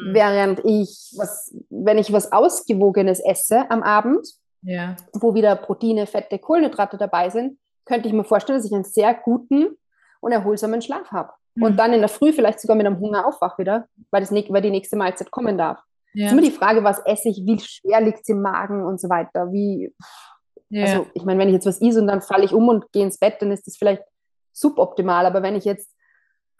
Mhm. 0.05 0.13
Während 0.13 0.59
ich, 0.63 1.13
was, 1.17 1.53
wenn 1.69 1.97
ich 1.97 2.13
was 2.13 2.31
Ausgewogenes 2.31 3.19
esse 3.19 3.69
am 3.69 3.83
Abend, 3.83 4.25
ja. 4.61 4.95
wo 5.13 5.33
wieder 5.33 5.55
Proteine, 5.55 6.07
Fette, 6.07 6.39
Kohlenhydrate 6.39 6.97
dabei 6.97 7.29
sind, 7.29 7.57
könnte 7.85 8.07
ich 8.07 8.13
mir 8.13 8.23
vorstellen, 8.23 8.59
dass 8.59 8.65
ich 8.65 8.73
einen 8.73 8.85
sehr 8.85 9.13
guten 9.13 9.75
und 10.21 10.31
erholsamen 10.31 10.81
Schlaf 10.81 11.11
habe 11.11 11.33
und 11.55 11.73
mhm. 11.73 11.77
dann 11.77 11.93
in 11.93 11.99
der 11.99 12.09
Früh 12.09 12.33
vielleicht 12.33 12.59
sogar 12.59 12.75
mit 12.75 12.85
einem 12.85 12.99
Hunger 12.99 13.25
aufwach 13.25 13.57
wieder, 13.57 13.85
weil, 14.11 14.21
das, 14.21 14.31
weil 14.31 14.61
die 14.61 14.71
nächste 14.71 14.95
Mahlzeit 14.95 15.31
kommen 15.31 15.57
darf. 15.57 15.79
Ja. 16.13 16.27
ist 16.27 16.31
immer 16.31 16.41
die 16.41 16.51
Frage, 16.51 16.83
was 16.83 16.99
esse 17.05 17.29
ich, 17.29 17.43
wie 17.45 17.59
schwer 17.59 18.01
liegt 18.01 18.21
es 18.21 18.29
im 18.29 18.41
Magen 18.41 18.83
und 18.83 18.99
so 18.99 19.09
weiter. 19.09 19.51
Wie, 19.51 19.93
ja. 20.69 20.85
Also, 20.85 21.07
ich 21.13 21.23
meine, 21.23 21.39
wenn 21.39 21.49
ich 21.49 21.53
jetzt 21.53 21.65
was 21.65 21.81
esse 21.81 21.99
und 21.99 22.07
dann 22.07 22.21
falle 22.21 22.45
ich 22.45 22.53
um 22.53 22.67
und 22.67 22.91
gehe 22.91 23.03
ins 23.03 23.17
Bett, 23.17 23.35
dann 23.39 23.51
ist 23.51 23.67
das 23.67 23.77
vielleicht 23.77 24.03
suboptimal. 24.53 25.25
Aber 25.25 25.43
wenn 25.43 25.55
ich 25.55 25.65
jetzt, 25.65 25.89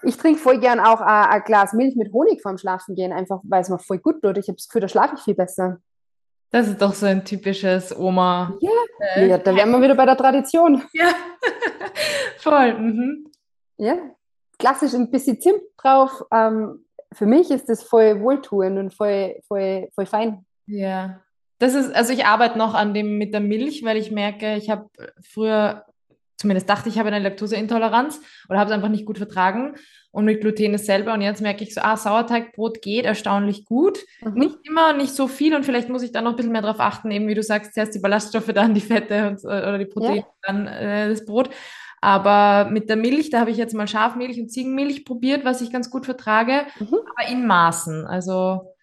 ich 0.03 0.17
trinke 0.17 0.39
voll 0.39 0.59
gern 0.59 0.79
auch 0.79 1.01
ein, 1.01 1.29
ein 1.29 1.43
Glas 1.43 1.73
Milch 1.73 1.95
mit 1.95 2.13
Honig 2.13 2.41
vorm 2.41 2.57
Schlafen 2.57 2.95
gehen, 2.95 3.11
einfach 3.11 3.39
weil 3.43 3.61
es 3.61 3.69
mir 3.69 3.79
voll 3.79 3.99
gut 3.99 4.21
tut. 4.21 4.37
Ich 4.37 4.47
habe 4.47 4.57
das 4.57 4.67
Gefühl, 4.67 4.81
da 4.81 4.87
schlafe 4.87 5.15
ich 5.15 5.21
viel 5.21 5.35
besser. 5.35 5.79
Das 6.51 6.67
ist 6.67 6.81
doch 6.81 6.93
so 6.93 7.05
ein 7.05 7.23
typisches 7.23 7.95
Oma. 7.95 8.57
Ja, 8.59 8.71
äh, 9.15 9.27
ja 9.27 9.37
da 9.37 9.55
wären 9.55 9.71
wir 9.71 9.81
wieder 9.81 9.95
bei 9.95 10.05
der 10.05 10.17
Tradition. 10.17 10.83
Ja, 10.93 11.11
voll. 12.37 12.73
Mhm. 12.73 13.31
Ja, 13.77 13.97
klassisch 14.59 14.93
ein 14.93 15.09
bisschen 15.09 15.41
Zimt 15.41 15.61
drauf. 15.77 16.23
Ähm, 16.31 16.85
für 17.11 17.25
mich 17.25 17.49
ist 17.49 17.67
das 17.69 17.81
voll 17.81 18.21
wohltuend 18.21 18.77
und 18.77 18.93
voll, 18.93 19.35
voll, 19.47 19.89
voll 19.95 20.05
fein. 20.05 20.45
Ja. 20.67 21.21
Das 21.57 21.73
ist, 21.73 21.93
also 21.93 22.13
ich 22.13 22.25
arbeite 22.25 22.57
noch 22.57 22.73
an 22.73 22.93
dem 22.93 23.17
mit 23.17 23.33
der 23.33 23.41
Milch, 23.41 23.83
weil 23.83 23.97
ich 23.97 24.11
merke, 24.11 24.55
ich 24.55 24.69
habe 24.69 24.89
früher, 25.21 25.85
zumindest 26.37 26.69
dachte 26.69 26.87
ich, 26.87 26.99
habe 26.99 27.09
eine 27.09 27.19
Laktoseintoleranz 27.19 28.21
oder 28.47 28.59
habe 28.59 28.69
es 28.69 28.75
einfach 28.75 28.89
nicht 28.89 29.05
gut 29.05 29.17
vertragen 29.17 29.75
und 30.11 30.25
mit 30.25 30.39
Gluten 30.39 30.73
ist 30.73 30.85
selber. 30.85 31.13
Und 31.13 31.21
jetzt 31.21 31.41
merke 31.41 31.63
ich 31.63 31.73
so, 31.73 31.81
ah, 31.81 31.97
Sauerteigbrot 31.97 32.81
geht 32.81 33.05
erstaunlich 33.05 33.65
gut. 33.65 33.99
Mhm. 34.21 34.33
Nicht 34.35 34.57
immer, 34.63 34.93
nicht 34.93 35.13
so 35.13 35.27
viel 35.27 35.53
und 35.53 35.65
vielleicht 35.65 35.89
muss 35.89 36.03
ich 36.03 36.11
dann 36.11 36.23
noch 36.23 36.31
ein 36.31 36.37
bisschen 36.37 36.53
mehr 36.53 36.61
darauf 36.61 36.79
achten, 36.79 37.11
eben 37.11 37.27
wie 37.27 37.35
du 37.35 37.43
sagst, 37.43 37.73
zuerst 37.73 37.95
die 37.95 37.99
Ballaststoffe, 37.99 38.53
dann 38.53 38.73
die 38.73 38.81
Fette 38.81 39.27
und, 39.27 39.43
oder 39.43 39.77
die 39.77 39.85
Proteine, 39.85 40.17
ja. 40.17 40.25
dann 40.43 40.67
äh, 40.67 41.09
das 41.09 41.25
Brot. 41.25 41.49
Aber 42.01 42.69
mit 42.69 42.89
der 42.89 42.95
Milch, 42.95 43.29
da 43.29 43.39
habe 43.39 43.51
ich 43.51 43.57
jetzt 43.57 43.73
mal 43.73 43.87
Schafmilch 43.87 44.39
und 44.39 44.49
Ziegenmilch 44.49 45.05
probiert, 45.05 45.45
was 45.45 45.61
ich 45.61 45.71
ganz 45.71 45.89
gut 45.89 46.05
vertrage, 46.05 46.65
mhm. 46.79 46.99
aber 47.15 47.29
in 47.29 47.45
Maßen. 47.45 48.05
Also 48.05 48.73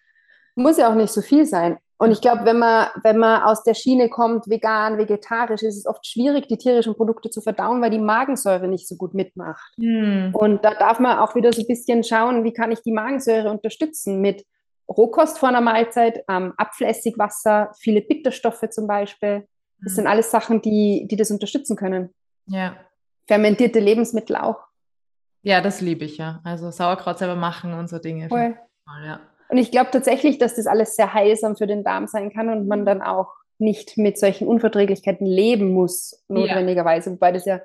muss 0.55 0.77
ja 0.77 0.89
auch 0.89 0.95
nicht 0.95 1.11
so 1.11 1.21
viel 1.21 1.45
sein. 1.45 1.77
Und 1.99 2.11
ich 2.11 2.21
glaube, 2.21 2.45
wenn 2.45 2.59
man, 2.59 2.87
wenn 3.03 3.17
man 3.17 3.41
aus 3.41 3.63
der 3.63 3.73
Schiene 3.73 4.07
kommt, 4.09 4.47
vegan, 4.47 4.99
vegetarisch, 4.99 5.63
ist 5.63 5.77
es 5.77 5.87
oft 5.87 6.05
schwierig, 6.05 6.47
die 6.47 6.57
tierischen 6.57 6.95
Produkte 6.95 7.31
zu 7.31 7.41
verdauen, 7.41 7.81
weil 7.81 7.89
die 7.89 7.97
Magensäure 7.97 8.67
nicht 8.67 8.87
so 8.87 8.95
gut 8.95 9.15
mitmacht. 9.15 9.73
Hm. 9.77 10.29
Und 10.33 10.63
da 10.63 10.75
darf 10.75 10.99
man 10.99 11.17
auch 11.17 11.33
wieder 11.33 11.51
so 11.53 11.61
ein 11.61 11.67
bisschen 11.67 12.03
schauen, 12.03 12.43
wie 12.43 12.53
kann 12.53 12.71
ich 12.71 12.81
die 12.81 12.91
Magensäure 12.91 13.49
unterstützen 13.49 14.21
mit 14.21 14.45
Rohkost 14.87 15.39
vor 15.39 15.49
einer 15.49 15.59
Mahlzeit, 15.59 16.23
ähm, 16.29 16.53
Apfelessigwasser, 16.57 17.71
viele 17.79 18.01
Bitterstoffe 18.01 18.69
zum 18.69 18.85
Beispiel. 18.85 19.47
Das 19.81 19.93
hm. 19.93 19.95
sind 19.95 20.07
alles 20.07 20.29
Sachen, 20.29 20.61
die, 20.61 21.07
die 21.09 21.15
das 21.15 21.31
unterstützen 21.31 21.75
können. 21.75 22.13
Ja. 22.45 22.75
Fermentierte 23.27 23.79
Lebensmittel 23.79 24.35
auch. 24.35 24.57
Ja, 25.43 25.61
das 25.61 25.81
liebe 25.81 26.05
ich 26.05 26.17
ja. 26.17 26.41
Also 26.43 26.71
Sauerkraut 26.71 27.19
selber 27.19 27.35
machen 27.35 27.73
und 27.73 27.89
so 27.89 27.99
Dinge. 27.99 28.29
Voll. 28.29 28.55
Ja. 29.05 29.19
Und 29.49 29.57
ich 29.57 29.71
glaube 29.71 29.91
tatsächlich, 29.91 30.37
dass 30.37 30.55
das 30.55 30.67
alles 30.67 30.95
sehr 30.95 31.13
heilsam 31.13 31.55
für 31.55 31.67
den 31.67 31.83
Darm 31.83 32.07
sein 32.07 32.31
kann 32.31 32.49
und 32.49 32.67
man 32.67 32.85
dann 32.85 33.01
auch 33.01 33.33
nicht 33.59 33.97
mit 33.97 34.17
solchen 34.17 34.47
Unverträglichkeiten 34.47 35.25
leben 35.25 35.71
muss, 35.71 36.23
notwendigerweise, 36.27 37.09
ja. 37.09 37.13
wobei 37.15 37.31
das 37.31 37.45
ja 37.45 37.61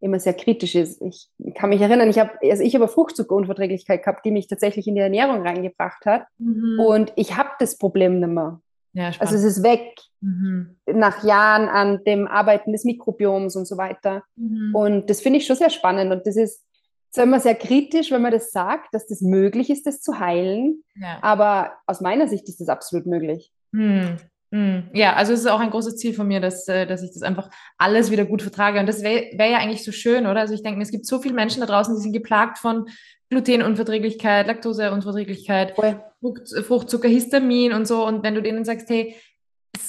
immer 0.00 0.18
sehr 0.18 0.34
kritisch 0.34 0.74
ist. 0.74 1.00
Ich 1.00 1.28
kann 1.54 1.70
mich 1.70 1.80
erinnern, 1.80 2.10
ich 2.10 2.18
habe 2.18 2.32
also 2.42 2.62
ich 2.62 2.74
habe 2.74 2.88
Fruchtzuckerunverträglichkeit 2.88 4.02
gehabt, 4.02 4.24
die 4.24 4.30
mich 4.30 4.48
tatsächlich 4.48 4.86
in 4.86 4.94
die 4.94 5.00
Ernährung 5.00 5.42
reingebracht 5.42 6.04
hat 6.04 6.26
mhm. 6.38 6.80
und 6.80 7.12
ich 7.16 7.36
habe 7.36 7.50
das 7.60 7.78
Problem 7.78 8.18
nicht 8.18 8.28
mehr. 8.28 8.60
Ja, 8.94 9.10
also 9.18 9.34
es 9.34 9.44
ist 9.44 9.62
weg 9.62 9.96
mhm. 10.20 10.76
nach 10.86 11.24
Jahren 11.24 11.68
an 11.68 12.04
dem 12.04 12.26
Arbeiten 12.26 12.72
des 12.72 12.84
Mikrobioms 12.84 13.56
und 13.56 13.66
so 13.66 13.76
weiter. 13.76 14.22
Mhm. 14.36 14.74
Und 14.74 15.10
das 15.10 15.20
finde 15.20 15.38
ich 15.38 15.46
schon 15.46 15.56
sehr 15.56 15.70
spannend 15.70 16.12
und 16.12 16.26
das 16.26 16.36
ist 16.36 16.62
zwar 17.10 17.24
immer 17.24 17.40
sehr 17.40 17.54
kritisch, 17.54 18.10
wenn 18.10 18.22
man 18.22 18.32
das 18.32 18.52
sagt, 18.52 18.94
dass 18.94 19.06
das 19.06 19.20
möglich 19.20 19.70
ist, 19.70 19.86
das 19.86 20.00
zu 20.00 20.18
heilen. 20.18 20.82
Ja. 20.94 21.18
Aber 21.20 21.72
aus 21.86 22.00
meiner 22.00 22.26
Sicht 22.26 22.48
ist 22.48 22.60
das 22.60 22.68
absolut 22.68 23.06
möglich. 23.06 23.52
Hm. 23.74 24.16
Hm. 24.50 24.90
Ja, 24.92 25.14
also 25.14 25.32
es 25.32 25.40
ist 25.40 25.46
auch 25.46 25.60
ein 25.60 25.70
großes 25.70 25.96
Ziel 25.96 26.12
von 26.12 26.28
mir, 26.28 26.40
dass, 26.40 26.68
äh, 26.68 26.86
dass 26.86 27.02
ich 27.02 27.12
das 27.12 27.22
einfach 27.22 27.50
alles 27.78 28.10
wieder 28.10 28.26
gut 28.26 28.42
vertrage. 28.42 28.80
Und 28.80 28.86
das 28.86 29.02
wäre 29.02 29.30
wär 29.38 29.46
ja 29.46 29.58
eigentlich 29.58 29.82
so 29.84 29.92
schön, 29.92 30.26
oder? 30.26 30.40
Also 30.40 30.52
ich 30.52 30.62
denke, 30.62 30.80
es 30.82 30.90
gibt 30.90 31.06
so 31.06 31.20
viele 31.20 31.34
Menschen 31.34 31.60
da 31.60 31.66
draußen, 31.66 31.94
die 31.94 32.02
sind 32.02 32.12
geplagt 32.12 32.58
von 32.58 32.86
Glutenunverträglichkeit, 33.32 34.46
Laktoseunverträglichkeit, 34.46 35.74
Frucht, 36.20 36.48
Fruchtzucker, 36.66 37.08
Histamin 37.08 37.72
und 37.72 37.86
so. 37.86 38.06
Und 38.06 38.22
wenn 38.22 38.34
du 38.34 38.42
denen 38.42 38.64
sagst, 38.64 38.88
hey, 38.88 39.16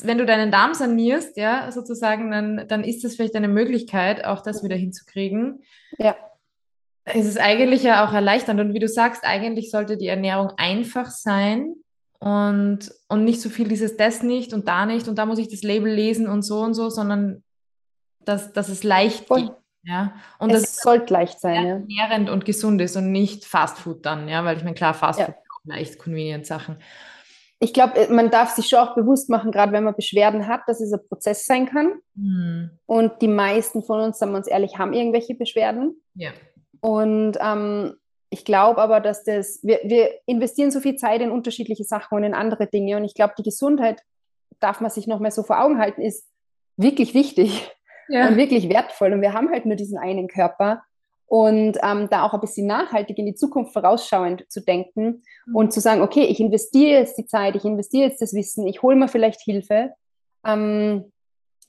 wenn 0.01 0.17
du 0.17 0.25
deinen 0.25 0.51
Darm 0.51 0.73
sanierst, 0.73 1.37
ja, 1.37 1.71
sozusagen, 1.71 2.31
dann, 2.31 2.65
dann 2.67 2.83
ist 2.83 3.03
das 3.03 3.15
vielleicht 3.15 3.35
eine 3.35 3.47
Möglichkeit, 3.47 4.25
auch 4.25 4.41
das 4.41 4.63
wieder 4.63 4.75
hinzukriegen. 4.75 5.63
Ja 5.97 6.15
es 7.05 7.25
ist 7.25 7.39
eigentlich 7.39 7.83
ja 7.83 8.07
auch 8.07 8.13
erleichternd. 8.13 8.59
Und 8.59 8.73
wie 8.73 8.79
du 8.79 8.87
sagst, 8.87 9.23
eigentlich 9.23 9.71
sollte 9.71 9.97
die 9.97 10.07
Ernährung 10.07 10.51
einfach 10.57 11.09
sein 11.09 11.75
und, 12.19 12.91
und 13.09 13.23
nicht 13.23 13.41
so 13.41 13.49
viel 13.49 13.67
dieses 13.67 13.97
das 13.97 14.23
nicht 14.23 14.53
und 14.53 14.67
da 14.67 14.85
nicht 14.85 15.07
und 15.07 15.17
da 15.17 15.25
muss 15.25 15.39
ich 15.39 15.49
das 15.49 15.63
Label 15.63 15.91
lesen 15.91 16.27
und 16.27 16.43
so 16.43 16.61
und 16.61 16.73
so, 16.73 16.89
sondern 16.89 17.43
dass, 18.23 18.53
dass 18.53 18.69
es 18.69 18.83
leicht 18.83 19.27
Voll. 19.27 19.41
geht. 19.41 19.51
Ja, 19.85 20.13
und 20.39 20.51
es 20.51 20.61
das 20.61 20.75
sollte 20.77 21.13
leicht 21.13 21.39
sein, 21.39 21.65
ja. 21.65 21.79
Nährend 21.79 22.29
und 22.29 22.45
gesund 22.45 22.81
ist 22.81 22.95
und 22.95 23.11
nicht 23.11 23.43
Fastfood 23.43 24.05
dann, 24.05 24.29
ja, 24.29 24.45
weil 24.45 24.55
ich 24.57 24.63
meine, 24.63 24.75
klar, 24.75 24.93
Fastfood 24.93 25.27
ja. 25.27 25.35
auch 25.35 25.65
leicht 25.65 25.99
convenient 25.99 26.45
Sachen. 26.45 26.77
Ich 27.59 27.73
glaube, 27.73 27.97
äh, 27.97 28.13
man 28.13 28.29
darf 28.29 28.51
sich 28.51 28.67
schon 28.67 28.79
auch 28.79 28.95
bewusst 28.95 29.29
machen, 29.29 29.51
gerade 29.51 29.71
wenn 29.73 29.83
man 29.83 29.95
Beschwerden 29.95 30.47
hat, 30.47 30.61
dass 30.67 30.79
es 30.79 30.93
ein 30.93 31.05
Prozess 31.07 31.45
sein 31.45 31.65
kann. 31.65 31.99
Hm. 32.15 32.71
Und 32.85 33.21
die 33.21 33.27
meisten 33.27 33.83
von 33.83 33.99
uns, 33.99 34.19
sagen 34.19 34.31
wir 34.31 34.37
uns 34.37 34.47
ehrlich, 34.47 34.77
haben 34.77 34.93
irgendwelche 34.93 35.35
Beschwerden. 35.35 36.01
Ja. 36.15 36.31
Und 36.81 37.37
ähm, 37.41 37.95
ich 38.29 38.45
glaube 38.45 38.81
aber, 38.81 38.99
dass 38.99 39.23
das, 39.23 39.59
wir, 39.63 39.79
wir 39.83 40.09
investieren 40.25 40.71
so 40.71 40.79
viel 40.79 40.95
Zeit 40.95 41.21
in 41.21 41.31
unterschiedliche 41.31 41.83
Sachen 41.83 42.15
und 42.15 42.23
in 42.23 42.33
andere 42.33 42.67
Dinge. 42.67 42.97
Und 42.97 43.03
ich 43.03 43.13
glaube, 43.13 43.33
die 43.37 43.43
Gesundheit, 43.43 44.01
darf 44.59 44.81
man 44.81 44.91
sich 44.91 45.07
noch 45.07 45.19
mal 45.19 45.31
so 45.31 45.43
vor 45.43 45.61
Augen 45.61 45.77
halten, 45.77 46.01
ist 46.01 46.25
wirklich 46.77 47.13
wichtig 47.13 47.69
ja. 48.09 48.27
und 48.27 48.37
wirklich 48.37 48.69
wertvoll. 48.69 49.13
Und 49.13 49.21
wir 49.21 49.33
haben 49.33 49.49
halt 49.49 49.65
nur 49.65 49.75
diesen 49.75 49.97
einen 49.97 50.27
Körper. 50.27 50.83
Und 51.25 51.79
ähm, 51.81 52.09
da 52.11 52.23
auch 52.23 52.33
ein 52.35 52.41
bisschen 52.41 52.67
nachhaltig 52.67 53.17
in 53.17 53.25
die 53.25 53.33
Zukunft 53.33 53.73
vorausschauend 53.73 54.45
zu 54.49 54.61
denken 54.61 55.23
mhm. 55.47 55.55
und 55.55 55.73
zu 55.73 55.79
sagen, 55.79 56.01
okay, 56.01 56.25
ich 56.25 56.39
investiere 56.39 56.99
jetzt 56.99 57.17
die 57.17 57.25
Zeit, 57.25 57.55
ich 57.55 57.65
investiere 57.65 58.07
jetzt 58.07 58.21
das 58.21 58.35
Wissen, 58.35 58.67
ich 58.67 58.83
hole 58.83 58.95
mir 58.95 59.07
vielleicht 59.07 59.41
Hilfe, 59.41 59.93
ähm, 60.45 61.11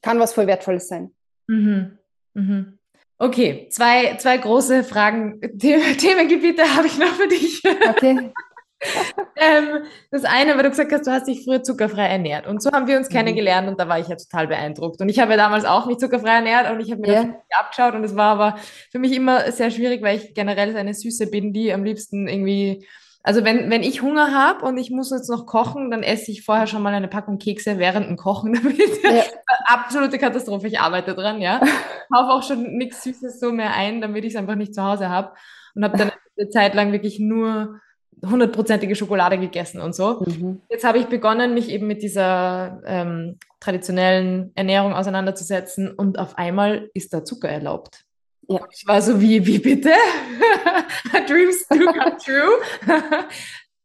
kann 0.02 0.18
was 0.18 0.34
voll 0.34 0.46
Wertvolles 0.46 0.88
sein. 0.88 1.12
Mhm. 1.46 1.98
Mhm. 2.34 2.78
Okay, 3.16 3.68
zwei, 3.70 4.16
zwei 4.16 4.36
große 4.36 4.84
Fragen, 4.84 5.40
Themengebiete 5.58 6.62
habe 6.76 6.86
ich 6.86 6.98
noch 6.98 7.14
für 7.14 7.28
dich. 7.28 7.62
Okay. 7.88 8.32
ähm, 9.36 9.84
das 10.10 10.24
eine, 10.24 10.56
weil 10.56 10.62
du 10.64 10.70
gesagt 10.70 10.92
hast, 10.92 11.06
du 11.06 11.10
hast 11.10 11.26
dich 11.26 11.44
früher 11.44 11.62
zuckerfrei 11.62 12.06
ernährt. 12.06 12.46
Und 12.46 12.62
so 12.62 12.72
haben 12.72 12.86
wir 12.86 12.96
uns 12.96 13.08
mhm. 13.08 13.14
kennengelernt 13.14 13.68
und 13.68 13.80
da 13.80 13.88
war 13.88 13.98
ich 13.98 14.08
ja 14.08 14.16
total 14.16 14.46
beeindruckt. 14.46 15.00
Und 15.00 15.08
ich 15.08 15.18
habe 15.18 15.32
ja 15.32 15.36
damals 15.36 15.64
auch 15.64 15.86
mich 15.86 15.98
zuckerfrei 15.98 16.36
ernährt 16.36 16.70
und 16.70 16.80
ich 16.80 16.90
habe 16.90 17.00
mir 17.00 17.08
yeah. 17.08 17.24
das 17.24 17.58
abgeschaut 17.58 17.94
und 17.94 18.04
es 18.04 18.16
war 18.16 18.32
aber 18.32 18.58
für 18.90 18.98
mich 18.98 19.12
immer 19.12 19.50
sehr 19.52 19.70
schwierig, 19.70 20.02
weil 20.02 20.18
ich 20.18 20.34
generell 20.34 20.76
eine 20.76 20.94
Süße 20.94 21.28
bin, 21.30 21.52
die 21.52 21.72
am 21.72 21.84
liebsten 21.84 22.28
irgendwie 22.28 22.86
also 23.26 23.42
wenn, 23.42 23.70
wenn 23.70 23.82
ich 23.82 24.02
Hunger 24.02 24.34
habe 24.34 24.66
und 24.66 24.76
ich 24.76 24.90
muss 24.90 25.10
jetzt 25.10 25.30
noch 25.30 25.46
kochen, 25.46 25.90
dann 25.90 26.02
esse 26.02 26.30
ich 26.30 26.44
vorher 26.44 26.66
schon 26.66 26.82
mal 26.82 26.92
eine 26.92 27.08
Packung 27.08 27.38
Kekse 27.38 27.78
während 27.78 28.06
dem 28.06 28.18
Kochen 28.18 28.52
damit. 28.62 29.02
Ja. 29.02 29.22
Absolute 29.64 30.18
Katastrophe, 30.18 30.66
ich 30.66 30.78
arbeite 30.78 31.14
dran, 31.14 31.40
ja. 31.40 31.58
Kaufe 32.12 32.30
auch 32.30 32.42
schon 32.42 32.76
nichts 32.76 33.02
Süßes 33.02 33.40
so 33.40 33.50
mehr 33.50 33.74
ein, 33.74 34.02
damit 34.02 34.24
ich 34.24 34.34
es 34.34 34.38
einfach 34.38 34.56
nicht 34.56 34.74
zu 34.74 34.82
Hause 34.82 35.08
habe. 35.08 35.32
Und 35.74 35.84
habe 35.84 35.96
dann 35.96 36.12
eine 36.38 36.50
Zeit 36.50 36.74
lang 36.74 36.92
wirklich 36.92 37.18
nur 37.18 37.80
hundertprozentige 38.28 38.94
Schokolade 38.94 39.38
gegessen 39.38 39.80
und 39.80 39.94
so. 39.94 40.22
Mhm. 40.26 40.60
Jetzt 40.68 40.84
habe 40.84 40.98
ich 40.98 41.06
begonnen, 41.06 41.54
mich 41.54 41.70
eben 41.70 41.86
mit 41.86 42.02
dieser 42.02 42.80
ähm, 42.86 43.38
traditionellen 43.60 44.52
Ernährung 44.54 44.92
auseinanderzusetzen 44.92 45.90
und 45.90 46.18
auf 46.18 46.36
einmal 46.38 46.90
ist 46.94 47.14
da 47.14 47.24
Zucker 47.24 47.48
erlaubt. 47.48 48.04
Ja. 48.48 48.60
Ich 48.70 48.86
war 48.86 49.00
so, 49.00 49.20
wie, 49.20 49.44
wie 49.46 49.58
bitte? 49.58 49.90
Dreams 51.26 51.66
do 51.68 51.86
come 51.86 52.16
true. 52.18 52.60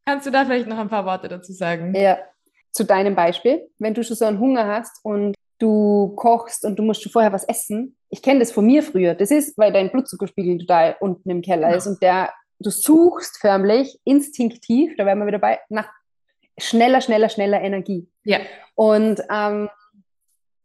Kannst 0.05 0.27
du 0.27 0.31
da 0.31 0.43
vielleicht 0.45 0.67
noch 0.67 0.77
ein 0.77 0.89
paar 0.89 1.05
Worte 1.05 1.27
dazu 1.27 1.53
sagen? 1.53 1.93
Ja, 1.95 2.17
zu 2.71 2.83
deinem 2.83 3.15
Beispiel, 3.15 3.67
wenn 3.77 3.93
du 3.93 4.03
schon 4.03 4.17
so 4.17 4.25
einen 4.25 4.39
Hunger 4.39 4.67
hast 4.67 4.99
und 5.03 5.35
du 5.59 6.13
kochst 6.15 6.65
und 6.65 6.79
du 6.79 6.83
musst 6.83 7.03
schon 7.03 7.11
vorher 7.11 7.33
was 7.33 7.43
essen. 7.43 7.95
Ich 8.09 8.21
kenne 8.21 8.39
das 8.39 8.51
von 8.51 8.65
mir 8.65 8.81
früher. 8.81 9.13
Das 9.13 9.29
ist, 9.29 9.57
weil 9.57 9.71
dein 9.71 9.91
Blutzuckerspiegel 9.91 10.59
total 10.59 10.95
unten 10.99 11.29
im 11.29 11.41
Keller 11.41 11.69
ja. 11.69 11.75
ist 11.75 11.87
und 11.87 12.01
der, 12.01 12.31
du 12.60 12.70
suchst 12.70 13.38
förmlich 13.38 13.99
instinktiv, 14.03 14.93
da 14.97 15.05
wären 15.05 15.20
wir 15.20 15.28
wieder 15.28 15.39
bei, 15.39 15.60
nach 15.70 15.89
schneller, 16.57 17.01
schneller, 17.01 17.30
schneller 17.30 17.62
Energie. 17.62 18.07
Ja. 18.24 18.39
Und 18.76 19.22
ähm, 19.32 19.70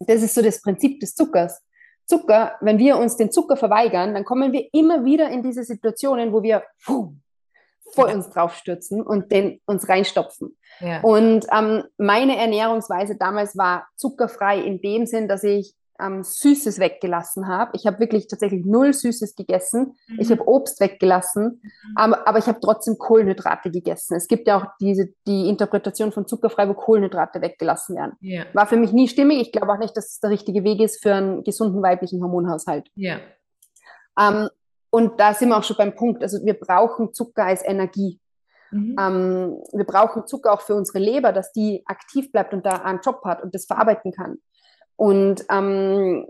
das 0.00 0.22
ist 0.22 0.34
so 0.34 0.42
das 0.42 0.60
Prinzip 0.60 1.00
des 1.00 1.14
Zuckers. 1.14 1.62
Zucker, 2.06 2.56
wenn 2.60 2.78
wir 2.78 2.98
uns 2.98 3.16
den 3.16 3.32
Zucker 3.32 3.56
verweigern, 3.56 4.12
dann 4.12 4.24
kommen 4.24 4.52
wir 4.52 4.68
immer 4.72 5.04
wieder 5.04 5.30
in 5.30 5.42
diese 5.42 5.64
Situationen, 5.64 6.32
wo 6.32 6.42
wir 6.42 6.62
puh, 6.84 7.14
vor 7.92 8.08
ja. 8.08 8.14
uns 8.14 8.28
draufstürzen 8.28 9.02
und 9.02 9.32
den 9.32 9.60
uns 9.64 9.88
reinstopfen. 9.88 10.56
Ja. 10.80 11.00
Und 11.00 11.46
ähm, 11.50 11.84
meine 11.96 12.36
Ernährungsweise 12.36 13.16
damals 13.16 13.56
war 13.56 13.86
zuckerfrei 13.96 14.60
in 14.60 14.82
dem 14.82 15.06
Sinn, 15.06 15.28
dass 15.28 15.44
ich 15.44 15.74
ähm, 16.00 16.24
Süßes 16.24 16.78
weggelassen 16.78 17.46
habe. 17.46 17.72
Ich 17.74 17.86
habe 17.86 18.00
wirklich 18.00 18.26
tatsächlich 18.26 18.64
null 18.64 18.92
Süßes 18.92 19.36
gegessen. 19.36 19.96
Mhm. 20.08 20.20
Ich 20.20 20.30
habe 20.30 20.46
Obst 20.46 20.80
weggelassen, 20.80 21.60
mhm. 21.62 21.70
aber, 21.94 22.26
aber 22.26 22.38
ich 22.38 22.46
habe 22.46 22.58
trotzdem 22.60 22.98
Kohlenhydrate 22.98 23.70
gegessen. 23.70 24.16
Es 24.16 24.26
gibt 24.26 24.48
ja 24.48 24.58
auch 24.58 24.66
diese, 24.80 25.12
die 25.26 25.48
Interpretation 25.48 26.12
von 26.12 26.26
zuckerfrei, 26.26 26.68
wo 26.68 26.74
Kohlenhydrate 26.74 27.40
weggelassen 27.40 27.96
werden. 27.96 28.16
Yeah. 28.22 28.46
War 28.52 28.66
für 28.66 28.76
mich 28.76 28.92
nie 28.92 29.08
stimmig. 29.08 29.40
Ich 29.40 29.52
glaube 29.52 29.72
auch 29.72 29.78
nicht, 29.78 29.96
dass 29.96 30.12
es 30.12 30.20
der 30.20 30.30
richtige 30.30 30.64
Weg 30.64 30.80
ist 30.80 31.02
für 31.02 31.14
einen 31.14 31.44
gesunden 31.44 31.82
weiblichen 31.82 32.22
Hormonhaushalt. 32.22 32.90
Yeah. 32.96 33.20
Ähm, 34.18 34.48
und 34.90 35.18
da 35.18 35.34
sind 35.34 35.48
wir 35.48 35.58
auch 35.58 35.64
schon 35.64 35.76
beim 35.76 35.94
Punkt. 35.94 36.22
Also 36.22 36.44
wir 36.44 36.54
brauchen 36.54 37.12
Zucker 37.12 37.44
als 37.46 37.64
Energie. 37.64 38.20
Mhm. 38.70 38.96
Ähm, 38.98 39.62
wir 39.72 39.84
brauchen 39.84 40.26
Zucker 40.26 40.52
auch 40.52 40.60
für 40.60 40.74
unsere 40.74 40.98
Leber, 40.98 41.32
dass 41.32 41.52
die 41.52 41.82
aktiv 41.86 42.32
bleibt 42.32 42.52
und 42.52 42.66
da 42.66 42.82
einen 42.82 43.00
Job 43.00 43.20
hat 43.24 43.42
und 43.42 43.54
das 43.54 43.66
verarbeiten 43.66 44.12
kann. 44.12 44.38
Und 44.96 45.44
ähm, 45.50 46.26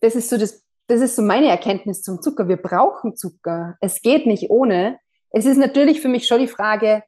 das 0.00 0.14
ist 0.16 0.30
so 0.30 0.36
das, 0.36 0.64
das 0.86 1.00
ist 1.00 1.16
so 1.16 1.22
meine 1.22 1.48
Erkenntnis 1.48 2.02
zum 2.02 2.20
Zucker. 2.20 2.48
Wir 2.48 2.56
brauchen 2.56 3.16
Zucker. 3.16 3.76
Es 3.80 4.02
geht 4.02 4.26
nicht 4.26 4.50
ohne. 4.50 4.98
Es 5.30 5.46
ist 5.46 5.56
natürlich 5.56 6.00
für 6.00 6.08
mich 6.08 6.26
schon 6.26 6.40
die 6.40 6.48
Frage, 6.48 7.02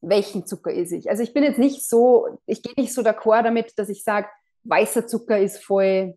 welchen 0.00 0.46
Zucker 0.46 0.72
esse 0.74 0.96
ich? 0.96 1.10
Also 1.10 1.22
ich 1.22 1.34
bin 1.34 1.42
jetzt 1.42 1.58
nicht 1.58 1.86
so, 1.88 2.38
ich 2.46 2.62
gehe 2.62 2.74
nicht 2.76 2.94
so 2.94 3.02
d'accord 3.02 3.42
damit, 3.42 3.78
dass 3.78 3.88
ich 3.88 4.02
sage, 4.02 4.28
weißer 4.64 5.06
Zucker 5.06 5.38
ist 5.38 5.62
voll 5.62 6.14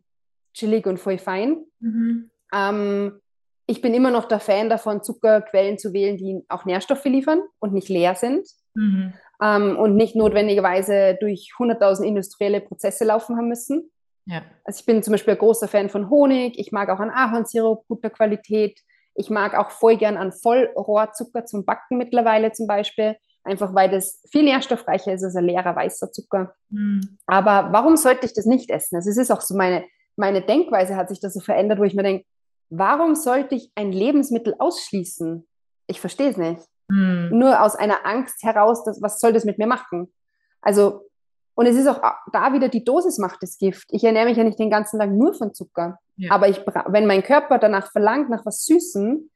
chillig 0.54 0.86
und 0.86 1.00
voll 1.00 1.18
fein. 1.18 1.66
Mhm. 1.80 2.30
Ähm, 2.54 3.20
ich 3.66 3.82
bin 3.82 3.94
immer 3.94 4.12
noch 4.12 4.26
der 4.26 4.40
Fan 4.40 4.70
davon, 4.70 5.04
Zuckerquellen 5.04 5.78
zu 5.78 5.94
wählen, 5.94 6.18
die 6.18 6.44
auch 6.50 6.66
Nährstoffe 6.66 7.06
liefern 7.06 7.42
und 7.60 7.74
nicht 7.74 7.90
leer 7.90 8.16
sind. 8.16 8.48
Mhm. 8.76 9.14
Ähm, 9.42 9.78
und 9.78 9.96
nicht 9.96 10.16
notwendigerweise 10.16 11.18
durch 11.20 11.52
100.000 11.58 12.04
industrielle 12.04 12.62
Prozesse 12.62 13.06
laufen 13.06 13.38
haben 13.38 13.48
müssen. 13.48 13.90
Ja. 14.26 14.44
Also 14.64 14.80
ich 14.80 14.86
bin 14.86 15.04
zum 15.04 15.12
Beispiel 15.12 15.34
ein 15.34 15.40
großer 15.40 15.68
Fan 15.68 15.90
von 15.90 16.10
Honig. 16.10 16.58
Ich 16.58 16.72
mag 16.72 16.90
auch 16.90 17.00
an 17.00 17.10
Ahornsirup, 17.10 17.86
guter 17.88 18.10
Qualität. 18.10 18.80
Ich 19.16 19.30
mag 19.30 19.56
auch 19.56 19.72
voll 19.72 19.98
gern 19.98 20.18
an 20.18 20.32
Vollrohrzucker 20.32 21.46
zum 21.46 21.66
Backen 21.66 21.98
mittlerweile 21.98 22.52
zum 22.52 22.68
Beispiel. 22.68 23.18
einfach 23.44 23.76
weil 23.76 23.90
das 23.90 24.24
viel 24.32 24.44
nährstoffreicher 24.44 25.14
ist 25.14 25.24
als 25.24 25.36
ein 25.36 25.46
leerer 25.46 25.76
weißer 25.76 26.12
Zucker. 26.12 26.56
Mhm. 26.70 27.18
Aber 27.26 27.74
warum 27.74 27.98
sollte 27.98 28.26
ich 28.26 28.34
das 28.34 28.46
nicht 28.46 28.70
essen? 28.70 28.96
Also 28.96 29.10
es 29.10 29.18
ist 29.18 29.32
auch 29.32 29.42
so 29.42 29.56
meine, 29.56 29.84
meine 30.16 30.42
Denkweise 30.42 30.96
hat 30.96 31.10
sich 31.10 31.20
da 31.20 31.30
so 31.30 31.42
verändert, 31.42 31.80
wo 31.80 31.84
ich 31.84 31.94
mir 31.94 32.04
denke, 32.04 32.26
warum 32.70 33.16
sollte 33.16 33.56
ich 33.56 33.72
ein 33.76 33.92
Lebensmittel 33.92 34.56
ausschließen? 34.58 35.46
Ich 35.88 36.00
verstehe 36.00 36.30
es 36.30 36.38
nicht. 36.38 36.62
Mhm. 36.88 37.30
Nur 37.32 37.62
aus 37.62 37.76
einer 37.76 38.06
Angst 38.06 38.44
heraus, 38.44 38.84
dass, 38.84 39.02
was 39.02 39.20
soll 39.20 39.34
das 39.34 39.46
mit 39.46 39.58
mir 39.58 39.68
machen? 39.68 40.14
Also, 40.62 41.10
und 41.56 41.66
es 41.68 41.76
ist 41.76 41.88
auch 41.88 42.02
da 42.32 42.54
wieder 42.54 42.68
die 42.68 42.84
Dosis 42.84 43.20
macht 43.20 43.44
das 43.44 43.58
Gift. 43.58 43.88
Ich 43.92 44.04
ernähre 44.04 44.26
mich 44.28 44.38
ja 44.38 44.44
nicht 44.44 44.60
den 44.60 44.72
ganzen 44.72 45.00
Tag 45.00 45.12
nur 45.12 45.34
von 45.34 45.54
Zucker. 45.54 46.00
Ja. 46.18 46.32
Aber 46.32 46.48
ich, 46.48 46.62
wenn 46.88 47.06
mein 47.06 47.24
Körper 47.24 47.60
danach 47.60 47.92
verlangt, 47.92 48.30
nach 48.30 48.46
was 48.46 48.66
Süßen, 48.66 49.30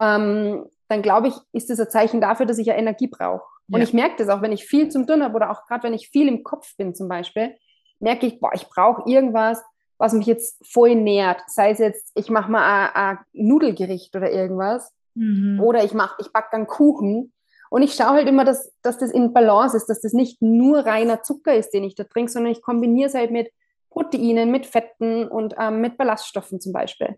ähm, 0.00 0.66
dann 0.88 1.02
glaube 1.02 1.28
ich, 1.28 1.34
ist 1.52 1.70
das 1.70 1.78
ein 1.78 1.90
Zeichen 1.90 2.20
dafür, 2.20 2.46
dass 2.46 2.58
ich 2.58 2.66
ja 2.66 2.74
Energie 2.74 3.06
brauche. 3.06 3.44
Ja. 3.68 3.76
Und 3.76 3.82
ich 3.82 3.92
merke 3.92 4.16
das 4.18 4.28
auch, 4.28 4.42
wenn 4.42 4.52
ich 4.52 4.64
viel 4.64 4.88
zum 4.88 5.06
Tun 5.06 5.22
habe 5.22 5.34
oder 5.36 5.50
auch 5.50 5.64
gerade 5.66 5.84
wenn 5.84 5.94
ich 5.94 6.08
viel 6.08 6.26
im 6.26 6.42
Kopf 6.42 6.76
bin 6.76 6.94
zum 6.94 7.08
Beispiel, 7.08 7.54
merke 8.00 8.26
ich, 8.26 8.40
boah, 8.40 8.50
ich 8.54 8.68
brauche 8.68 9.08
irgendwas, 9.08 9.62
was 9.98 10.12
mich 10.12 10.26
jetzt 10.26 10.66
voll 10.66 10.96
nährt. 10.96 11.42
Sei 11.46 11.70
es 11.70 11.78
jetzt, 11.78 12.10
ich 12.16 12.30
mache 12.30 12.50
mal 12.50 12.90
ein, 12.94 13.18
ein 13.18 13.18
Nudelgericht 13.32 14.16
oder 14.16 14.32
irgendwas. 14.32 14.92
Mhm. 15.14 15.60
Oder 15.60 15.84
ich 15.84 15.94
mache, 15.94 16.16
ich 16.20 16.32
backe 16.32 16.48
dann 16.52 16.66
Kuchen. 16.66 17.32
Und 17.70 17.82
ich 17.82 17.94
schaue 17.94 18.10
halt 18.10 18.28
immer, 18.28 18.44
dass, 18.44 18.72
dass 18.82 18.98
das 18.98 19.12
in 19.12 19.32
Balance 19.32 19.76
ist, 19.76 19.86
dass 19.86 20.00
das 20.00 20.12
nicht 20.12 20.42
nur 20.42 20.80
reiner 20.80 21.22
Zucker 21.22 21.54
ist, 21.54 21.70
den 21.70 21.84
ich 21.84 21.94
da 21.94 22.04
trinke, 22.04 22.30
sondern 22.30 22.52
ich 22.52 22.62
kombiniere 22.62 23.08
es 23.08 23.14
halt 23.14 23.30
mit 23.30 23.50
Proteinen, 23.90 24.50
mit 24.50 24.66
Fetten 24.66 25.26
und 25.26 25.54
ähm, 25.58 25.80
mit 25.80 25.96
Ballaststoffen 25.96 26.60
zum 26.60 26.72
Beispiel. 26.72 27.16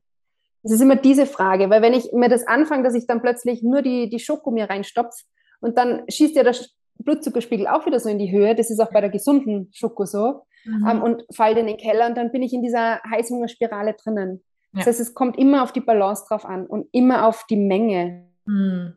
Es 0.63 0.71
ist 0.71 0.81
immer 0.81 0.97
diese 0.97 1.27
Frage, 1.27 1.71
weil 1.71 1.83
wenn 1.83 1.95
ich 1.95 2.13
mir 2.13 2.29
das 2.29 2.47
anfange, 2.47 2.85
dass 2.85 2.95
ich 2.95 3.07
dann 3.07 3.23
plötzlich 3.23 3.63
nur 3.63 3.83
die, 3.83 4.09
die 4.09 4.21
Schoko 4.21 4.51
mir 4.51 4.71
reinstopfe 4.71 5.25
und 5.61 5.77
dann 5.77 6.03
schießt 6.09 6.37
ja 6.37 6.45
der 6.45 6.55
Blutzuckerspiegel 6.99 7.67
auch 7.67 7.87
wieder 7.87 7.99
so 7.99 8.09
in 8.09 8.19
die 8.19 8.31
Höhe, 8.31 8.55
das 8.55 8.71
ist 8.71 8.79
auch 8.79 8.93
bei 8.93 9.01
der 9.01 9.11
gesunden 9.11 9.71
Schoko 9.73 10.05
so, 10.05 10.43
mhm. 10.65 10.87
ähm, 10.89 11.03
und 11.03 11.25
fällt 11.31 11.59
in 11.59 11.67
den 11.67 11.79
Keller 11.79 12.07
und 12.07 12.17
dann 12.17 12.31
bin 12.31 12.43
ich 12.43 12.53
in 12.53 12.63
dieser 12.63 13.01
Heißhungerspirale 13.11 13.95
drinnen. 13.95 14.43
Ja. 14.73 14.79
Das 14.81 14.87
heißt, 14.87 15.01
es 15.01 15.15
kommt 15.15 15.39
immer 15.39 15.63
auf 15.63 15.73
die 15.73 15.81
Balance 15.81 16.25
drauf 16.29 16.45
an 16.45 16.67
und 16.67 16.87
immer 16.93 17.27
auf 17.27 17.45
die 17.49 17.57
Menge. 17.57 18.27
Mhm. 18.47 18.97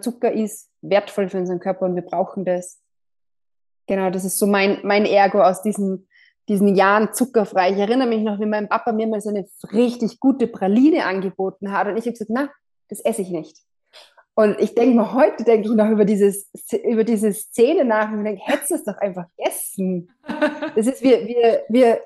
Zucker 0.00 0.32
ist 0.32 0.70
wertvoll 0.82 1.28
für 1.28 1.38
unseren 1.38 1.60
Körper 1.60 1.86
und 1.86 1.94
wir 1.94 2.02
brauchen 2.02 2.44
das. 2.44 2.80
Genau, 3.86 4.10
das 4.10 4.24
ist 4.24 4.38
so 4.38 4.46
mein, 4.46 4.78
mein 4.82 5.04
Ergo 5.04 5.42
aus 5.42 5.62
diesem 5.62 6.06
diesen 6.50 6.74
Jahren 6.74 7.14
zuckerfrei. 7.14 7.70
Ich 7.70 7.78
erinnere 7.78 8.08
mich 8.08 8.22
noch, 8.22 8.40
wie 8.40 8.46
mein 8.46 8.68
Papa 8.68 8.90
mir 8.90 9.06
mal 9.06 9.20
so 9.20 9.30
eine 9.30 9.46
richtig 9.72 10.18
gute 10.18 10.48
Praline 10.48 11.06
angeboten 11.06 11.70
hat 11.70 11.86
und 11.86 11.96
ich 11.96 12.02
habe 12.02 12.12
gesagt, 12.12 12.30
na, 12.30 12.50
das 12.88 12.98
esse 13.00 13.22
ich 13.22 13.30
nicht. 13.30 13.58
Und 14.34 14.58
ich 14.58 14.74
denke 14.74 14.96
mal, 14.96 15.12
heute 15.12 15.44
denke 15.44 15.68
ich 15.68 15.74
noch 15.74 15.88
über, 15.88 16.04
dieses, 16.04 16.50
über 16.84 17.04
diese 17.04 17.32
Szene 17.32 17.84
nach 17.84 18.10
und 18.10 18.24
denke, 18.24 18.42
hättest 18.44 18.70
du 18.70 18.74
es 18.74 18.84
doch 18.84 18.98
einfach 18.98 19.26
essen. 19.36 20.10
Das 20.76 20.86
ist, 20.86 21.02
wir, 21.02 21.26
wir, 21.26 21.64
wir 21.68 22.00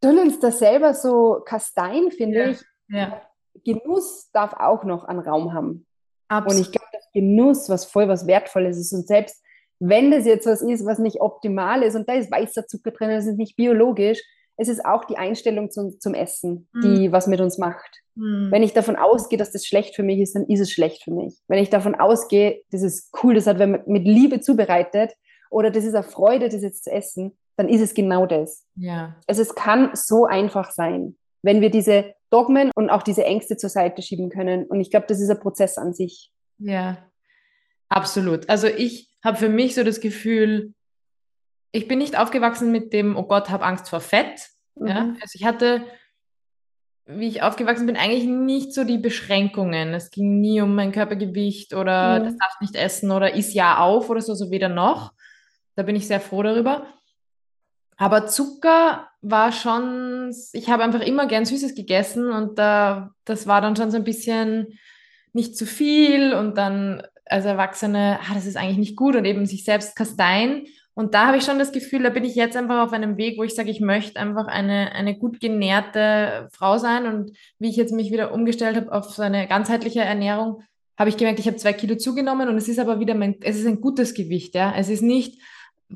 tun 0.00 0.18
uns 0.18 0.40
das 0.40 0.58
selber 0.58 0.94
so 0.94 1.42
kastein, 1.44 2.10
finde 2.10 2.38
ja, 2.38 2.48
ich. 2.48 2.60
Ja. 2.88 3.22
Genuss 3.64 4.30
darf 4.32 4.54
auch 4.54 4.84
noch 4.84 5.04
einen 5.04 5.20
Raum 5.20 5.52
haben. 5.52 5.86
Absolut. 6.28 6.54
Und 6.54 6.60
ich 6.60 6.72
dass 6.92 7.10
Genuss 7.12 7.68
was 7.68 7.84
voll 7.84 8.08
was 8.08 8.26
Wertvolles 8.26 8.78
ist. 8.78 8.92
Und 8.92 9.06
selbst 9.06 9.42
wenn 9.78 10.10
das 10.10 10.26
jetzt 10.26 10.46
was 10.46 10.62
ist, 10.62 10.86
was 10.86 10.98
nicht 10.98 11.20
optimal 11.20 11.82
ist 11.82 11.96
und 11.96 12.08
da 12.08 12.14
ist 12.14 12.30
weißer 12.30 12.66
Zucker 12.66 12.92
drin, 12.92 13.10
das 13.10 13.26
ist 13.26 13.36
nicht 13.36 13.56
biologisch, 13.56 14.22
es 14.56 14.68
ist 14.68 14.84
auch 14.84 15.04
die 15.04 15.16
Einstellung 15.16 15.70
zum, 15.70 15.98
zum 15.98 16.14
Essen, 16.14 16.68
die 16.82 17.08
mhm. 17.08 17.12
was 17.12 17.26
mit 17.26 17.40
uns 17.40 17.58
macht. 17.58 18.02
Mhm. 18.14 18.48
Wenn 18.50 18.62
ich 18.62 18.74
davon 18.74 18.96
ausgehe, 18.96 19.38
dass 19.38 19.50
das 19.50 19.66
schlecht 19.66 19.96
für 19.96 20.02
mich 20.02 20.20
ist, 20.20 20.36
dann 20.36 20.44
ist 20.46 20.60
es 20.60 20.70
schlecht 20.70 21.02
für 21.02 21.10
mich. 21.10 21.34
Wenn 21.48 21.58
ich 21.58 21.70
davon 21.70 21.94
ausgehe, 21.94 22.62
das 22.70 22.82
ist 22.82 23.10
cool, 23.22 23.34
das 23.34 23.46
hat 23.46 23.58
man 23.58 23.82
mit 23.86 24.04
Liebe 24.04 24.40
zubereitet 24.40 25.12
oder 25.50 25.70
das 25.70 25.84
ist 25.84 25.94
eine 25.94 26.04
Freude, 26.04 26.48
das 26.48 26.62
jetzt 26.62 26.84
zu 26.84 26.92
essen, 26.92 27.36
dann 27.56 27.68
ist 27.68 27.80
es 27.80 27.94
genau 27.94 28.26
das. 28.26 28.64
Ja. 28.76 29.16
Also 29.26 29.42
es 29.42 29.54
kann 29.54 29.90
so 29.94 30.26
einfach 30.26 30.70
sein, 30.70 31.16
wenn 31.42 31.60
wir 31.60 31.70
diese 31.70 32.14
Dogmen 32.30 32.70
und 32.74 32.88
auch 32.90 33.02
diese 33.02 33.24
Ängste 33.24 33.56
zur 33.56 33.70
Seite 33.70 34.00
schieben 34.00 34.30
können. 34.30 34.64
Und 34.64 34.80
ich 34.80 34.90
glaube, 34.90 35.06
das 35.08 35.20
ist 35.20 35.30
ein 35.30 35.40
Prozess 35.40 35.76
an 35.76 35.92
sich. 35.92 36.30
Ja, 36.58 36.98
absolut. 37.88 38.48
Also 38.48 38.66
ich 38.66 39.08
habe 39.24 39.36
für 39.36 39.48
mich 39.48 39.74
so 39.74 39.84
das 39.84 40.00
Gefühl, 40.00 40.74
ich 41.72 41.88
bin 41.88 41.98
nicht 41.98 42.18
aufgewachsen 42.18 42.70
mit 42.70 42.92
dem, 42.92 43.16
oh 43.16 43.24
Gott, 43.24 43.50
habe 43.50 43.64
Angst 43.64 43.88
vor 43.88 44.00
Fett. 44.00 44.50
Mhm. 44.74 44.86
Ja? 44.86 45.14
Also 45.20 45.32
ich 45.34 45.44
hatte, 45.44 45.82
wie 47.06 47.28
ich 47.28 47.42
aufgewachsen 47.42 47.86
bin, 47.86 47.96
eigentlich 47.96 48.24
nicht 48.24 48.74
so 48.74 48.84
die 48.84 48.98
Beschränkungen. 48.98 49.94
Es 49.94 50.10
ging 50.10 50.40
nie 50.40 50.60
um 50.60 50.74
mein 50.74 50.92
Körpergewicht 50.92 51.74
oder 51.74 52.20
mhm. 52.20 52.24
das 52.24 52.36
darf 52.36 52.60
nicht 52.60 52.76
essen 52.76 53.10
oder 53.10 53.34
ist 53.34 53.54
ja 53.54 53.78
auf 53.78 54.10
oder 54.10 54.20
so, 54.20 54.34
so 54.34 54.50
weder 54.50 54.68
noch. 54.68 55.12
Da 55.74 55.82
bin 55.82 55.96
ich 55.96 56.06
sehr 56.06 56.20
froh 56.20 56.42
darüber. 56.42 56.86
Aber 57.96 58.26
Zucker 58.26 59.08
war 59.20 59.52
schon, 59.52 60.34
ich 60.52 60.68
habe 60.68 60.82
einfach 60.82 61.00
immer 61.00 61.26
gern 61.26 61.44
Süßes 61.44 61.74
gegessen 61.74 62.30
und 62.32 62.58
da, 62.58 63.14
das 63.24 63.46
war 63.46 63.60
dann 63.60 63.76
schon 63.76 63.90
so 63.90 63.96
ein 63.96 64.04
bisschen 64.04 64.78
nicht 65.32 65.56
zu 65.56 65.66
viel 65.66 66.34
und 66.34 66.56
dann 66.58 67.02
als 67.26 67.44
Erwachsene, 67.44 68.18
ah, 68.22 68.34
das 68.34 68.46
ist 68.46 68.56
eigentlich 68.56 68.78
nicht 68.78 68.96
gut 68.96 69.16
und 69.16 69.24
eben 69.24 69.46
sich 69.46 69.64
selbst 69.64 69.96
kasteien. 69.96 70.66
Und 70.94 71.14
da 71.14 71.28
habe 71.28 71.38
ich 71.38 71.44
schon 71.44 71.58
das 71.58 71.72
Gefühl, 71.72 72.02
da 72.02 72.10
bin 72.10 72.24
ich 72.24 72.34
jetzt 72.34 72.56
einfach 72.56 72.82
auf 72.82 72.92
einem 72.92 73.16
Weg, 73.16 73.38
wo 73.38 73.44
ich 73.44 73.54
sage, 73.54 73.70
ich 73.70 73.80
möchte 73.80 74.20
einfach 74.20 74.46
eine, 74.46 74.92
eine 74.92 75.16
gut 75.16 75.40
genährte 75.40 76.48
Frau 76.52 76.76
sein. 76.76 77.06
Und 77.06 77.36
wie 77.58 77.70
ich 77.70 77.76
jetzt 77.76 77.92
mich 77.92 78.12
wieder 78.12 78.32
umgestellt 78.32 78.76
habe 78.76 78.92
auf 78.92 79.10
so 79.10 79.22
eine 79.22 79.46
ganzheitliche 79.46 80.00
Ernährung, 80.00 80.62
habe 80.98 81.08
ich 81.08 81.16
gemerkt, 81.16 81.38
ich 81.38 81.46
habe 81.46 81.56
zwei 81.56 81.72
Kilo 81.72 81.96
zugenommen 81.96 82.48
und 82.48 82.56
es 82.56 82.68
ist 82.68 82.78
aber 82.78 83.00
wieder 83.00 83.14
mein, 83.14 83.36
es 83.40 83.58
ist 83.58 83.66
ein 83.66 83.80
gutes 83.80 84.12
Gewicht, 84.12 84.54
ja. 84.54 84.74
Es 84.76 84.90
ist 84.90 85.02
nicht, 85.02 85.40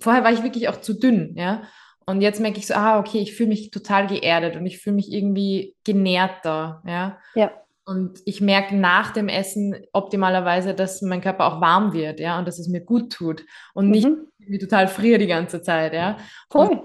vorher 0.00 0.24
war 0.24 0.32
ich 0.32 0.42
wirklich 0.42 0.68
auch 0.68 0.80
zu 0.80 0.94
dünn, 0.94 1.34
ja. 1.36 1.62
Und 2.06 2.22
jetzt 2.22 2.40
merke 2.40 2.58
ich 2.58 2.66
so, 2.66 2.74
ah, 2.74 2.98
okay, 2.98 3.18
ich 3.18 3.34
fühle 3.34 3.50
mich 3.50 3.70
total 3.70 4.06
geerdet 4.06 4.56
und 4.56 4.64
ich 4.64 4.78
fühle 4.78 4.96
mich 4.96 5.12
irgendwie 5.12 5.74
genährter, 5.84 6.82
ja. 6.86 7.18
Ja. 7.34 7.52
Und 7.88 8.20
ich 8.24 8.40
merke 8.40 8.74
nach 8.74 9.12
dem 9.12 9.28
Essen 9.28 9.76
optimalerweise, 9.92 10.74
dass 10.74 11.02
mein 11.02 11.20
Körper 11.20 11.46
auch 11.46 11.60
warm 11.60 11.92
wird, 11.92 12.18
ja, 12.18 12.36
und 12.36 12.48
dass 12.48 12.58
es 12.58 12.68
mir 12.68 12.80
gut 12.80 13.12
tut 13.12 13.44
und 13.74 13.90
nicht 13.90 14.08
mhm. 14.08 14.26
wie 14.38 14.58
total 14.58 14.88
friere 14.88 15.18
die 15.18 15.28
ganze 15.28 15.62
Zeit, 15.62 15.94
ja. 15.94 16.16
Voll. 16.50 16.68
Und, 16.68 16.82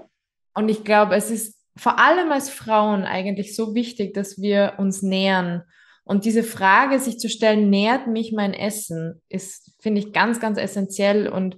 und 0.54 0.68
ich 0.68 0.84
glaube, 0.84 1.16
es 1.16 1.30
ist 1.30 1.58
vor 1.76 1.98
allem 1.98 2.30
als 2.30 2.50
Frauen 2.50 3.02
eigentlich 3.04 3.56
so 3.56 3.74
wichtig, 3.74 4.14
dass 4.14 4.40
wir 4.40 4.74
uns 4.78 5.02
nähern. 5.02 5.64
Und 6.04 6.24
diese 6.24 6.44
Frage, 6.44 7.00
sich 7.00 7.18
zu 7.18 7.28
stellen, 7.28 7.68
nährt 7.68 8.06
mich 8.06 8.32
mein 8.32 8.54
Essen, 8.54 9.20
ist, 9.28 9.74
finde 9.80 10.00
ich, 10.00 10.12
ganz, 10.12 10.38
ganz 10.38 10.56
essentiell. 10.56 11.28
Und 11.28 11.56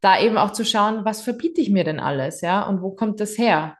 da 0.00 0.20
eben 0.20 0.38
auch 0.38 0.52
zu 0.52 0.64
schauen, 0.64 1.04
was 1.04 1.22
verbiete 1.22 1.60
ich 1.60 1.70
mir 1.70 1.82
denn 1.82 1.98
alles, 1.98 2.40
ja, 2.40 2.62
und 2.62 2.82
wo 2.82 2.90
kommt 2.90 3.20
das 3.20 3.38
her? 3.38 3.76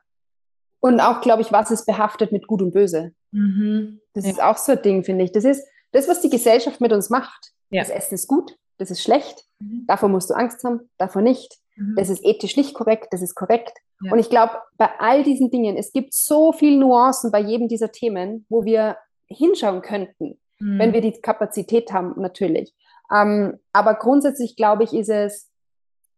Und 0.79 0.99
auch, 0.99 1.21
glaube 1.21 1.41
ich, 1.41 1.51
was 1.53 1.71
ist 1.71 1.85
behaftet 1.85 2.33
mit 2.33 2.47
Gut 2.47 2.61
und 2.61 2.73
Böse. 2.73 3.13
Mhm. 3.31 4.01
Das 4.13 4.25
ja. 4.25 4.31
ist 4.31 4.41
auch 4.41 4.57
so 4.57 4.73
ein 4.73 4.81
Ding, 4.81 5.03
finde 5.03 5.23
ich. 5.25 5.31
Das 5.31 5.43
ist 5.43 5.65
das, 5.91 6.07
was 6.07 6.21
die 6.21 6.29
Gesellschaft 6.29 6.81
mit 6.81 6.91
uns 6.91 7.09
macht. 7.09 7.51
Ja. 7.69 7.81
Das 7.81 7.89
Essen 7.89 8.15
ist 8.15 8.27
gut, 8.27 8.55
das 8.77 8.91
ist 8.91 9.01
schlecht, 9.01 9.43
mhm. 9.59 9.85
davor 9.87 10.09
musst 10.09 10.29
du 10.29 10.33
Angst 10.33 10.63
haben, 10.63 10.89
davor 10.97 11.21
nicht. 11.21 11.57
Mhm. 11.75 11.95
Das 11.95 12.09
ist 12.09 12.23
ethisch 12.23 12.57
nicht 12.57 12.73
korrekt, 12.73 13.07
das 13.11 13.21
ist 13.21 13.35
korrekt. 13.35 13.77
Ja. 14.01 14.11
Und 14.11 14.19
ich 14.19 14.29
glaube, 14.29 14.53
bei 14.77 14.89
all 14.99 15.23
diesen 15.23 15.49
Dingen, 15.49 15.77
es 15.77 15.91
gibt 15.91 16.13
so 16.13 16.51
viele 16.51 16.77
Nuancen 16.77 17.31
bei 17.31 17.39
jedem 17.39 17.67
dieser 17.67 17.91
Themen, 17.91 18.45
wo 18.49 18.65
wir 18.65 18.97
hinschauen 19.27 19.81
könnten, 19.81 20.39
mhm. 20.59 20.79
wenn 20.79 20.93
wir 20.93 21.01
die 21.01 21.19
Kapazität 21.19 21.91
haben, 21.91 22.13
natürlich. 22.19 22.73
Ähm, 23.13 23.59
aber 23.73 23.95
grundsätzlich, 23.95 24.55
glaube 24.55 24.83
ich, 24.83 24.93
ist 24.93 25.09
es 25.09 25.49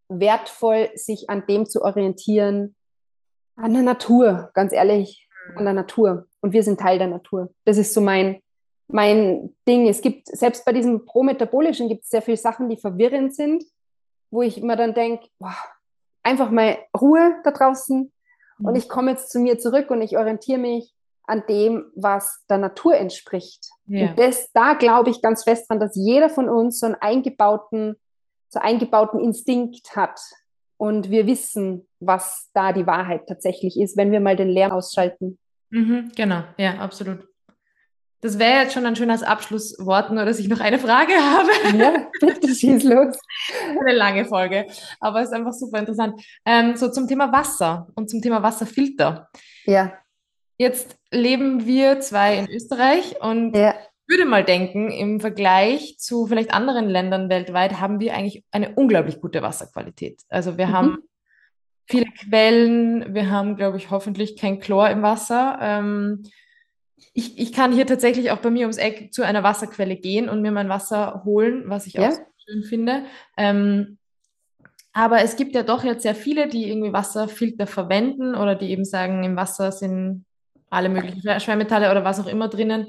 wertvoll, 0.09 0.89
sich 0.95 1.29
an 1.29 1.45
dem 1.47 1.67
zu 1.67 1.81
orientieren, 1.83 2.75
an 3.55 3.73
der 3.73 3.83
Natur, 3.83 4.49
ganz 4.53 4.73
ehrlich, 4.73 5.27
an 5.55 5.65
der 5.65 5.73
Natur. 5.73 6.27
Und 6.41 6.53
wir 6.53 6.63
sind 6.63 6.79
Teil 6.79 6.97
der 6.97 7.07
Natur. 7.07 7.49
Das 7.65 7.77
ist 7.77 7.93
so 7.93 8.01
mein, 8.01 8.41
mein 8.87 9.55
Ding. 9.67 9.87
Es 9.87 10.01
gibt, 10.01 10.27
selbst 10.27 10.65
bei 10.65 10.73
diesem 10.73 11.05
Prometabolischen 11.05 11.89
gibt 11.89 12.03
es 12.03 12.09
sehr 12.09 12.21
viele 12.21 12.37
Sachen, 12.37 12.69
die 12.69 12.77
verwirrend 12.77 13.35
sind, 13.35 13.63
wo 14.31 14.41
ich 14.41 14.57
immer 14.57 14.75
dann 14.75 14.93
denke, 14.93 15.27
einfach 16.23 16.51
mal 16.51 16.77
Ruhe 16.99 17.35
da 17.43 17.51
draußen. 17.51 18.11
Und 18.59 18.71
mhm. 18.71 18.75
ich 18.75 18.89
komme 18.89 19.11
jetzt 19.11 19.31
zu 19.31 19.39
mir 19.39 19.57
zurück 19.59 19.89
und 19.91 20.01
ich 20.01 20.17
orientiere 20.17 20.59
mich 20.59 20.93
an 21.29 21.43
dem, 21.47 21.85
was 21.95 22.43
der 22.49 22.57
Natur 22.57 22.95
entspricht. 22.95 23.69
Ja. 23.85 24.09
Und 24.09 24.19
das, 24.19 24.51
da 24.51 24.73
glaube 24.73 25.11
ich 25.11 25.21
ganz 25.21 25.43
fest 25.43 25.69
dran, 25.69 25.79
dass 25.79 25.95
jeder 25.95 26.29
von 26.29 26.49
uns 26.49 26.79
so 26.79 26.87
einen 26.87 26.95
eingebauten, 26.95 27.95
so 28.49 28.59
eingebauten 28.59 29.19
Instinkt 29.19 29.95
hat. 29.95 30.19
Und 30.77 31.11
wir 31.11 31.27
wissen, 31.27 31.87
was 31.99 32.49
da 32.53 32.73
die 32.73 32.87
Wahrheit 32.87 33.27
tatsächlich 33.27 33.79
ist, 33.79 33.95
wenn 33.95 34.11
wir 34.11 34.21
mal 34.21 34.35
den 34.35 34.49
Lärm 34.49 34.71
ausschalten. 34.71 35.37
Mhm, 35.69 36.11
genau, 36.15 36.43
ja, 36.57 36.75
absolut. 36.79 37.29
Das 38.21 38.37
wäre 38.37 38.63
jetzt 38.63 38.73
schon 38.73 38.85
ein 38.85 38.97
schönes 38.97 39.23
Abschlusswort, 39.23 40.11
nur 40.11 40.25
dass 40.25 40.39
ich 40.39 40.49
noch 40.49 40.59
eine 40.59 40.77
Frage 40.77 41.13
habe. 41.17 41.77
Ja, 41.77 42.07
bitte 42.19 42.53
schieß 42.53 42.83
los. 42.83 43.17
Eine 43.79 43.93
lange 43.93 44.25
Folge, 44.25 44.65
aber 44.99 45.21
es 45.21 45.29
ist 45.29 45.33
einfach 45.33 45.53
super 45.53 45.79
interessant. 45.79 46.21
Ähm, 46.45 46.75
so 46.75 46.89
zum 46.89 47.07
Thema 47.07 47.31
Wasser 47.31 47.87
und 47.95 48.09
zum 48.09 48.21
Thema 48.21 48.43
Wasserfilter. 48.43 49.29
Ja. 49.65 49.93
Jetzt 50.57 50.97
leben 51.11 51.65
wir 51.65 52.01
zwei 52.01 52.37
in 52.37 52.49
Österreich 52.49 53.21
und 53.21 53.55
ja. 53.55 53.75
würde 54.07 54.25
mal 54.25 54.43
denken, 54.43 54.91
im 54.91 55.21
Vergleich 55.21 55.97
zu 55.97 56.27
vielleicht 56.27 56.53
anderen 56.53 56.89
Ländern 56.89 57.29
weltweit 57.29 57.79
haben 57.79 58.01
wir 58.01 58.13
eigentlich 58.13 58.43
eine 58.51 58.75
unglaublich 58.75 59.21
gute 59.21 59.41
Wasserqualität. 59.41 60.23
Also 60.27 60.57
wir 60.57 60.67
mhm. 60.67 60.73
haben 60.73 60.97
viele 61.89 62.05
Quellen, 62.05 63.13
wir 63.13 63.29
haben, 63.29 63.55
glaube 63.55 63.77
ich, 63.77 63.89
hoffentlich 63.89 64.37
kein 64.37 64.59
Chlor 64.59 64.89
im 64.89 65.01
Wasser. 65.01 65.57
Ähm, 65.59 66.23
ich, 67.13 67.39
ich 67.39 67.51
kann 67.51 67.73
hier 67.73 67.87
tatsächlich 67.87 68.31
auch 68.31 68.37
bei 68.37 68.51
mir 68.51 68.61
ums 68.61 68.77
Eck 68.77 69.11
zu 69.13 69.23
einer 69.23 69.43
Wasserquelle 69.43 69.95
gehen 69.95 70.29
und 70.29 70.41
mir 70.41 70.51
mein 70.51 70.69
Wasser 70.69 71.23
holen, 71.25 71.63
was 71.65 71.87
ich 71.87 71.93
ja. 71.93 72.09
auch 72.09 72.17
schön 72.45 72.63
finde. 72.63 73.05
Ähm, 73.37 73.97
aber 74.93 75.21
es 75.23 75.35
gibt 75.35 75.55
ja 75.55 75.63
doch 75.63 75.83
jetzt 75.83 76.03
sehr 76.03 76.15
viele, 76.15 76.47
die 76.47 76.69
irgendwie 76.69 76.93
Wasserfilter 76.93 77.67
verwenden 77.67 78.35
oder 78.35 78.55
die 78.55 78.69
eben 78.69 78.85
sagen, 78.85 79.23
im 79.23 79.35
Wasser 79.35 79.71
sind 79.71 80.25
alle 80.69 80.89
möglichen 80.89 81.21
Schwermetalle 81.39 81.89
oder 81.89 82.03
was 82.03 82.19
auch 82.19 82.27
immer 82.27 82.47
drinnen. 82.47 82.87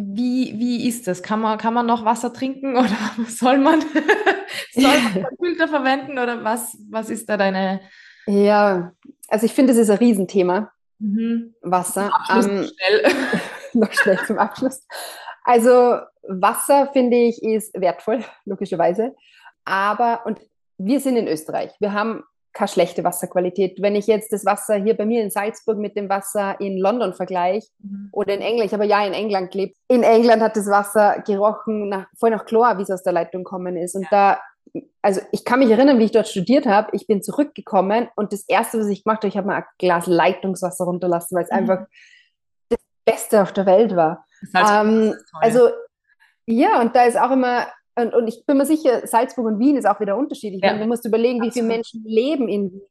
Wie, 0.00 0.54
wie 0.60 0.86
ist 0.86 1.08
das? 1.08 1.24
Kann 1.24 1.40
man, 1.40 1.58
kann 1.58 1.74
man 1.74 1.84
noch 1.84 2.04
Wasser 2.04 2.32
trinken 2.32 2.76
oder 2.76 2.96
soll 3.28 3.58
man, 3.58 3.80
soll 4.72 4.82
man 4.84 5.26
Filter 5.42 5.66
verwenden 5.66 6.18
oder 6.18 6.44
was, 6.44 6.78
was 6.88 7.10
ist 7.10 7.28
da 7.28 7.36
deine? 7.36 7.80
Ja, 8.26 8.92
also 9.26 9.44
ich 9.44 9.52
finde, 9.52 9.72
es 9.72 9.78
ist 9.78 9.90
ein 9.90 9.98
Riesenthema. 9.98 10.70
Mhm. 11.00 11.54
Wasser. 11.62 12.12
Ähm, 12.30 12.68
schnell. 12.68 13.12
noch 13.72 13.92
schnell 13.92 14.18
zum 14.24 14.38
Abschluss. 14.38 14.86
Also 15.42 15.98
Wasser 16.28 16.90
finde 16.92 17.16
ich 17.16 17.42
ist 17.42 17.74
wertvoll, 17.80 18.24
logischerweise. 18.44 19.16
Aber, 19.64 20.26
und 20.26 20.38
wir 20.76 21.00
sind 21.00 21.16
in 21.16 21.26
Österreich. 21.26 21.72
Wir 21.80 21.92
haben 21.92 22.22
keine 22.58 22.68
schlechte 22.68 23.04
Wasserqualität. 23.04 23.80
Wenn 23.80 23.94
ich 23.94 24.08
jetzt 24.08 24.32
das 24.32 24.44
Wasser 24.44 24.74
hier 24.74 24.96
bei 24.96 25.06
mir 25.06 25.22
in 25.22 25.30
Salzburg 25.30 25.78
mit 25.78 25.96
dem 25.96 26.08
Wasser 26.08 26.60
in 26.60 26.76
London 26.76 27.14
vergleiche 27.14 27.68
mhm. 27.78 28.08
oder 28.10 28.34
in 28.34 28.40
England, 28.40 28.66
ich 28.66 28.72
habe 28.72 28.84
ja 28.84 29.06
in 29.06 29.12
England 29.12 29.52
gelebt, 29.52 29.76
in 29.86 30.02
England 30.02 30.42
hat 30.42 30.56
das 30.56 30.66
Wasser 30.66 31.22
gerochen 31.24 31.88
nach, 31.88 32.06
voll 32.18 32.30
nach 32.30 32.44
Chlor, 32.46 32.76
wie 32.76 32.82
es 32.82 32.90
aus 32.90 33.04
der 33.04 33.12
Leitung 33.12 33.44
gekommen 33.44 33.76
ist. 33.76 33.94
Und 33.94 34.08
ja. 34.10 34.40
da, 34.72 34.82
also 35.02 35.20
ich 35.30 35.44
kann 35.44 35.60
mich 35.60 35.70
erinnern, 35.70 36.00
wie 36.00 36.06
ich 36.06 36.10
dort 36.10 36.26
studiert 36.26 36.66
habe, 36.66 36.88
ich 36.94 37.06
bin 37.06 37.22
zurückgekommen 37.22 38.08
und 38.16 38.32
das 38.32 38.42
Erste, 38.48 38.80
was 38.80 38.88
ich 38.88 39.04
gemacht 39.04 39.18
habe, 39.18 39.28
ich 39.28 39.36
habe 39.36 39.46
mal 39.46 39.58
ein 39.58 39.64
Glas 39.78 40.08
Leitungswasser 40.08 40.84
runterlassen, 40.84 41.36
weil 41.36 41.44
es 41.44 41.50
mhm. 41.52 41.58
einfach 41.58 41.86
das 42.70 42.80
Beste 43.04 43.40
auf 43.40 43.52
der 43.52 43.66
Welt 43.66 43.94
war. 43.94 44.24
Ähm, 44.54 45.14
also 45.40 45.68
ja, 46.46 46.80
und 46.80 46.96
da 46.96 47.04
ist 47.04 47.18
auch 47.18 47.30
immer 47.30 47.68
und, 47.98 48.14
und 48.14 48.28
ich 48.28 48.44
bin 48.46 48.56
mir 48.56 48.66
sicher, 48.66 49.06
Salzburg 49.06 49.46
und 49.46 49.58
Wien 49.58 49.76
ist 49.76 49.86
auch 49.86 50.00
wieder 50.00 50.16
unterschiedlich. 50.16 50.62
Ja. 50.62 50.78
Du 50.78 50.86
musst 50.86 51.04
überlegen, 51.04 51.42
wie 51.42 51.50
viele 51.50 51.66
Menschen 51.66 52.04
leben 52.04 52.48
in 52.48 52.72
Wien. 52.72 52.82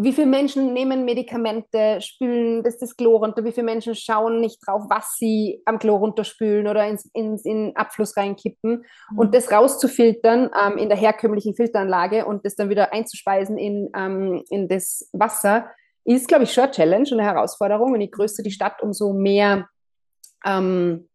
Wie 0.00 0.12
viele 0.12 0.28
Menschen 0.28 0.72
nehmen 0.72 1.04
Medikamente, 1.04 2.00
spülen 2.00 2.62
das, 2.62 2.78
das 2.78 2.96
Klo 2.96 3.16
runter? 3.16 3.44
Wie 3.44 3.50
viele 3.50 3.64
Menschen 3.64 3.96
schauen 3.96 4.40
nicht 4.40 4.60
drauf, 4.64 4.84
was 4.88 5.16
sie 5.16 5.60
am 5.64 5.80
Klo 5.80 5.96
runterspülen 5.96 6.68
oder 6.68 6.86
ins, 6.86 7.10
ins 7.14 7.44
in 7.44 7.72
Abfluss 7.74 8.16
reinkippen? 8.16 8.84
Mhm. 9.10 9.18
Und 9.18 9.34
das 9.34 9.50
rauszufiltern 9.50 10.50
ähm, 10.54 10.78
in 10.78 10.88
der 10.88 10.96
herkömmlichen 10.96 11.56
Filteranlage 11.56 12.26
und 12.26 12.46
das 12.46 12.54
dann 12.54 12.70
wieder 12.70 12.92
einzuspeisen 12.92 13.58
in, 13.58 13.90
ähm, 13.96 14.44
in 14.50 14.68
das 14.68 15.10
Wasser, 15.12 15.68
ist, 16.04 16.28
glaube 16.28 16.44
ich, 16.44 16.52
schon 16.52 16.64
eine 16.64 16.72
Challenge 16.72 17.08
und 17.10 17.18
eine 17.18 17.28
Herausforderung. 17.28 17.92
Und 17.92 18.00
je 18.00 18.08
größer 18.08 18.44
die 18.44 18.52
Stadt, 18.52 18.80
umso 18.80 19.12
mehr 19.12 19.66
ähm, 20.46 21.07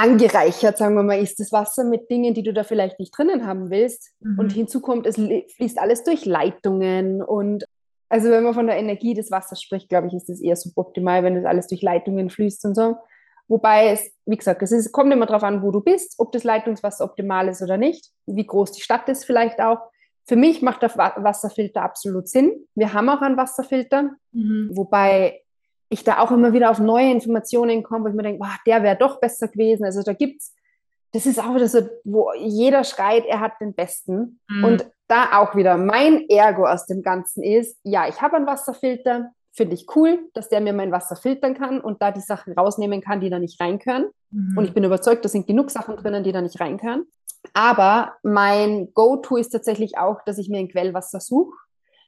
angereichert, 0.00 0.78
sagen 0.78 0.94
wir 0.94 1.02
mal, 1.02 1.20
ist 1.20 1.38
das 1.40 1.52
Wasser 1.52 1.84
mit 1.84 2.10
Dingen, 2.10 2.32
die 2.32 2.42
du 2.42 2.52
da 2.54 2.64
vielleicht 2.64 2.98
nicht 2.98 3.16
drinnen 3.16 3.46
haben 3.46 3.70
willst. 3.70 4.12
Mhm. 4.20 4.38
Und 4.38 4.52
hinzu 4.52 4.80
kommt, 4.80 5.06
es 5.06 5.16
fließt 5.16 5.78
alles 5.78 6.04
durch 6.04 6.24
Leitungen 6.24 7.22
und 7.22 7.64
also 8.08 8.28
wenn 8.30 8.42
man 8.42 8.54
von 8.54 8.66
der 8.66 8.76
Energie 8.76 9.14
des 9.14 9.30
Wassers 9.30 9.62
spricht, 9.62 9.88
glaube 9.88 10.08
ich, 10.08 10.14
ist 10.14 10.28
das 10.28 10.40
eher 10.40 10.56
suboptimal, 10.56 11.22
wenn 11.22 11.36
das 11.36 11.44
alles 11.44 11.68
durch 11.68 11.80
Leitungen 11.80 12.28
fließt 12.28 12.64
und 12.64 12.74
so. 12.74 12.96
Wobei 13.46 13.90
es, 13.90 14.10
wie 14.26 14.36
gesagt, 14.36 14.62
es 14.62 14.72
ist, 14.72 14.90
kommt 14.90 15.12
immer 15.12 15.26
darauf 15.26 15.44
an, 15.44 15.62
wo 15.62 15.70
du 15.70 15.80
bist, 15.80 16.14
ob 16.18 16.32
das 16.32 16.42
Leitungswasser 16.42 17.04
optimal 17.04 17.48
ist 17.48 17.62
oder 17.62 17.76
nicht, 17.76 18.10
wie 18.26 18.46
groß 18.46 18.72
die 18.72 18.82
Stadt 18.82 19.08
ist 19.08 19.24
vielleicht 19.24 19.60
auch. 19.60 19.78
Für 20.26 20.36
mich 20.36 20.60
macht 20.60 20.82
der 20.82 20.90
Wasserfilter 20.96 21.82
absolut 21.82 22.28
Sinn. 22.28 22.66
Wir 22.74 22.92
haben 22.94 23.08
auch 23.08 23.20
einen 23.20 23.36
Wasserfilter, 23.36 24.10
mhm. 24.32 24.70
wobei 24.72 25.42
ich 25.90 26.04
da 26.04 26.20
auch 26.20 26.30
immer 26.30 26.52
wieder 26.52 26.70
auf 26.70 26.78
neue 26.78 27.10
Informationen 27.10 27.82
komme, 27.82 28.04
wo 28.04 28.08
ich 28.08 28.14
mir 28.14 28.22
denke, 28.22 28.40
wow, 28.40 28.56
der 28.64 28.82
wäre 28.82 28.96
doch 28.96 29.20
besser 29.20 29.48
gewesen. 29.48 29.84
Also 29.84 30.02
da 30.02 30.12
gibt 30.12 30.40
es, 30.40 30.54
das 31.12 31.26
ist 31.26 31.40
auch 31.40 31.54
wieder 31.54 31.68
so, 31.68 31.80
wo 32.04 32.32
jeder 32.38 32.84
schreit, 32.84 33.26
er 33.26 33.40
hat 33.40 33.60
den 33.60 33.74
Besten. 33.74 34.40
Mhm. 34.48 34.64
Und 34.64 34.90
da 35.08 35.40
auch 35.40 35.56
wieder 35.56 35.76
mein 35.76 36.24
Ergo 36.28 36.64
aus 36.64 36.86
dem 36.86 37.02
Ganzen 37.02 37.42
ist, 37.42 37.78
ja, 37.82 38.08
ich 38.08 38.22
habe 38.22 38.36
einen 38.36 38.46
Wasserfilter, 38.46 39.32
finde 39.52 39.74
ich 39.74 39.86
cool, 39.96 40.30
dass 40.32 40.48
der 40.48 40.60
mir 40.60 40.72
mein 40.72 40.92
Wasser 40.92 41.16
filtern 41.16 41.54
kann 41.54 41.80
und 41.80 42.00
da 42.00 42.12
die 42.12 42.20
Sachen 42.20 42.52
rausnehmen 42.52 43.00
kann, 43.00 43.20
die 43.20 43.28
da 43.28 43.40
nicht 43.40 43.60
reinkören. 43.60 44.10
Mhm. 44.30 44.56
Und 44.56 44.64
ich 44.64 44.72
bin 44.72 44.84
überzeugt, 44.84 45.24
da 45.24 45.28
sind 45.28 45.48
genug 45.48 45.72
Sachen 45.72 45.96
drinnen, 45.96 46.22
die 46.22 46.30
da 46.30 46.40
nicht 46.40 46.60
reinkören. 46.60 47.04
Aber 47.52 48.14
mein 48.22 48.94
Go-To 48.94 49.36
ist 49.36 49.50
tatsächlich 49.50 49.98
auch, 49.98 50.22
dass 50.24 50.38
ich 50.38 50.48
mir 50.48 50.58
ein 50.58 50.68
Quellwasser 50.68 51.18
suche. 51.18 51.56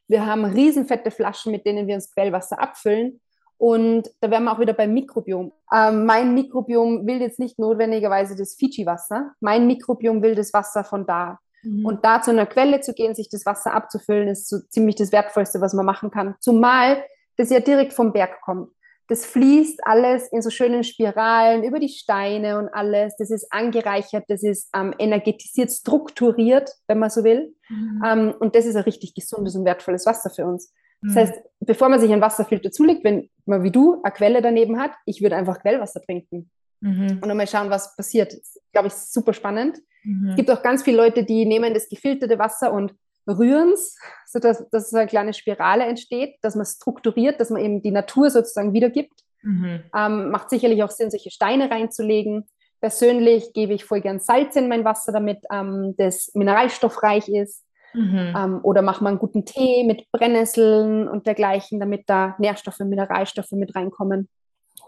Wir 0.07 0.25
haben 0.25 0.45
riesenfette 0.45 1.11
Flaschen, 1.11 1.51
mit 1.51 1.67
denen 1.67 1.89
wir 1.89 1.97
uns 1.97 2.13
Quellwasser 2.13 2.61
abfüllen. 2.61 3.21
Und 3.63 4.11
da 4.21 4.29
wären 4.29 4.43
wir 4.43 4.53
auch 4.53 4.59
wieder 4.59 4.73
beim 4.73 4.93
Mikrobiom. 4.93 5.53
Ähm, 5.73 6.05
mein 6.05 6.35
Mikrobiom 6.35 7.07
will 7.07 7.21
jetzt 7.21 7.39
nicht 7.39 7.61
notwendigerweise 7.61 8.35
das 8.35 8.57
Fiji-Wasser. 8.57 9.35
Mein 9.39 9.69
Mikrobiom 9.69 10.21
will 10.21 10.35
das 10.35 10.53
Wasser 10.53 10.83
von 10.83 11.07
da. 11.07 11.39
Mhm. 11.63 11.87
Und 11.87 12.05
da 12.05 12.21
zu 12.21 12.33
einer 12.33 12.47
Quelle 12.47 12.81
zu 12.81 12.93
gehen, 12.93 13.15
sich 13.15 13.29
das 13.31 13.47
Wasser 13.47 13.73
abzufüllen, 13.73 14.27
ist 14.27 14.49
so 14.49 14.59
ziemlich 14.69 14.97
das 14.97 15.13
Wertvollste, 15.13 15.61
was 15.61 15.75
man 15.75 15.87
machen 15.87 16.11
kann. 16.11 16.35
Zumal 16.41 17.05
das 17.37 17.51
ja 17.51 17.61
direkt 17.61 17.93
vom 17.93 18.13
Berg 18.13 18.41
kommt. 18.41 18.69
Das 19.07 19.25
fließt 19.27 19.87
alles 19.87 20.27
in 20.33 20.43
so 20.43 20.51
schönen 20.51 20.83
Spiralen 20.83 21.63
über 21.63 21.79
die 21.79 21.89
Steine 21.89 22.59
und 22.59 22.69
alles. 22.69 23.15
Das 23.17 23.31
ist 23.31 23.47
angereichert, 23.53 24.25
das 24.27 24.43
ist 24.43 24.71
ähm, 24.75 24.93
energetisiert, 24.99 25.71
strukturiert, 25.71 26.69
wenn 26.89 26.99
man 26.99 27.11
so 27.11 27.23
will. 27.23 27.55
Mhm. 27.69 28.03
Ähm, 28.05 28.35
und 28.41 28.57
das 28.57 28.67
ist 28.67 28.75
ein 28.75 28.83
richtig 28.83 29.15
gesundes 29.15 29.55
und 29.55 29.65
wertvolles 29.65 30.05
Wasser 30.05 30.31
für 30.31 30.47
uns. 30.47 30.73
Das 31.03 31.17
heißt, 31.17 31.35
bevor 31.61 31.89
man 31.89 32.01
sich 32.01 32.13
einen 32.13 32.23
Wasserfilter 32.23 32.71
zulegt, 32.71 33.05
wenn 33.05 33.29
man 33.45 33.63
wie 33.65 33.71
du 33.71 34.01
eine 34.03 34.13
Quelle 34.13 34.43
daneben 34.43 34.79
hat, 34.79 34.93
ich 35.05 35.21
würde 35.23 35.37
einfach 35.37 35.61
Quellwasser 35.61 36.01
trinken 36.01 36.51
mhm. 36.81 37.21
und 37.21 37.37
mal 37.37 37.47
schauen, 37.47 37.71
was 37.71 37.97
passiert. 37.97 38.33
Das 38.33 38.61
glaube 38.73 38.89
ich, 38.89 38.95
super 38.95 39.33
spannend. 39.33 39.79
Mhm. 40.05 40.31
Es 40.31 40.37
gibt 40.37 40.51
auch 40.51 40.63
ganz 40.63 40.83
viele 40.83 40.97
Leute, 40.97 41.25
die 41.25 41.47
nehmen 41.47 41.75
das 41.75 41.89
gefilterte 41.89 42.39
Wasser 42.39 42.73
und 42.73 42.95
rühren 43.29 43.73
es, 43.73 43.97
sodass 44.27 44.69
dass 44.71 44.93
eine 44.93 45.07
kleine 45.07 45.33
Spirale 45.33 45.85
entsteht, 45.85 46.37
dass 46.43 46.57
man 46.57 46.67
strukturiert, 46.67 47.41
dass 47.41 47.51
man 47.51 47.63
eben 47.63 47.83
die 47.83 47.93
Natur 47.93 48.31
sozusagen 48.31 48.73
wiedergibt. 48.73 49.21
Mhm. 49.43 49.83
Ähm, 49.97 50.31
macht 50.31 50.51
sicherlich 50.51 50.83
auch 50.83 50.91
Sinn, 50.91 51.11
solche 51.11 51.31
Steine 51.31 51.71
reinzulegen. 51.71 52.47
Persönlich 52.81 53.53
gebe 53.53 53.75
ich 53.75 53.85
voll 53.85 54.01
gern 54.01 54.19
Salz 54.19 54.57
in 54.57 54.69
mein 54.69 54.85
Wasser, 54.85 55.13
damit 55.13 55.45
ähm, 55.53 55.95
das 55.97 56.33
mineralstoffreich 56.35 57.29
ist. 57.29 57.62
Mhm. 57.95 58.35
Ähm, 58.37 58.61
oder 58.63 58.83
macht 58.83 59.03
man 59.03 59.13
einen 59.13 59.19
guten 59.19 59.45
Tee 59.45 59.85
mit 59.85 60.11
Brennnesseln 60.13 61.09
und 61.09 61.27
dergleichen, 61.27 61.81
damit 61.81 62.05
da 62.07 62.35
Nährstoffe, 62.39 62.81
Mineralstoffe 62.81 63.53
mit 63.53 63.75
reinkommen. 63.75 64.29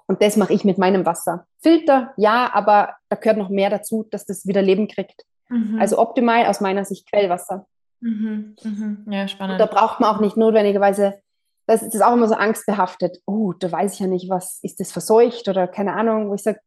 Und 0.07 0.22
das 0.22 0.36
mache 0.36 0.52
ich 0.52 0.64
mit 0.64 0.78
meinem 0.78 1.07
Wasser. 1.07 1.46
Filter, 1.61 2.12
ja, 2.16 2.50
aber 2.52 2.94
da 3.09 3.16
gehört 3.16 3.38
noch 3.38 3.48
mehr 3.48 3.70
dazu, 3.70 4.07
dass 4.11 4.26
das 4.26 4.46
wieder 4.46 4.62
Leben 4.62 4.88
kriegt. 4.88 5.24
Mhm. 5.48 5.78
Also 5.80 5.98
optimal 5.98 6.46
aus 6.46 6.61
meiner 6.61 6.84
Sicht 6.84 7.09
Quellwasser. 7.11 7.66
Mhm. 8.00 8.57
mhm. 8.62 9.07
Ja, 9.11 9.28
spannend. 9.28 9.55
Und 9.55 9.59
da 9.59 9.66
braucht 9.66 10.00
man 10.00 10.14
auch 10.14 10.20
nicht 10.20 10.36
notwendigerweise, 10.36 11.20
das 11.66 11.82
ist 11.82 12.02
auch 12.02 12.12
immer 12.12 12.28
so 12.28 12.34
angstbehaftet. 12.34 13.22
Oh, 13.26 13.52
da 13.55 13.72
weiß 13.72 13.94
ich 13.94 14.00
ja 14.00 14.07
nicht, 14.07 14.28
was 14.28 14.59
ist 14.62 14.80
das 14.80 14.92
verseucht 14.92 15.48
oder 15.48 15.66
keine 15.66 15.94
Ahnung, 15.94 16.28
wo 16.28 16.34
ich 16.34 16.42
sage, 16.42 16.61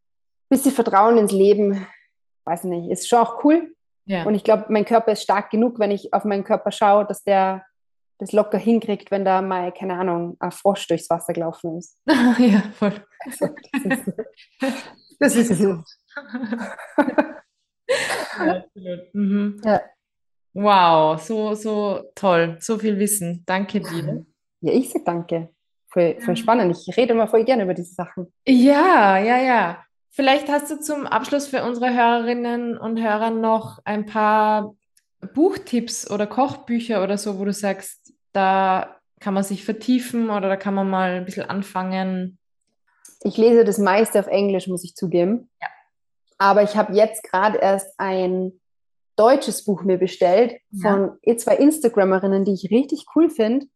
bisschen 0.50 0.72
Vertrauen 0.72 1.18
ins 1.18 1.32
Leben, 1.32 1.86
weiß 2.46 2.64
nicht, 2.64 2.90
ist 2.90 3.08
schon 3.08 3.20
auch 3.20 3.44
cool, 3.44 3.76
ja. 4.08 4.24
Und 4.24 4.36
ich 4.36 4.44
glaube, 4.44 4.66
mein 4.70 4.86
Körper 4.86 5.12
ist 5.12 5.24
stark 5.24 5.50
genug, 5.50 5.80
wenn 5.80 5.92
ich 5.92 6.14
auf 6.14 6.24
meinen 6.24 6.46
Körper 6.46 6.72
schaue, 6.72 7.06
dass 7.06 7.24
der 7.24 7.66
das 8.20 8.32
locker 8.32 8.58
hinkriegt, 8.58 9.12
wenn 9.12 9.26
da 9.26 9.42
mal, 9.42 9.72
keine 9.72 10.00
Ahnung, 10.00 10.38
ein 10.40 10.52
Frosch 10.52 10.88
durchs 10.88 11.10
Wasser 11.10 11.34
gelaufen 11.34 11.78
ist. 11.78 12.00
ja, 12.08 12.64
voll. 12.74 12.94
das 15.20 15.36
ist 15.36 15.58
so. 15.60 15.84
ja, 18.40 18.56
absolut. 18.56 19.14
Mhm. 19.14 19.62
Ja. 19.64 19.82
Wow, 20.54 21.22
so, 21.22 21.54
so 21.54 22.02
toll, 22.16 22.58
so 22.60 22.80
viel 22.80 22.98
Wissen. 22.98 23.44
Danke 23.46 23.82
dir. 23.82 24.26
Ja, 24.62 24.74
ich 24.74 24.90
sage 24.90 25.06
danke. 25.06 25.50
Voll, 25.90 26.20
voll 26.22 26.36
spannend. 26.36 26.76
Ich 26.88 26.98
rede 26.98 27.14
immer 27.14 27.28
voll 27.28 27.44
gerne 27.44 27.64
über 27.64 27.74
diese 27.74 27.94
Sachen. 27.94 28.34
Ja, 28.48 29.18
ja, 29.20 29.38
ja. 29.38 29.84
Vielleicht 30.18 30.50
hast 30.50 30.72
du 30.72 30.80
zum 30.80 31.06
Abschluss 31.06 31.46
für 31.46 31.64
unsere 31.64 31.94
Hörerinnen 31.94 32.76
und 32.76 33.00
Hörer 33.00 33.30
noch 33.30 33.78
ein 33.86 34.08
paar 34.08 34.74
Buchtipps 35.36 36.10
oder 36.10 36.26
Kochbücher 36.26 37.04
oder 37.04 37.20
so, 37.20 37.38
wo 37.38 37.46
du 37.46 37.54
sagst, 37.54 38.14
da 38.34 39.00
kann 39.20 39.36
man 39.36 39.44
sich 39.44 39.64
vertiefen 39.64 40.32
oder 40.32 40.50
da 40.50 40.56
kann 40.56 40.74
man 40.74 40.90
mal 40.90 41.18
ein 41.18 41.26
bisschen 41.26 41.48
anfangen. 41.48 42.40
Ich 43.22 43.38
lese 43.38 43.64
das 43.64 43.78
meiste 43.78 44.20
auf 44.20 44.26
Englisch, 44.26 44.66
muss 44.66 44.84
ich 44.84 44.96
zugeben. 44.96 45.52
Ja. 45.62 45.68
Aber 46.40 46.64
ich 46.64 46.76
habe 46.76 46.96
jetzt 46.96 47.22
gerade 47.22 47.60
erst 47.60 47.94
ein 48.00 48.54
deutsches 49.18 49.66
Buch 49.66 49.84
mir 49.84 50.00
bestellt 50.00 50.56
von 50.82 51.20
ja. 51.22 51.38
zwei 51.38 51.58
Instagrammerinnen, 51.58 52.44
die 52.44 52.54
ich 52.54 52.72
richtig 52.72 53.06
cool 53.16 53.30
finde. 53.30 53.68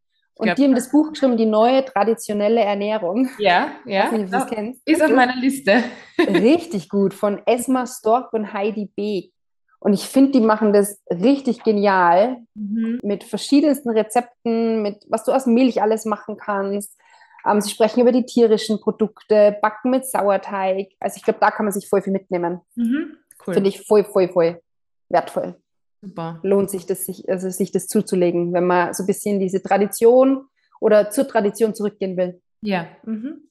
Und 0.41 0.57
die 0.57 0.63
haben 0.63 0.73
das 0.73 0.89
Buch 0.89 1.11
geschrieben, 1.11 1.37
die 1.37 1.45
neue 1.45 1.85
traditionelle 1.85 2.61
Ernährung. 2.61 3.29
Ja, 3.37 3.73
ja. 3.85 4.11
Nicht, 4.11 4.33
das 4.33 4.47
kennst. 4.47 4.81
Ist 4.87 5.01
auf 5.01 5.11
meiner 5.11 5.35
Liste. 5.35 5.83
Richtig 6.17 6.89
gut, 6.89 7.13
von 7.13 7.41
Esma 7.45 7.85
Stork 7.85 8.33
und 8.33 8.51
Heidi 8.51 8.89
Beek. 8.95 9.31
Und 9.79 9.93
ich 9.93 10.07
finde, 10.07 10.31
die 10.31 10.41
machen 10.41 10.73
das 10.73 10.99
richtig 11.09 11.63
genial 11.63 12.37
mhm. 12.55 12.99
mit 13.03 13.23
verschiedensten 13.23 13.91
Rezepten, 13.91 14.81
mit 14.81 15.03
was 15.09 15.25
du 15.25 15.31
aus 15.31 15.45
Milch 15.45 15.81
alles 15.81 16.05
machen 16.05 16.37
kannst. 16.37 16.97
Ähm, 17.45 17.61
sie 17.61 17.69
sprechen 17.69 18.01
über 18.01 18.11
die 18.11 18.25
tierischen 18.25 18.79
Produkte, 18.79 19.57
Backen 19.61 19.91
mit 19.91 20.05
Sauerteig. 20.05 20.89
Also 20.99 21.17
ich 21.17 21.23
glaube, 21.23 21.39
da 21.39 21.51
kann 21.51 21.65
man 21.65 21.73
sich 21.73 21.87
voll 21.87 22.01
viel 22.01 22.13
mitnehmen. 22.13 22.61
Mhm. 22.75 23.17
Cool. 23.45 23.53
Finde 23.53 23.69
ich 23.69 23.85
voll, 23.85 24.03
voll, 24.03 24.27
voll 24.29 24.61
wertvoll. 25.09 25.55
Super. 26.01 26.39
Lohnt 26.43 26.69
sich 26.69 26.85
das, 26.87 27.05
sich, 27.05 27.29
also 27.29 27.49
sich 27.49 27.71
das 27.71 27.87
zuzulegen, 27.87 28.53
wenn 28.53 28.65
man 28.65 28.93
so 28.93 29.03
ein 29.03 29.07
bisschen 29.07 29.39
diese 29.39 29.61
Tradition 29.61 30.47
oder 30.79 31.11
zur 31.11 31.27
Tradition 31.27 31.75
zurückgehen 31.75 32.17
will. 32.17 32.41
Ja, 32.61 32.87
mhm. 33.03 33.49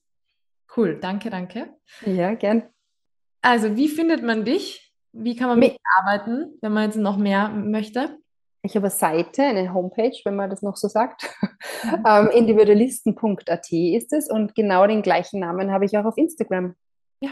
cool. 0.75 0.99
Danke, 0.99 1.29
danke. 1.29 1.69
Ja, 2.05 2.33
gern. 2.33 2.63
Also, 3.41 3.75
wie 3.75 3.87
findet 3.87 4.21
man 4.21 4.45
dich? 4.45 4.93
Wie 5.13 5.35
kann 5.35 5.49
man 5.49 5.59
mit 5.59 5.77
arbeiten, 5.97 6.57
wenn 6.61 6.73
man 6.73 6.85
jetzt 6.85 6.97
noch 6.97 7.17
mehr 7.17 7.49
möchte? 7.49 8.17
Ich 8.63 8.75
habe 8.75 8.85
eine 8.85 8.91
Seite, 8.91 9.43
eine 9.43 9.73
Homepage, 9.73 10.15
wenn 10.23 10.35
man 10.35 10.49
das 10.49 10.61
noch 10.61 10.75
so 10.75 10.87
sagt. 10.87 11.23
Mhm. 11.83 12.03
ähm, 12.07 12.27
individualisten.at 12.27 13.71
ist 13.71 14.13
es 14.13 14.29
und 14.29 14.55
genau 14.55 14.85
den 14.87 15.01
gleichen 15.01 15.39
Namen 15.39 15.71
habe 15.71 15.85
ich 15.85 15.97
auch 15.97 16.05
auf 16.05 16.17
Instagram. 16.17 16.75
Ja. 17.21 17.31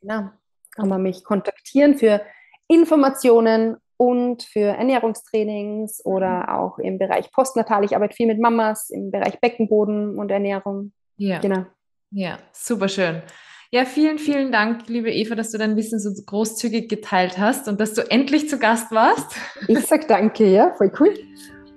Genau. 0.00 0.30
Kann 0.74 0.88
man 0.88 1.02
mich 1.02 1.24
kontaktieren 1.24 1.98
für 1.98 2.22
Informationen 2.68 3.76
und 4.02 4.42
für 4.42 4.66
Ernährungstrainings 4.76 6.04
oder 6.04 6.42
mhm. 6.42 6.48
auch 6.48 6.78
im 6.78 6.98
Bereich 6.98 7.30
Postnatal. 7.30 7.84
Ich 7.84 7.94
arbeite 7.94 8.16
viel 8.16 8.26
mit 8.26 8.40
Mamas 8.40 8.90
im 8.90 9.12
Bereich 9.12 9.40
Beckenboden 9.40 10.18
und 10.18 10.30
Ernährung. 10.32 10.92
Ja. 11.16 11.38
Genau. 11.38 11.66
Ja, 12.10 12.38
super 12.52 12.88
schön. 12.88 13.22
Ja, 13.70 13.84
vielen, 13.84 14.18
vielen 14.18 14.50
Dank, 14.50 14.88
liebe 14.88 15.10
Eva, 15.10 15.36
dass 15.36 15.52
du 15.52 15.56
dein 15.56 15.76
Wissen 15.76 16.00
so 16.00 16.10
großzügig 16.26 16.88
geteilt 16.88 17.38
hast 17.38 17.68
und 17.68 17.80
dass 17.80 17.94
du 17.94 18.02
endlich 18.10 18.48
zu 18.48 18.58
Gast 18.58 18.90
warst. 18.90 19.36
Ich 19.68 19.78
sag 19.86 20.08
danke, 20.08 20.46
ja, 20.46 20.74
voll 20.76 20.92
cool. 20.98 21.14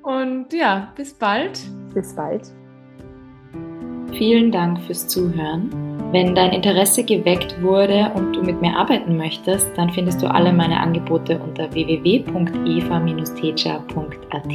Und 0.02 0.52
ja, 0.52 0.92
bis 0.96 1.14
bald. 1.14 1.60
Bis 1.94 2.16
bald. 2.16 2.52
Vielen 4.18 4.52
Dank 4.52 4.82
fürs 4.82 5.08
Zuhören. 5.08 5.95
Wenn 6.12 6.36
dein 6.36 6.54
Interesse 6.54 7.04
geweckt 7.04 7.62
wurde 7.62 8.12
und 8.16 8.34
du 8.34 8.42
mit 8.42 8.62
mir 8.62 8.78
arbeiten 8.78 9.18
möchtest, 9.18 9.68
dann 9.76 9.90
findest 9.90 10.22
du 10.22 10.32
alle 10.32 10.54
meine 10.54 10.80
Angebote 10.80 11.40
unter 11.40 11.74
www.eva-teacher.at. 11.74 14.52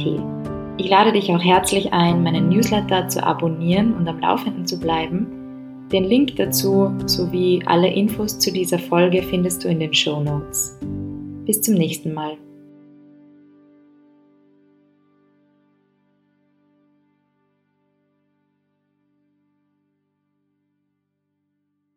Ich 0.77 0.89
lade 0.89 1.11
dich 1.11 1.31
auch 1.31 1.43
herzlich 1.43 1.93
ein, 1.93 2.23
meinen 2.23 2.49
Newsletter 2.49 3.07
zu 3.07 3.23
abonnieren 3.23 3.93
und 3.93 4.07
am 4.07 4.19
Laufenden 4.19 4.65
zu 4.65 4.79
bleiben. 4.79 5.27
Den 5.91 6.05
Link 6.05 6.37
dazu 6.37 6.91
sowie 7.05 7.61
alle 7.65 7.93
Infos 7.93 8.39
zu 8.39 8.51
dieser 8.51 8.79
Folge 8.79 9.21
findest 9.21 9.63
du 9.63 9.67
in 9.67 9.79
den 9.79 9.93
Show 9.93 10.21
Notes. 10.21 10.79
Bis 11.45 11.61
zum 11.61 11.75
nächsten 11.75 12.13
Mal. 12.13 12.37